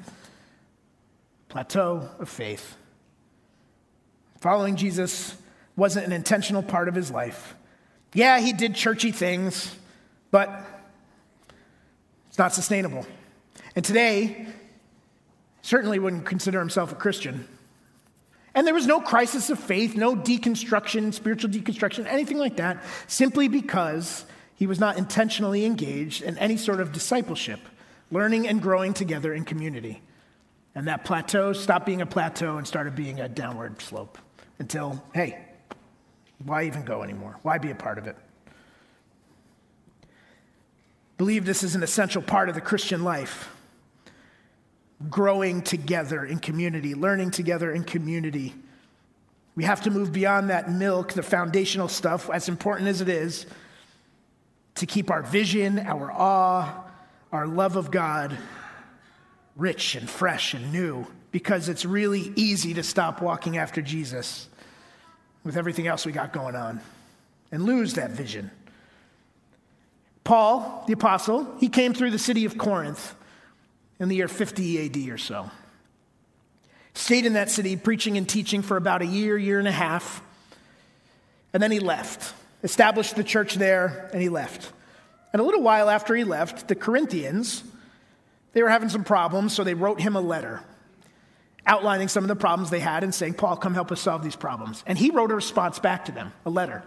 Plateau 1.49 2.09
of 2.19 2.29
faith. 2.29 2.75
Following 4.39 4.75
Jesus 4.75 5.35
wasn't 5.75 6.05
an 6.05 6.11
intentional 6.11 6.63
part 6.63 6.87
of 6.87 6.95
his 6.95 7.11
life. 7.11 7.55
Yeah, 8.13 8.39
he 8.39 8.53
did 8.53 8.75
churchy 8.75 9.11
things. 9.11 9.75
But 10.31 10.61
it's 12.27 12.37
not 12.37 12.53
sustainable. 12.53 13.05
And 13.75 13.83
today, 13.83 14.47
certainly 15.61 15.99
wouldn't 15.99 16.25
consider 16.25 16.59
himself 16.59 16.91
a 16.91 16.95
Christian. 16.95 17.47
And 18.57 18.65
there 18.65 18.73
was 18.73 18.87
no 18.87 18.99
crisis 18.99 19.51
of 19.51 19.59
faith, 19.59 19.95
no 19.95 20.15
deconstruction, 20.15 21.13
spiritual 21.13 21.51
deconstruction, 21.51 22.07
anything 22.07 22.39
like 22.39 22.55
that, 22.55 22.83
simply 23.05 23.47
because 23.47 24.25
he 24.55 24.65
was 24.65 24.79
not 24.79 24.97
intentionally 24.97 25.63
engaged 25.63 26.23
in 26.23 26.39
any 26.39 26.57
sort 26.57 26.81
of 26.81 26.91
discipleship, 26.91 27.59
learning 28.09 28.47
and 28.47 28.59
growing 28.59 28.95
together 28.95 29.31
in 29.31 29.45
community. 29.45 30.01
And 30.73 30.87
that 30.87 31.05
plateau 31.05 31.53
stopped 31.53 31.85
being 31.85 32.01
a 32.01 32.07
plateau 32.07 32.57
and 32.57 32.67
started 32.67 32.95
being 32.95 33.19
a 33.19 33.29
downward 33.29 33.79
slope 33.79 34.17
until, 34.57 35.03
hey, 35.13 35.37
why 36.43 36.63
even 36.63 36.83
go 36.83 37.03
anymore? 37.03 37.37
Why 37.43 37.59
be 37.59 37.69
a 37.69 37.75
part 37.75 37.99
of 37.99 38.07
it? 38.07 38.15
believe 41.17 41.45
this 41.45 41.63
is 41.63 41.75
an 41.75 41.83
essential 41.83 42.21
part 42.21 42.49
of 42.49 42.55
the 42.55 42.61
Christian 42.61 43.03
life. 43.03 43.49
Growing 45.09 45.61
together 45.61 46.25
in 46.25 46.39
community, 46.39 46.95
learning 46.95 47.31
together 47.31 47.71
in 47.71 47.83
community. 47.83 48.55
We 49.55 49.63
have 49.63 49.81
to 49.83 49.91
move 49.91 50.11
beyond 50.11 50.49
that 50.49 50.71
milk, 50.71 51.13
the 51.13 51.21
foundational 51.21 51.87
stuff, 51.87 52.29
as 52.29 52.49
important 52.49 52.89
as 52.89 53.01
it 53.01 53.09
is, 53.09 53.45
to 54.75 54.85
keep 54.85 55.11
our 55.11 55.21
vision, 55.21 55.79
our 55.79 56.11
awe, 56.11 56.83
our 57.31 57.45
love 57.45 57.75
of 57.75 57.91
God 57.91 58.37
rich 59.55 59.95
and 59.95 60.09
fresh 60.09 60.53
and 60.53 60.71
new, 60.71 61.05
because 61.31 61.69
it's 61.69 61.85
really 61.85 62.31
easy 62.35 62.73
to 62.75 62.83
stop 62.83 63.21
walking 63.21 63.57
after 63.57 63.81
Jesus 63.81 64.47
with 65.43 65.57
everything 65.57 65.87
else 65.87 66.05
we 66.05 66.11
got 66.11 66.33
going 66.33 66.55
on 66.55 66.79
and 67.51 67.63
lose 67.63 67.93
that 67.95 68.11
vision. 68.11 68.51
Paul, 70.23 70.83
the 70.87 70.93
apostle, 70.93 71.55
he 71.59 71.69
came 71.69 71.93
through 71.93 72.11
the 72.11 72.19
city 72.19 72.45
of 72.45 72.57
Corinth 72.57 73.15
in 73.99 74.09
the 74.09 74.15
year 74.15 74.27
50 74.27 74.85
AD 74.85 75.09
or 75.09 75.17
so. 75.17 75.49
Stayed 76.93 77.25
in 77.25 77.33
that 77.33 77.49
city 77.49 77.75
preaching 77.75 78.17
and 78.17 78.27
teaching 78.27 78.61
for 78.61 78.77
about 78.77 79.01
a 79.01 79.05
year, 79.05 79.37
year 79.37 79.59
and 79.59 79.67
a 79.67 79.71
half. 79.71 80.21
And 81.53 81.61
then 81.61 81.71
he 81.71 81.79
left, 81.79 82.33
established 82.63 83.15
the 83.15 83.23
church 83.23 83.55
there, 83.55 84.09
and 84.13 84.21
he 84.21 84.29
left. 84.29 84.71
And 85.33 85.41
a 85.41 85.45
little 85.45 85.61
while 85.61 85.89
after 85.89 86.15
he 86.15 86.23
left, 86.23 86.67
the 86.67 86.75
Corinthians, 86.75 87.63
they 88.53 88.63
were 88.63 88.69
having 88.69 88.89
some 88.89 89.03
problems, 89.03 89.53
so 89.53 89.63
they 89.63 89.73
wrote 89.73 90.01
him 90.01 90.15
a 90.15 90.21
letter 90.21 90.61
outlining 91.67 92.07
some 92.07 92.23
of 92.23 92.29
the 92.29 92.35
problems 92.35 92.69
they 92.69 92.79
had 92.79 93.03
and 93.03 93.13
saying, 93.13 93.33
Paul, 93.33 93.57
come 93.57 93.73
help 93.73 93.91
us 93.91 93.99
solve 93.99 94.23
these 94.23 94.35
problems. 94.35 94.83
And 94.87 94.97
he 94.97 95.11
wrote 95.11 95.31
a 95.31 95.35
response 95.35 95.79
back 95.79 96.05
to 96.05 96.11
them, 96.11 96.33
a 96.45 96.49
letter. 96.49 96.81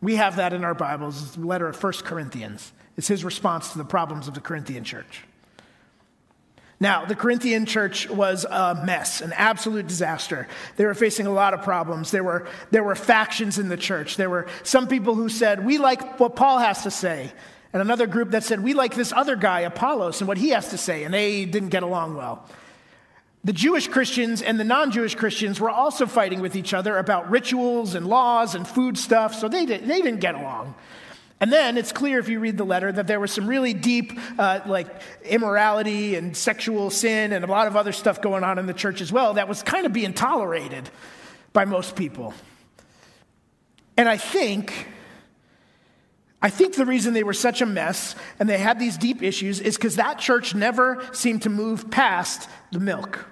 We 0.00 0.16
have 0.16 0.36
that 0.36 0.52
in 0.52 0.64
our 0.64 0.74
Bibles. 0.74 1.22
It's 1.22 1.34
the 1.36 1.46
letter 1.46 1.68
of 1.68 1.80
1 1.80 1.92
Corinthians. 2.04 2.72
It's 2.96 3.06
his 3.06 3.24
response 3.24 3.72
to 3.72 3.78
the 3.78 3.84
problems 3.84 4.26
of 4.26 4.34
the 4.34 4.40
Corinthian 4.40 4.82
church. 4.82 5.24
Now, 6.84 7.06
the 7.06 7.14
Corinthian 7.14 7.64
church 7.64 8.10
was 8.10 8.44
a 8.44 8.78
mess, 8.84 9.22
an 9.22 9.32
absolute 9.32 9.86
disaster. 9.86 10.46
They 10.76 10.84
were 10.84 10.92
facing 10.92 11.26
a 11.26 11.32
lot 11.32 11.54
of 11.54 11.62
problems. 11.62 12.10
There 12.10 12.22
were, 12.22 12.46
there 12.72 12.84
were 12.84 12.94
factions 12.94 13.58
in 13.58 13.70
the 13.70 13.78
church. 13.78 14.18
There 14.18 14.28
were 14.28 14.46
some 14.64 14.86
people 14.86 15.14
who 15.14 15.30
said, 15.30 15.64
We 15.64 15.78
like 15.78 16.20
what 16.20 16.36
Paul 16.36 16.58
has 16.58 16.82
to 16.82 16.90
say. 16.90 17.32
And 17.72 17.80
another 17.80 18.06
group 18.06 18.32
that 18.32 18.44
said, 18.44 18.62
We 18.62 18.74
like 18.74 18.94
this 18.94 19.14
other 19.14 19.34
guy, 19.34 19.60
Apollos, 19.60 20.20
and 20.20 20.28
what 20.28 20.36
he 20.36 20.50
has 20.50 20.68
to 20.72 20.76
say. 20.76 21.04
And 21.04 21.14
they 21.14 21.46
didn't 21.46 21.70
get 21.70 21.84
along 21.84 22.16
well. 22.16 22.46
The 23.44 23.54
Jewish 23.54 23.88
Christians 23.88 24.42
and 24.42 24.60
the 24.60 24.64
non 24.64 24.90
Jewish 24.90 25.14
Christians 25.14 25.58
were 25.60 25.70
also 25.70 26.04
fighting 26.04 26.42
with 26.42 26.54
each 26.54 26.74
other 26.74 26.98
about 26.98 27.30
rituals 27.30 27.94
and 27.94 28.06
laws 28.06 28.54
and 28.54 28.68
food 28.68 28.98
stuff, 28.98 29.34
so 29.34 29.48
they, 29.48 29.64
did, 29.64 29.88
they 29.88 30.02
didn't 30.02 30.20
get 30.20 30.34
along. 30.34 30.74
And 31.44 31.52
then 31.52 31.76
it's 31.76 31.92
clear 31.92 32.18
if 32.18 32.30
you 32.30 32.40
read 32.40 32.56
the 32.56 32.64
letter 32.64 32.90
that 32.90 33.06
there 33.06 33.20
was 33.20 33.30
some 33.30 33.46
really 33.46 33.74
deep, 33.74 34.18
uh, 34.38 34.60
like 34.64 34.88
immorality 35.24 36.14
and 36.14 36.34
sexual 36.34 36.88
sin 36.88 37.34
and 37.34 37.44
a 37.44 37.46
lot 37.46 37.66
of 37.66 37.76
other 37.76 37.92
stuff 37.92 38.22
going 38.22 38.42
on 38.42 38.58
in 38.58 38.64
the 38.64 38.72
church 38.72 39.02
as 39.02 39.12
well 39.12 39.34
that 39.34 39.46
was 39.46 39.62
kind 39.62 39.84
of 39.84 39.92
being 39.92 40.14
tolerated 40.14 40.88
by 41.52 41.66
most 41.66 41.96
people. 41.96 42.32
And 43.98 44.08
I 44.08 44.16
think, 44.16 44.88
I 46.40 46.48
think 46.48 46.76
the 46.76 46.86
reason 46.86 47.12
they 47.12 47.24
were 47.24 47.34
such 47.34 47.60
a 47.60 47.66
mess 47.66 48.16
and 48.40 48.48
they 48.48 48.56
had 48.56 48.78
these 48.78 48.96
deep 48.96 49.22
issues 49.22 49.60
is 49.60 49.76
because 49.76 49.96
that 49.96 50.18
church 50.18 50.54
never 50.54 51.06
seemed 51.12 51.42
to 51.42 51.50
move 51.50 51.90
past 51.90 52.48
the 52.72 52.80
milk. 52.80 53.22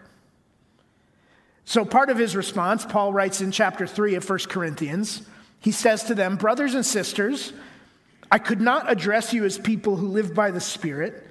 So, 1.64 1.86
part 1.86 2.10
of 2.10 2.18
his 2.18 2.36
response, 2.36 2.84
Paul 2.84 3.14
writes 3.14 3.40
in 3.40 3.52
chapter 3.52 3.86
3 3.86 4.16
of 4.16 4.28
1 4.28 4.38
Corinthians, 4.50 5.22
he 5.60 5.72
says 5.72 6.04
to 6.04 6.14
them, 6.14 6.36
Brothers 6.36 6.74
and 6.74 6.84
sisters, 6.84 7.54
I 8.32 8.38
could 8.38 8.62
not 8.62 8.90
address 8.90 9.34
you 9.34 9.44
as 9.44 9.58
people 9.58 9.96
who 9.96 10.08
live 10.08 10.32
by 10.32 10.50
the 10.50 10.60
Spirit, 10.60 11.22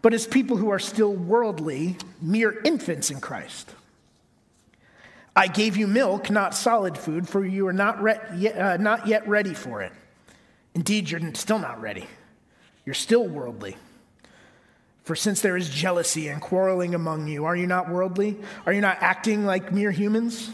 but 0.00 0.14
as 0.14 0.26
people 0.26 0.56
who 0.56 0.70
are 0.70 0.78
still 0.78 1.12
worldly, 1.12 1.98
mere 2.22 2.62
infants 2.64 3.10
in 3.10 3.20
Christ. 3.20 3.74
I 5.36 5.48
gave 5.48 5.76
you 5.76 5.86
milk, 5.86 6.30
not 6.30 6.54
solid 6.54 6.96
food, 6.96 7.28
for 7.28 7.44
you 7.44 7.66
are 7.66 7.74
not, 7.74 8.02
re- 8.02 8.52
uh, 8.54 8.78
not 8.78 9.06
yet 9.06 9.28
ready 9.28 9.52
for 9.52 9.82
it. 9.82 9.92
Indeed, 10.74 11.10
you're 11.10 11.34
still 11.34 11.58
not 11.58 11.78
ready. 11.78 12.06
You're 12.86 12.94
still 12.94 13.28
worldly. 13.28 13.76
For 15.04 15.14
since 15.14 15.42
there 15.42 15.58
is 15.58 15.68
jealousy 15.68 16.28
and 16.28 16.40
quarreling 16.40 16.94
among 16.94 17.28
you, 17.28 17.44
are 17.44 17.56
you 17.56 17.66
not 17.66 17.90
worldly? 17.90 18.38
Are 18.64 18.72
you 18.72 18.80
not 18.80 18.96
acting 19.02 19.44
like 19.44 19.72
mere 19.72 19.90
humans? 19.90 20.50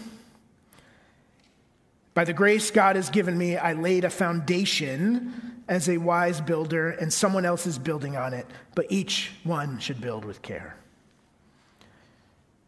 By 2.13 2.25
the 2.25 2.33
grace 2.33 2.73
God 2.73 2.97
has 2.97 3.09
given 3.09 3.39
me, 3.39 3.57
I 3.57 3.75
laid 3.75 4.05
a 4.05 4.11
foundation 4.11 5.56
as 5.69 5.89
a 5.89 5.97
wise 5.99 6.41
builder, 6.41 6.91
and 6.91 7.13
someone 7.13 7.45
else 7.45 7.67
is 7.67 7.79
building 7.79 8.17
on 8.17 8.33
it, 8.33 8.47
but 8.75 8.87
each 8.89 9.33
one 9.45 9.79
should 9.79 10.01
build 10.01 10.25
with 10.25 10.43
care. 10.43 10.77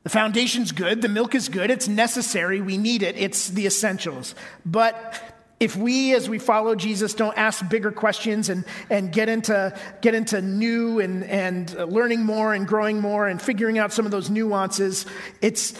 The 0.02 0.10
foundation's 0.10 0.72
good, 0.72 1.02
the 1.02 1.08
milk 1.08 1.34
is 1.34 1.48
good, 1.48 1.70
it's 1.70 1.86
necessary, 1.86 2.60
we 2.60 2.78
need 2.78 3.02
it, 3.02 3.16
it's 3.16 3.48
the 3.48 3.66
essentials. 3.66 4.34
But 4.64 5.20
if 5.60 5.76
we, 5.76 6.14
as 6.14 6.28
we 6.28 6.38
follow 6.38 6.74
Jesus, 6.74 7.14
don't 7.14 7.36
ask 7.36 7.68
bigger 7.68 7.90
questions 7.90 8.48
and, 8.48 8.64
and 8.90 9.12
get, 9.12 9.28
into, 9.28 9.76
get 10.00 10.14
into 10.14 10.40
new 10.40 11.00
and, 11.00 11.24
and 11.24 11.74
learning 11.92 12.24
more 12.24 12.54
and 12.54 12.66
growing 12.66 13.00
more 13.00 13.26
and 13.26 13.42
figuring 13.42 13.78
out 13.78 13.92
some 13.92 14.06
of 14.06 14.12
those 14.12 14.30
nuances, 14.30 15.04
it's, 15.42 15.74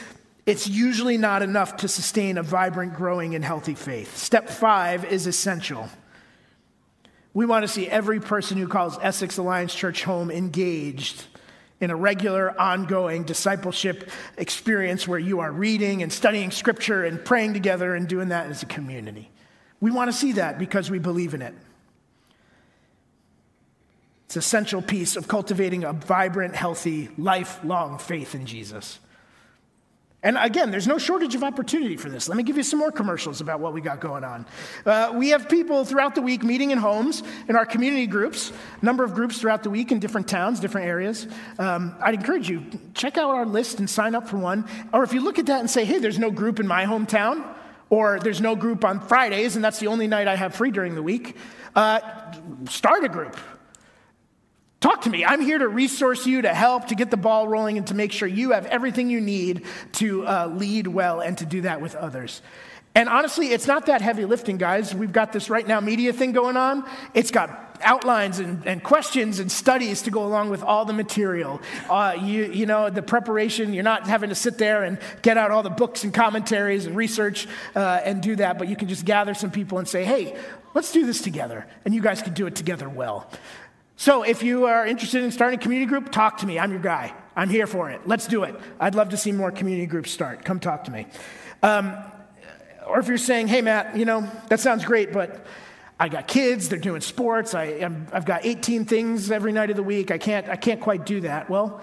it's 0.47 0.67
usually 0.67 1.17
not 1.17 1.43
enough 1.43 1.77
to 1.79 1.89
sustain 1.89 2.39
a 2.39 2.43
vibrant, 2.43 2.95
growing, 2.95 3.35
and 3.35 3.45
healthy 3.45 3.75
faith. 3.75 4.17
Step 4.17 4.49
five 4.49 5.05
is 5.05 5.27
essential. 5.27 5.89
We 7.35 7.47
want 7.47 7.63
to 7.65 7.69
see 7.69 7.87
every 7.89 8.21
person 8.21 8.57
who 8.57 8.69
calls 8.69 8.99
Essex 9.01 9.37
Alliance 9.39 9.75
Church 9.75 10.03
home 10.05 10.31
engaged 10.31 11.25
in 11.81 11.91
a 11.91 11.97
regular, 11.97 12.59
ongoing 12.61 13.23
discipleship 13.23 14.11
experience 14.37 15.07
where 15.07 15.19
you 15.19 15.41
are 15.41 15.53
reading 15.53 16.03
and 16.03 16.13
studying 16.13 16.51
scripture 16.51 17.05
and 17.05 17.25
praying 17.25 17.55
together 17.55 17.95
and 17.95 18.09
doing 18.09 18.29
that 18.29 18.47
as 18.51 18.63
a 18.63 18.67
community. 18.67 19.31
We 19.81 19.91
want 19.91 20.11
to 20.11 20.17
see 20.17 20.33
that 20.33 20.59
because 20.59 20.91
we 20.91 20.99
believe 20.99 21.35
in 21.35 21.43
it. 21.43 21.55
It's 24.27 24.37
an 24.37 24.41
essential 24.41 24.83
piece 24.83 25.17
of 25.17 25.29
cultivating 25.29 25.85
a 25.85 25.93
vibrant, 25.93 26.55
healthy, 26.55 27.09
lifelong 27.17 27.99
faith 27.99 28.35
in 28.35 28.45
Jesus. 28.45 28.99
And 30.21 30.37
again, 30.37 30.73
there's 30.73 30.89
no 30.89 30.99
shortage 30.99 31.37
of 31.37 31.45
opportunity 31.45 31.97
for 31.97 32.11
this. 32.11 32.29
Let 32.29 32.37
me 32.37 32.43
give 32.43 32.57
you 32.57 32.65
some 32.65 32.81
more 32.81 32.91
commercials 32.91 33.41
about 33.41 33.61
what 33.61 33.73
we 33.73 33.81
got 33.81 34.01
going 34.01 34.25
on. 34.25 34.47
Uh, 34.85 35.13
we 35.15 35.29
have 35.29 35.49
people 35.49 35.85
throughout 35.85 36.17
the 36.17 36.23
week 36.23 36.43
meeting 36.43 36.73
in 36.73 36.79
homes 36.79 37.23
in 37.49 37.55
our 37.55 37.65
community 37.65 38.09
groups, 38.09 38.53
a 38.83 38.85
number 38.85 39.05
of 39.05 39.15
groups 39.15 39.39
throughout 39.39 39.63
the 39.63 39.71
week 39.71 39.93
in 39.93 40.01
different 40.01 40.27
towns, 40.27 40.59
different 40.59 40.89
areas. 40.89 41.29
Um, 41.61 41.95
I'd 42.01 42.15
encourage 42.15 42.51
you, 42.51 42.65
check 42.95 43.17
out 43.17 43.31
our 43.31 43.47
list 43.47 43.79
and 43.79 43.89
sign 43.89 44.17
up 44.17 44.29
for 44.29 44.39
one. 44.39 44.69
Or 44.93 45.05
if 45.05 45.13
you 45.13 45.21
look 45.21 45.39
at 45.39 45.47
that 45.47 45.61
and 45.61 45.71
say, 45.71 45.85
hey, 45.85 46.01
there's 46.01 46.19
no 46.19 46.33
group 46.33 46.59
in 46.59 46.67
my 46.67 46.85
hometown, 46.85 47.45
or 47.89 48.19
there's 48.19 48.41
no 48.41 48.57
group 48.57 48.85
on 48.85 48.99
Fridays, 48.99 49.55
and 49.55 49.65
that's 49.65 49.79
the 49.79 49.87
only 49.87 50.09
night 50.09 50.27
I 50.27 50.35
have 50.35 50.53
free 50.53 50.73
during 50.73 50.97
the 50.97 51.03
week, 51.03 51.37
uh, 51.77 52.01
start 52.69 53.05
a 53.05 53.09
group. 53.09 53.37
Talk 54.81 55.03
to 55.03 55.11
me. 55.11 55.25
I'm 55.25 55.41
here 55.41 55.59
to 55.59 55.67
resource 55.67 56.25
you, 56.25 56.43
to 56.43 56.55
help, 56.55 56.87
to 56.89 56.95
get 56.95 57.11
the 57.11 57.17
ball 57.17 57.49
rolling, 57.49 57.79
and 57.79 57.87
to 57.89 57.95
make 57.95 58.13
sure 58.13 58.29
you 58.29 58.53
have 58.53 58.65
everything 58.67 59.11
you 59.11 59.21
need 59.21 59.65
to 59.95 60.25
uh, 60.25 60.47
lead 60.47 60.87
well 60.87 61.21
and 61.21 61.37
to 61.39 61.47
do 61.47 61.63
that 61.63 61.81
with 61.81 61.97
others. 61.97 62.43
And 62.95 63.09
honestly, 63.09 63.49
it's 63.49 63.67
not 63.67 63.87
that 63.87 64.03
heavy 64.03 64.25
lifting, 64.25 64.57
guys. 64.57 64.95
We've 64.95 65.13
got 65.13 65.33
this 65.33 65.49
RightNow 65.49 65.83
Media 65.83 66.13
thing 66.13 66.33
going 66.33 66.57
on. 66.57 66.89
It's 67.13 67.33
got 67.33 67.77
outlines 67.81 68.39
and, 68.39 68.67
and 68.67 68.83
questions 68.83 69.41
and 69.41 69.51
studies 69.51 70.03
to 70.03 70.11
go 70.11 70.25
along 70.25 70.51
with 70.51 70.63
all 70.63 70.85
the 70.85 70.93
material. 70.93 71.61
Uh, 71.89 72.17
you, 72.21 72.45
you 72.47 72.67
know, 72.67 72.89
the 72.89 73.03
preparation, 73.03 73.73
you're 73.73 73.85
not 73.85 74.07
having 74.07 74.31
to 74.31 74.35
sit 74.35 74.59
there 74.59 74.85
and 74.85 74.99
get 75.23 75.37
out 75.37 75.51
all 75.51 75.63
the 75.63 75.71
books 75.71 76.05
and 76.05 76.15
commentaries 76.15 76.87
and 76.87 76.97
research 76.97 77.47
uh, 77.75 78.01
and 78.05 78.23
do 78.23 78.37
that, 78.37 78.59
but 78.59 78.69
you 78.69 78.77
can 78.77 78.89
just 78.89 79.05
gather 79.05 79.35
some 79.35 79.51
people 79.51 79.79
and 79.79 79.89
say, 79.89 80.05
hey, 80.05 80.37
let's 80.75 80.93
do 80.93 81.05
this 81.05 81.21
together. 81.21 81.67
And 81.85 81.95
you 81.95 82.01
guys 82.01 82.23
can 82.23 82.35
do 82.35 82.47
it 82.47 82.55
together 82.55 82.89
well. 82.89 83.31
So 84.01 84.23
if 84.23 84.45
you 84.45 84.67
are 84.67 84.87
interested 84.87 85.25
in 85.25 85.33
starting 85.33 85.59
a 85.59 85.63
community 85.63 85.89
group, 85.89 86.13
talk 86.13 86.39
to 86.39 86.47
me. 86.47 86.57
I'm 86.57 86.71
your 86.71 86.81
guy. 86.81 87.13
I'm 87.35 87.51
here 87.51 87.67
for 87.67 87.91
it. 87.91 88.07
Let's 88.07 88.29
do 88.29 88.45
it. 88.45 88.55
I'd 88.79 88.95
love 88.95 89.09
to 89.09 89.17
see 89.17 89.33
more 89.33 89.51
community 89.51 89.87
groups 89.87 90.13
start. 90.13 90.45
Come 90.45 90.61
talk 90.61 90.85
to 90.85 90.93
me. 90.93 91.09
Um, 91.65 91.97
or 92.87 93.01
if 93.01 93.09
you're 93.09 93.19
saying, 93.19 93.49
hey, 93.49 93.61
Matt, 93.61 93.97
you 93.97 94.05
know, 94.05 94.31
that 94.51 94.61
sounds 94.61 94.85
great, 94.85 95.13
but 95.13 95.45
I 95.99 96.09
got 96.09 96.29
kids, 96.29 96.69
they're 96.69 96.79
doing 96.79 97.01
sports, 97.01 97.55
I, 97.55 97.81
have 98.13 98.25
got 98.25 98.47
18 98.47 98.85
things 98.85 99.33
every 99.33 99.51
night 99.51 99.69
of 99.69 99.75
the 99.75 99.83
week, 99.83 100.13
I 100.13 100.19
can't, 100.19 100.49
I 100.49 100.55
can't 100.55 100.81
quite 100.81 101.05
do 101.05 101.23
that. 101.23 101.51
Well, 101.51 101.83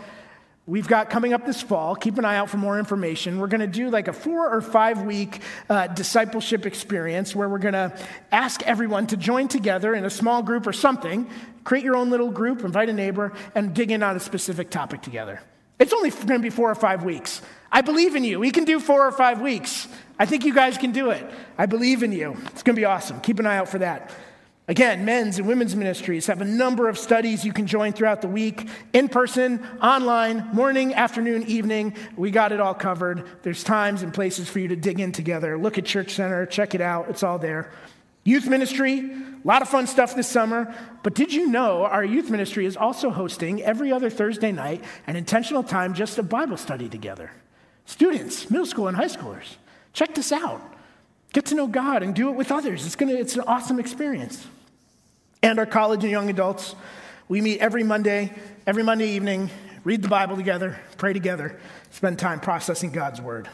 we've 0.68 0.88
got 0.88 1.10
coming 1.10 1.34
up 1.34 1.46
this 1.46 1.62
fall, 1.62 1.96
keep 1.96 2.18
an 2.18 2.26
eye 2.26 2.38
out 2.38 2.50
for 2.50 2.58
more 2.58 2.80
information. 2.80 3.40
We're 3.40 3.48
going 3.48 3.62
to 3.62 3.68
do 3.68 3.90
like 3.90 4.08
a 4.08 4.14
four 4.14 4.50
or 4.50 4.62
five 4.62 5.04
week 5.04 5.42
uh, 5.70 5.88
discipleship 5.88 6.66
experience 6.66 7.36
where 7.36 7.48
we're 7.48 7.60
going 7.60 7.74
to 7.74 7.98
ask 8.32 8.64
everyone 8.64 9.08
to 9.08 9.18
join 9.18 9.48
together 9.48 9.94
in 9.94 10.06
a 10.06 10.10
small 10.10 10.42
group 10.42 10.66
or 10.68 10.74
something, 10.74 11.30
create 11.64 11.84
your 11.84 11.96
own 11.96 12.10
little 12.10 12.32
group, 12.32 12.64
invite 12.64 12.90
a 12.90 12.94
neighbor, 12.94 13.34
and 13.54 13.74
dig 13.74 13.92
in 13.92 14.02
on 14.04 14.16
a 14.16 14.20
specific 14.20 14.70
topic 14.70 15.02
together. 15.02 15.42
It's 15.78 15.94
only 15.94 16.10
going 16.10 16.28
to 16.28 16.40
be 16.40 16.50
four 16.50 16.72
or 16.72 16.76
five 16.76 17.04
weeks. 17.04 17.42
I 17.72 17.82
believe 17.82 18.16
in 18.16 18.24
you. 18.24 18.40
We 18.40 18.52
can 18.52 18.64
do 18.64 18.80
four 18.80 19.06
or 19.06 19.12
five 19.12 19.42
weeks. 19.42 19.88
I 20.18 20.26
think 20.26 20.46
you 20.46 20.54
guys 20.54 20.78
can 20.78 20.94
do 20.94 21.10
it. 21.10 21.26
I 21.58 21.66
believe 21.66 22.02
in 22.02 22.14
you. 22.14 22.38
It's 22.48 22.64
going 22.64 22.76
to 22.76 22.80
be 22.80 22.86
awesome. 22.86 23.20
Keep 23.20 23.40
an 23.40 23.46
eye 23.46 23.58
out 23.58 23.68
for 23.68 23.80
that. 23.80 24.12
Again, 24.68 25.06
men's 25.06 25.38
and 25.38 25.48
women's 25.48 25.76
ministries 25.76 26.26
have 26.26 26.42
a 26.42 26.46
number 26.46 26.90
of 26.90 26.98
studies 26.98 27.46
you 27.46 27.54
can 27.54 27.68
join 27.68 27.94
throughout 27.94 28.22
the 28.22 28.28
week 28.28 28.68
in 28.94 29.10
person, 29.10 29.64
online, 29.80 30.50
morning, 30.54 30.96
afternoon, 30.96 31.44
evening. 31.44 31.96
We 32.18 32.32
got 32.32 32.52
it 32.52 32.60
all 32.60 32.74
covered. 32.74 33.28
There's 33.44 33.64
times 33.64 34.02
and 34.02 34.12
places 34.12 34.50
for 34.50 34.58
you 34.58 34.70
to 34.70 34.76
dig 34.76 35.00
in 35.00 35.12
together. 35.12 35.56
Look 35.56 35.78
at 35.78 35.86
Church 35.86 36.12
Center, 36.14 36.48
check 36.48 36.74
it 36.74 36.82
out. 36.82 37.10
It's 37.10 37.22
all 37.22 37.38
there. 37.38 37.72
Youth 38.24 38.48
ministry, 38.48 39.02
a 39.02 39.48
lot 39.48 39.62
of 39.62 39.70
fun 39.70 39.86
stuff 39.86 40.16
this 40.16 40.28
summer. 40.28 40.74
But 41.04 41.14
did 41.14 41.32
you 41.32 41.46
know 41.46 41.86
our 41.86 42.04
youth 42.04 42.32
ministry 42.32 42.66
is 42.66 42.76
also 42.76 43.12
hosting 43.12 43.62
every 43.62 43.92
other 43.92 44.10
Thursday 44.10 44.52
night 44.52 44.84
an 45.06 45.16
intentional 45.16 45.62
time 45.62 45.94
just 45.94 46.18
of 46.18 46.28
Bible 46.28 46.58
study 46.58 46.90
together? 46.90 47.30
Students, 47.86 48.50
middle 48.50 48.66
school 48.66 48.88
and 48.88 48.98
high 48.98 49.06
schoolers. 49.06 49.58
Check 49.94 50.16
this 50.16 50.32
out. 50.32 50.60
Get 51.34 51.46
to 51.48 51.56
know 51.56 51.68
God 51.68 52.02
and 52.02 52.16
do 52.16 52.30
it 52.30 52.36
with 52.36 52.52
others. 52.52 52.84
It's, 52.88 52.96
gonna, 52.96 53.14
it's 53.14 53.36
an 53.36 53.44
awesome 53.46 53.80
experience. 53.80 54.48
And 55.46 55.60
our 55.60 55.68
college 55.68 56.04
and 56.04 56.10
young 56.10 56.28
adults, 56.32 56.74
we 57.28 57.40
meet 57.40 57.60
every 57.60 57.84
Monday, 57.84 58.34
every 58.66 58.82
Monday 58.82 59.10
evening, 59.10 59.52
read 59.84 60.02
the 60.02 60.08
Bible 60.08 60.36
together, 60.36 60.80
pray 60.98 61.14
together, 61.14 61.60
spend 61.92 62.18
time 62.18 62.40
processing 62.40 62.90
God's 62.90 63.22
Word. 63.22 63.48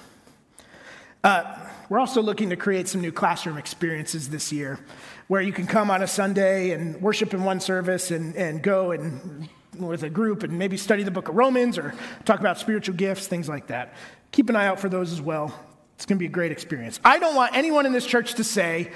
Uh, 1.21 1.53
we're 1.89 1.99
also 1.99 2.21
looking 2.21 2.49
to 2.51 2.55
create 2.55 2.87
some 2.87 3.01
new 3.01 3.11
classroom 3.11 3.57
experiences 3.57 4.29
this 4.29 4.53
year 4.53 4.79
where 5.27 5.41
you 5.41 5.51
can 5.51 5.67
come 5.67 5.91
on 5.91 6.01
a 6.01 6.07
Sunday 6.07 6.71
and 6.71 7.01
worship 7.01 7.33
in 7.33 7.43
one 7.43 7.59
service 7.59 8.09
and, 8.09 8.37
and 8.37 8.63
go 8.63 8.91
and 8.91 9.49
with 9.77 10.03
a 10.03 10.09
group 10.09 10.43
and 10.43 10.57
maybe 10.57 10.77
study 10.77 11.03
the 11.03 11.11
book 11.11 11.27
of 11.27 11.35
Romans 11.35 11.77
or 11.77 11.93
talk 12.23 12.39
about 12.39 12.57
spiritual 12.57 12.95
gifts, 12.95 13.27
things 13.27 13.49
like 13.49 13.67
that. 13.67 13.95
Keep 14.31 14.49
an 14.49 14.55
eye 14.55 14.67
out 14.67 14.79
for 14.79 14.87
those 14.87 15.11
as 15.11 15.19
well. 15.19 15.53
It's 15.95 16.05
going 16.05 16.17
to 16.17 16.19
be 16.19 16.27
a 16.27 16.29
great 16.29 16.53
experience. 16.53 17.01
I 17.03 17.19
don't 17.19 17.35
want 17.35 17.53
anyone 17.53 17.85
in 17.85 17.91
this 17.91 18.05
church 18.05 18.35
to 18.35 18.45
say, 18.45 18.93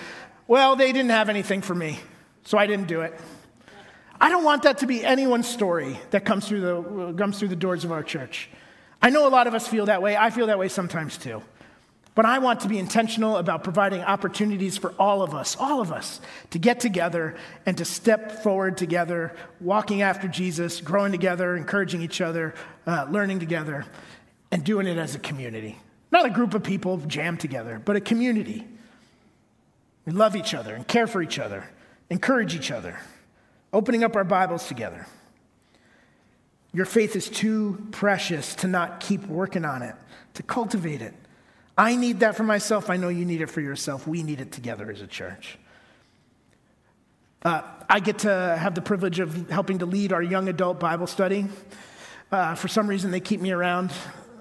well, 0.48 0.78
they 0.78 0.94
didn't 0.94 1.12
have 1.12 1.28
anything 1.28 1.62
for 1.62 1.76
me, 1.76 2.00
so 2.46 2.58
I 2.58 2.66
didn't 2.68 2.88
do 2.88 3.02
it. 3.02 3.14
I 4.20 4.30
don't 4.30 4.46
want 4.46 4.64
that 4.64 4.78
to 4.78 4.88
be 4.88 5.04
anyone's 5.04 5.48
story 5.48 6.00
that 6.12 6.24
comes 6.24 6.48
through 6.48 6.62
the, 6.62 7.14
comes 7.18 7.38
through 7.38 7.50
the 7.50 7.56
doors 7.58 7.84
of 7.84 7.92
our 7.92 8.04
church. 8.04 8.50
I 9.02 9.10
know 9.10 9.28
a 9.28 9.30
lot 9.30 9.48
of 9.48 9.54
us 9.54 9.68
feel 9.68 9.88
that 9.88 10.02
way. 10.02 10.16
I 10.16 10.30
feel 10.30 10.48
that 10.48 10.58
way 10.58 10.70
sometimes 10.70 11.18
too. 11.18 11.44
But 12.16 12.26
I 12.26 12.40
want 12.40 12.62
to 12.62 12.70
be 12.70 12.80
intentional 12.80 13.36
about 13.36 13.66
providing 13.66 14.02
opportunities 14.02 14.78
for 14.78 14.94
all 14.98 15.22
of 15.22 15.36
us, 15.36 15.58
all 15.60 15.82
of 15.82 15.92
us, 15.92 16.22
to 16.52 16.60
get 16.60 16.80
together 16.80 17.36
and 17.66 17.78
to 17.78 17.84
step 17.84 18.42
forward 18.42 18.78
together, 18.78 19.36
walking 19.60 20.02
after 20.02 20.30
Jesus, 20.30 20.80
growing 20.80 21.12
together, 21.12 21.58
encouraging 21.58 22.02
each 22.02 22.22
other, 22.22 22.56
uh, 22.88 23.06
learning 23.12 23.40
together, 23.40 23.86
and 24.50 24.64
doing 24.64 24.88
it 24.88 24.98
as 24.98 25.14
a 25.16 25.20
community. 25.20 25.78
Not 26.10 26.26
a 26.26 26.30
group 26.30 26.54
of 26.54 26.64
people 26.64 26.98
jammed 27.00 27.42
together, 27.42 27.82
but 27.84 27.98
a 27.98 28.02
community. 28.02 28.66
We 30.06 30.14
love 30.14 30.38
each 30.38 30.54
other 30.54 30.74
and 30.74 30.88
care 30.88 31.08
for 31.08 31.22
each 31.22 31.38
other, 31.38 31.70
encourage 32.10 32.56
each 32.56 32.72
other, 32.72 33.00
opening 33.74 34.04
up 34.04 34.16
our 34.16 34.24
Bibles 34.24 34.68
together. 34.68 35.06
Your 36.74 36.86
faith 36.86 37.16
is 37.16 37.30
too 37.30 37.88
precious 37.92 38.56
to 38.56 38.68
not 38.68 39.00
keep 39.00 39.26
working 39.28 39.64
on 39.64 39.82
it, 39.82 39.96
to 40.34 40.44
cultivate 40.44 41.02
it. 41.02 41.14
I 41.78 41.96
need 41.96 42.20
that 42.22 42.36
for 42.36 42.44
myself. 42.44 42.90
I 42.90 42.98
know 42.98 43.10
you 43.10 43.26
need 43.26 43.42
it 43.42 43.50
for 43.50 43.62
yourself. 43.62 44.08
We 44.08 44.24
need 44.24 44.42
it 44.42 44.52
together 44.52 44.92
as 44.92 45.02
a 45.02 45.08
church. 45.08 45.58
Uh, 47.44 47.62
I 47.90 48.00
get 48.00 48.20
to 48.20 48.58
have 48.60 48.76
the 48.76 48.82
privilege 48.82 49.20
of 49.20 49.50
helping 49.50 49.80
to 49.80 49.86
lead 49.86 50.12
our 50.12 50.22
young 50.22 50.50
adult 50.50 50.80
Bible 50.80 51.08
study. 51.08 51.46
Uh, 52.32 52.56
for 52.56 52.68
some 52.68 52.88
reason, 52.88 53.12
they 53.12 53.20
keep 53.20 53.40
me 53.40 53.52
around 53.52 53.92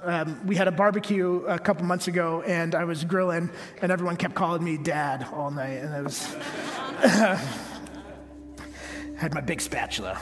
Um, 0.05 0.46
we 0.46 0.55
had 0.55 0.68
a 0.68 0.72
barbecue 0.72 1.44
a 1.46 1.59
couple 1.59 1.86
months 1.86 2.09
ago, 2.09 2.42
and 2.42 2.74
I 2.74 2.84
was 2.84 3.05
grilling, 3.05 3.50
and 3.80 3.90
everyone 3.90 4.16
kept 4.16 4.34
calling 4.34 4.62
me 4.62 4.76
dad 4.76 5.26
all 5.32 5.50
night. 5.50 5.78
And 5.78 5.94
I 5.94 6.02
was. 6.02 6.36
had 9.16 9.34
my 9.34 9.40
big 9.40 9.61
spatula. 9.61 10.18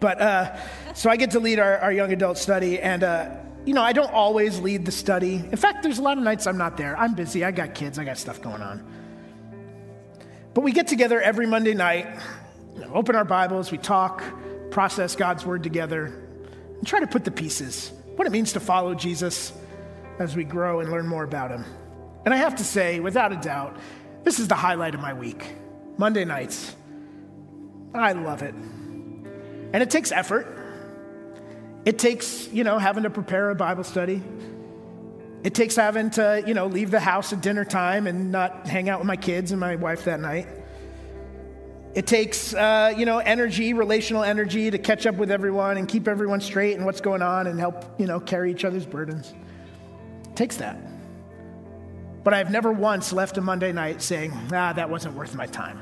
But 0.00 0.20
uh, 0.20 0.56
so 0.94 1.10
I 1.10 1.16
get 1.16 1.32
to 1.32 1.40
lead 1.40 1.58
our, 1.58 1.78
our 1.78 1.92
young 1.92 2.12
adult 2.12 2.38
study, 2.38 2.80
and 2.80 3.04
uh, 3.04 3.30
you 3.64 3.74
know, 3.74 3.82
I 3.82 3.92
don't 3.92 4.12
always 4.12 4.58
lead 4.60 4.86
the 4.86 4.92
study. 4.92 5.34
In 5.34 5.56
fact, 5.56 5.82
there's 5.82 5.98
a 5.98 6.02
lot 6.02 6.16
of 6.18 6.24
nights 6.24 6.46
I'm 6.46 6.58
not 6.58 6.76
there. 6.76 6.98
I'm 6.98 7.14
busy, 7.14 7.44
I 7.44 7.50
got 7.50 7.74
kids, 7.74 7.98
I 7.98 8.04
got 8.04 8.18
stuff 8.18 8.40
going 8.40 8.62
on. 8.62 8.84
But 10.54 10.62
we 10.62 10.72
get 10.72 10.88
together 10.88 11.20
every 11.20 11.46
Monday 11.46 11.74
night, 11.74 12.06
you 12.74 12.80
know, 12.80 12.92
open 12.94 13.14
our 13.14 13.24
Bibles, 13.24 13.70
we 13.70 13.78
talk, 13.78 14.22
process 14.70 15.14
God's 15.14 15.44
Word 15.44 15.62
together, 15.62 16.06
and 16.78 16.86
try 16.86 17.00
to 17.00 17.06
put 17.06 17.24
the 17.24 17.30
pieces 17.30 17.92
what 18.20 18.26
it 18.26 18.32
means 18.32 18.52
to 18.52 18.60
follow 18.60 18.94
Jesus 18.94 19.50
as 20.18 20.36
we 20.36 20.44
grow 20.44 20.80
and 20.80 20.90
learn 20.90 21.06
more 21.06 21.24
about 21.24 21.50
Him. 21.50 21.64
And 22.26 22.34
I 22.34 22.36
have 22.36 22.56
to 22.56 22.64
say, 22.64 23.00
without 23.00 23.32
a 23.32 23.36
doubt, 23.36 23.78
this 24.24 24.38
is 24.38 24.46
the 24.46 24.54
highlight 24.54 24.94
of 24.94 25.00
my 25.00 25.14
week 25.14 25.42
Monday 25.96 26.26
nights. 26.26 26.76
I 27.94 28.12
love 28.12 28.42
it. 28.42 28.52
And 28.52 29.76
it 29.76 29.88
takes 29.88 30.12
effort. 30.12 30.46
It 31.86 31.98
takes, 31.98 32.46
you 32.52 32.62
know, 32.62 32.78
having 32.78 33.04
to 33.04 33.10
prepare 33.10 33.48
a 33.48 33.54
Bible 33.54 33.84
study. 33.84 34.22
It 35.42 35.54
takes 35.54 35.76
having 35.76 36.10
to, 36.10 36.44
you 36.46 36.52
know, 36.52 36.66
leave 36.66 36.90
the 36.90 37.00
house 37.00 37.32
at 37.32 37.40
dinner 37.40 37.64
time 37.64 38.06
and 38.06 38.30
not 38.30 38.66
hang 38.66 38.90
out 38.90 39.00
with 39.00 39.06
my 39.06 39.16
kids 39.16 39.50
and 39.50 39.58
my 39.58 39.76
wife 39.76 40.04
that 40.04 40.20
night. 40.20 40.46
It 41.94 42.06
takes, 42.06 42.54
uh, 42.54 42.94
you 42.96 43.04
know, 43.04 43.18
energy, 43.18 43.72
relational 43.72 44.22
energy 44.22 44.70
to 44.70 44.78
catch 44.78 45.06
up 45.06 45.16
with 45.16 45.30
everyone 45.30 45.76
and 45.76 45.88
keep 45.88 46.06
everyone 46.06 46.40
straight 46.40 46.76
and 46.76 46.86
what's 46.86 47.00
going 47.00 47.22
on 47.22 47.48
and 47.48 47.58
help, 47.58 47.84
you 47.98 48.06
know, 48.06 48.20
carry 48.20 48.52
each 48.52 48.64
other's 48.64 48.86
burdens. 48.86 49.34
It 50.24 50.36
takes 50.36 50.56
that. 50.58 50.78
But 52.22 52.34
I've 52.34 52.50
never 52.50 52.70
once 52.70 53.12
left 53.12 53.38
a 53.38 53.40
Monday 53.40 53.72
night 53.72 54.02
saying, 54.02 54.32
ah, 54.52 54.72
that 54.72 54.88
wasn't 54.88 55.16
worth 55.16 55.34
my 55.34 55.46
time. 55.46 55.80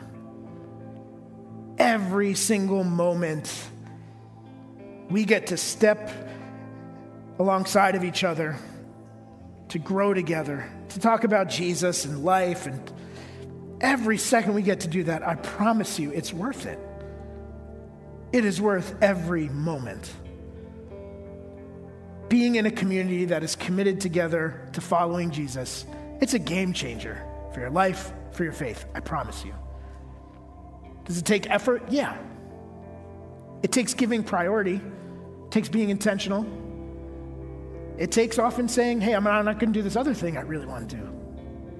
Every 1.76 2.34
single 2.34 2.84
moment, 2.84 3.52
we 5.10 5.24
get 5.24 5.48
to 5.48 5.56
step 5.56 6.10
alongside 7.38 7.94
of 7.96 8.04
each 8.04 8.24
other 8.24 8.56
to 9.68 9.78
grow 9.78 10.14
together, 10.14 10.70
to 10.88 11.00
talk 11.00 11.24
about 11.24 11.50
Jesus 11.50 12.06
and 12.06 12.24
life 12.24 12.66
and 12.66 12.92
Every 13.80 14.18
second 14.18 14.54
we 14.54 14.62
get 14.62 14.80
to 14.80 14.88
do 14.88 15.04
that, 15.04 15.26
I 15.26 15.36
promise 15.36 15.98
you, 15.98 16.10
it's 16.12 16.32
worth 16.32 16.66
it. 16.66 16.78
It 18.32 18.44
is 18.44 18.60
worth 18.60 18.94
every 19.00 19.48
moment. 19.48 20.12
Being 22.28 22.56
in 22.56 22.66
a 22.66 22.70
community 22.70 23.24
that 23.26 23.42
is 23.42 23.56
committed 23.56 24.00
together 24.00 24.68
to 24.72 24.80
following 24.80 25.30
Jesus, 25.30 25.86
it's 26.20 26.34
a 26.34 26.38
game 26.38 26.72
changer 26.72 27.22
for 27.54 27.60
your 27.60 27.70
life, 27.70 28.12
for 28.32 28.44
your 28.44 28.52
faith, 28.52 28.84
I 28.94 29.00
promise 29.00 29.44
you. 29.44 29.54
Does 31.04 31.16
it 31.16 31.24
take 31.24 31.48
effort? 31.48 31.82
Yeah. 31.88 32.18
It 33.62 33.72
takes 33.72 33.94
giving 33.94 34.22
priority, 34.22 34.74
it 35.44 35.50
takes 35.50 35.68
being 35.68 35.90
intentional. 35.90 36.46
It 37.96 38.12
takes 38.12 38.38
often 38.38 38.68
saying, 38.68 39.00
hey, 39.00 39.12
I'm 39.14 39.24
not, 39.24 39.44
not 39.44 39.58
going 39.58 39.72
to 39.72 39.78
do 39.78 39.82
this 39.82 39.96
other 39.96 40.14
thing 40.14 40.36
I 40.36 40.42
really 40.42 40.66
want 40.66 40.88
to 40.88 40.96
do 40.96 41.02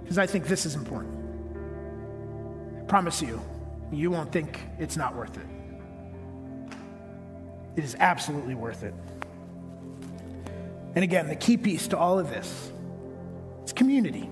because 0.03 0.19
I 0.19 0.27
think 0.27 0.47
this 0.47 0.67
is 0.67 0.75
important 0.75 1.18
promise 2.89 3.23
you, 3.23 3.41
you 3.93 4.11
won't 4.11 4.33
think 4.33 4.61
it's 4.79 4.97
not 4.97 5.15
worth 5.15 5.37
it. 5.37 5.47
It 7.77 7.85
is 7.85 7.95
absolutely 7.99 8.55
worth 8.55 8.83
it. 8.83 8.95
And 10.95 11.05
again, 11.05 11.29
the 11.29 11.37
key 11.37 11.57
piece 11.57 11.89
to 11.89 11.99
all 11.99 12.19
of 12.19 12.29
this 12.31 12.73
is 13.65 13.73
community. 13.73 14.29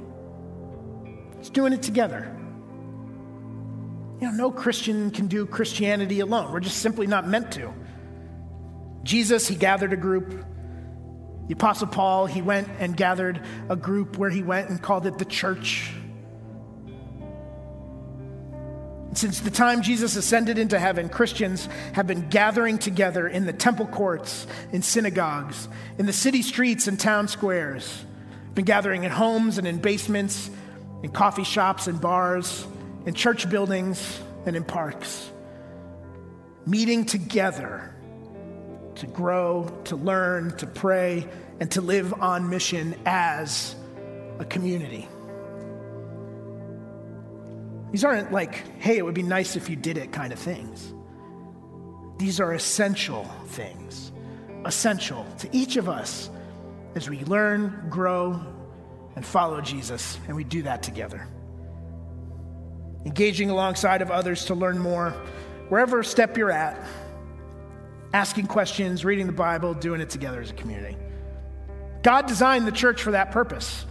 It's 1.39 1.51
doing 1.51 1.73
it 1.73 1.83
together. 1.83 2.35
You 4.21 4.29
know, 4.29 4.33
no 4.33 4.51
Christian 4.51 5.11
can 5.11 5.27
do 5.27 5.47
Christianity 5.47 6.21
alone. 6.21 6.51
We're 6.51 6.61
just 6.61 6.79
simply 6.79 7.07
not 7.07 7.29
meant 7.29 7.53
to. 7.53 7.73
Jesus, 9.05 9.47
he 9.47 9.55
gathered 9.55 9.93
a 9.93 9.97
group. 9.97 10.45
The 11.47 11.53
Apostle 11.53 11.87
Paul, 11.87 12.27
he 12.27 12.43
went 12.43 12.69
and 12.81 12.97
gathered 12.97 13.41
a 13.69 13.77
group 13.77 14.17
where 14.17 14.31
he 14.31 14.43
went 14.43 14.71
and 14.71 14.83
called 14.83 15.07
it 15.07 15.19
the 15.19 15.25
church. 15.25 15.93
Since 19.17 19.41
the 19.41 19.51
time 19.51 19.81
Jesus 19.81 20.15
ascended 20.15 20.59
into 20.59 20.79
heaven, 20.79 21.09
Christians 21.09 21.71
have 21.95 22.07
been 22.07 22.29
gathering 22.29 22.77
together 22.77 23.27
in 23.27 23.47
the 23.47 23.53
temple 23.55 23.87
courts, 23.87 24.47
in 24.73 24.83
synagogues, 24.83 25.69
in 25.97 26.05
the 26.05 26.13
city 26.13 26.43
streets 26.43 26.87
and 26.87 27.01
town 27.01 27.27
squares, 27.27 28.05
been 28.55 28.67
gathering 28.67 29.05
in 29.05 29.11
homes 29.11 29.57
and 29.57 29.67
in 29.67 29.79
basements, 29.79 30.51
in 31.03 31.13
coffee 31.13 31.45
shops 31.45 31.87
and 31.87 31.99
bars, 31.99 32.67
in 33.07 33.15
church 33.15 33.49
buildings 33.49 34.21
and 34.45 34.55
in 34.55 34.65
parks, 34.65 35.31
meeting 36.67 37.07
together 37.07 37.95
to 38.97 39.07
grow, 39.07 39.67
to 39.85 39.97
learn, 39.97 40.55
to 40.59 40.67
pray, 40.67 41.27
and 41.59 41.71
to 41.71 41.81
live 41.81 42.13
on 42.21 42.51
mission 42.51 42.95
as 43.07 43.75
a 44.39 44.45
community. 44.45 45.09
These 47.97 48.05
aren't 48.05 48.31
like, 48.31 48.79
hey, 48.79 48.99
it 48.99 49.05
would 49.07 49.15
be 49.15 49.23
nice 49.23 49.57
if 49.57 49.71
you 49.71 49.75
did 49.75 49.97
it 49.97 50.13
kind 50.13 50.31
of 50.31 50.39
things. 50.39 50.93
These 52.19 52.41
are 52.41 52.53
essential 52.53 53.25
things, 53.47 54.13
essential 54.67 55.25
to 55.39 55.49
each 55.51 55.79
of 55.79 55.89
us 55.89 56.29
as 56.95 57.09
we 57.09 57.25
learn, 57.25 57.87
grow, 57.89 58.39
and 59.15 59.25
follow 59.25 59.63
Jesus, 59.63 60.19
and 60.27 60.37
we 60.37 60.45
do 60.45 60.61
that 60.65 60.83
together. 60.83 61.27
Engaging 63.07 63.49
alongside 63.49 64.03
of 64.03 64.11
others 64.11 64.45
to 64.45 64.55
learn 64.55 64.79
more, 64.79 65.13
wherever 65.71 66.03
step 66.03 66.37
you're 66.37 66.51
at, 66.51 66.79
asking 68.13 68.47
questions, 68.47 69.07
reading 69.07 69.27
the 69.27 69.33
Bible, 69.33 69.73
doing 69.73 70.03
it 70.03 70.11
together 70.11 70.43
as 70.43 70.51
a 70.51 70.55
community. 70.55 70.99
God 72.03 72.27
designed 72.27 72.67
the 72.67 72.73
church 72.73 73.03
for 73.03 73.13
that 73.13 73.31
purpose. 73.31 73.87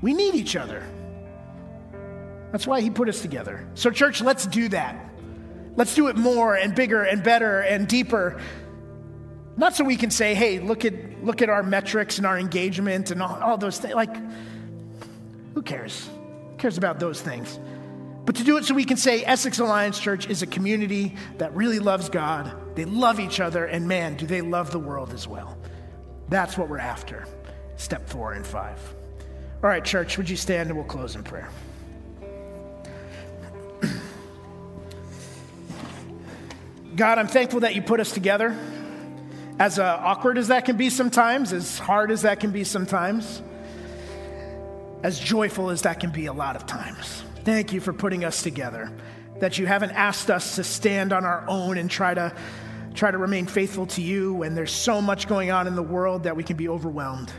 We 0.00 0.14
need 0.14 0.36
each 0.36 0.54
other. 0.54 0.86
That's 2.54 2.68
why 2.68 2.82
he 2.82 2.88
put 2.88 3.08
us 3.08 3.20
together. 3.20 3.66
So, 3.74 3.90
church, 3.90 4.20
let's 4.20 4.46
do 4.46 4.68
that. 4.68 5.10
Let's 5.74 5.92
do 5.96 6.06
it 6.06 6.14
more 6.14 6.54
and 6.54 6.72
bigger 6.72 7.02
and 7.02 7.20
better 7.20 7.62
and 7.62 7.88
deeper. 7.88 8.40
Not 9.56 9.74
so 9.74 9.82
we 9.82 9.96
can 9.96 10.12
say, 10.12 10.36
hey, 10.36 10.60
look 10.60 10.84
at, 10.84 11.24
look 11.24 11.42
at 11.42 11.48
our 11.48 11.64
metrics 11.64 12.18
and 12.18 12.24
our 12.28 12.38
engagement 12.38 13.10
and 13.10 13.20
all, 13.20 13.42
all 13.42 13.58
those 13.58 13.80
things. 13.80 13.96
Like, 13.96 14.16
who 15.54 15.62
cares? 15.62 16.08
Who 16.52 16.56
cares 16.58 16.78
about 16.78 17.00
those 17.00 17.20
things? 17.20 17.58
But 18.24 18.36
to 18.36 18.44
do 18.44 18.56
it 18.56 18.64
so 18.64 18.74
we 18.74 18.84
can 18.84 18.98
say 18.98 19.24
Essex 19.24 19.58
Alliance 19.58 19.98
Church 19.98 20.30
is 20.30 20.42
a 20.42 20.46
community 20.46 21.16
that 21.38 21.52
really 21.56 21.80
loves 21.80 22.08
God. 22.08 22.54
They 22.76 22.84
love 22.84 23.18
each 23.18 23.40
other, 23.40 23.64
and 23.64 23.88
man, 23.88 24.14
do 24.14 24.26
they 24.26 24.42
love 24.42 24.70
the 24.70 24.78
world 24.78 25.12
as 25.12 25.26
well. 25.26 25.58
That's 26.28 26.56
what 26.56 26.68
we're 26.68 26.78
after. 26.78 27.26
Step 27.74 28.08
four 28.08 28.34
and 28.34 28.46
five. 28.46 28.78
All 29.60 29.68
right, 29.68 29.84
church, 29.84 30.16
would 30.18 30.30
you 30.30 30.36
stand 30.36 30.68
and 30.68 30.78
we'll 30.78 30.86
close 30.86 31.16
in 31.16 31.24
prayer? 31.24 31.48
God, 36.96 37.18
I'm 37.18 37.26
thankful 37.26 37.60
that 37.60 37.74
you 37.74 37.82
put 37.82 37.98
us 37.98 38.12
together. 38.12 38.56
As 39.58 39.78
uh, 39.78 40.00
awkward 40.00 40.38
as 40.38 40.48
that 40.48 40.64
can 40.64 40.76
be 40.76 40.90
sometimes, 40.90 41.52
as 41.52 41.78
hard 41.78 42.12
as 42.12 42.22
that 42.22 42.38
can 42.38 42.52
be 42.52 42.62
sometimes, 42.62 43.42
as 45.02 45.18
joyful 45.18 45.70
as 45.70 45.82
that 45.82 45.98
can 45.98 46.10
be 46.10 46.26
a 46.26 46.32
lot 46.32 46.54
of 46.54 46.66
times. 46.66 47.24
Thank 47.44 47.72
you 47.72 47.80
for 47.80 47.92
putting 47.92 48.24
us 48.24 48.42
together. 48.42 48.92
That 49.40 49.58
you 49.58 49.66
haven't 49.66 49.90
asked 49.90 50.30
us 50.30 50.54
to 50.56 50.64
stand 50.64 51.12
on 51.12 51.24
our 51.24 51.44
own 51.48 51.78
and 51.78 51.90
try 51.90 52.14
to 52.14 52.32
try 52.94 53.10
to 53.10 53.18
remain 53.18 53.46
faithful 53.46 53.86
to 53.86 54.00
you 54.00 54.32
when 54.34 54.54
there's 54.54 54.72
so 54.72 55.02
much 55.02 55.26
going 55.26 55.50
on 55.50 55.66
in 55.66 55.74
the 55.74 55.82
world 55.82 56.22
that 56.22 56.36
we 56.36 56.44
can 56.44 56.56
be 56.56 56.68
overwhelmed. 56.68 57.32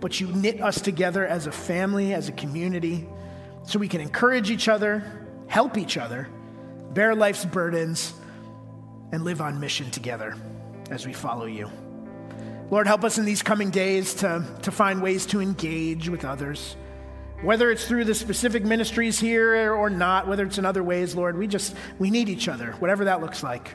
But 0.00 0.18
you 0.20 0.28
knit 0.28 0.62
us 0.62 0.80
together 0.80 1.26
as 1.26 1.46
a 1.46 1.52
family, 1.52 2.14
as 2.14 2.30
a 2.30 2.32
community, 2.32 3.06
so 3.64 3.78
we 3.78 3.88
can 3.88 4.00
encourage 4.00 4.50
each 4.50 4.68
other, 4.68 5.04
help 5.48 5.76
each 5.76 5.98
other, 5.98 6.28
bear 6.94 7.14
life's 7.14 7.44
burdens, 7.44 8.14
and 9.14 9.24
live 9.24 9.40
on 9.40 9.60
mission 9.60 9.90
together 9.92 10.36
as 10.90 11.06
we 11.06 11.12
follow 11.12 11.46
you. 11.46 11.70
Lord, 12.70 12.88
help 12.88 13.04
us 13.04 13.16
in 13.16 13.24
these 13.24 13.42
coming 13.42 13.70
days 13.70 14.14
to, 14.14 14.44
to 14.62 14.72
find 14.72 15.00
ways 15.00 15.24
to 15.26 15.40
engage 15.40 16.08
with 16.08 16.24
others. 16.24 16.76
Whether 17.40 17.70
it's 17.70 17.86
through 17.86 18.04
the 18.04 18.14
specific 18.14 18.64
ministries 18.64 19.20
here 19.20 19.72
or 19.72 19.88
not, 19.88 20.26
whether 20.26 20.44
it's 20.44 20.58
in 20.58 20.66
other 20.66 20.82
ways, 20.82 21.14
Lord, 21.14 21.38
we 21.38 21.46
just, 21.46 21.76
we 22.00 22.10
need 22.10 22.28
each 22.28 22.48
other, 22.48 22.72
whatever 22.72 23.04
that 23.04 23.20
looks 23.20 23.44
like. 23.44 23.70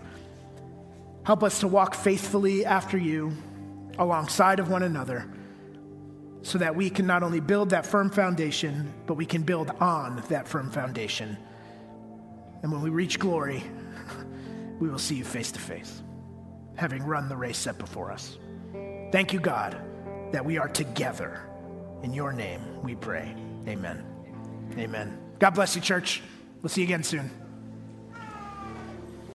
Help 1.23 1.43
us 1.43 1.61
to 1.61 1.67
walk 1.67 1.95
faithfully 1.95 2.65
after 2.65 2.97
you 2.97 3.31
alongside 3.97 4.59
of 4.59 4.69
one 4.69 4.83
another 4.83 5.25
so 6.41 6.57
that 6.57 6.75
we 6.75 6.89
can 6.89 7.07
not 7.07 7.23
only 7.23 7.39
build 7.39 7.69
that 7.69 7.85
firm 7.85 8.09
foundation, 8.09 8.91
but 9.05 9.13
we 9.13 9.25
can 9.25 9.43
build 9.43 9.69
on 9.79 10.21
that 10.29 10.47
firm 10.47 10.69
foundation. 10.69 11.37
And 12.61 12.71
when 12.71 12.81
we 12.81 12.89
reach 12.89 13.19
glory, 13.19 13.63
we 14.79 14.89
will 14.89 14.99
see 14.99 15.15
you 15.15 15.23
face 15.23 15.51
to 15.51 15.59
face, 15.59 16.01
having 16.75 17.03
run 17.03 17.29
the 17.29 17.37
race 17.37 17.57
set 17.57 17.77
before 17.77 18.11
us. 18.11 18.37
Thank 19.11 19.33
you, 19.33 19.39
God. 19.39 19.81
that 20.31 20.45
we 20.45 20.57
are 20.57 20.69
together. 20.69 21.41
In 22.03 22.13
your 22.13 22.31
name 22.31 22.61
we 22.81 22.95
pray. 22.95 23.35
Amen. 23.67 24.05
Amen. 24.77 25.17
God 25.39 25.51
bless 25.51 25.75
you, 25.75 25.81
church. 25.81 26.21
We'll 26.61 26.69
see 26.69 26.81
you 26.81 26.87
again 26.87 27.03
soon. 27.03 27.31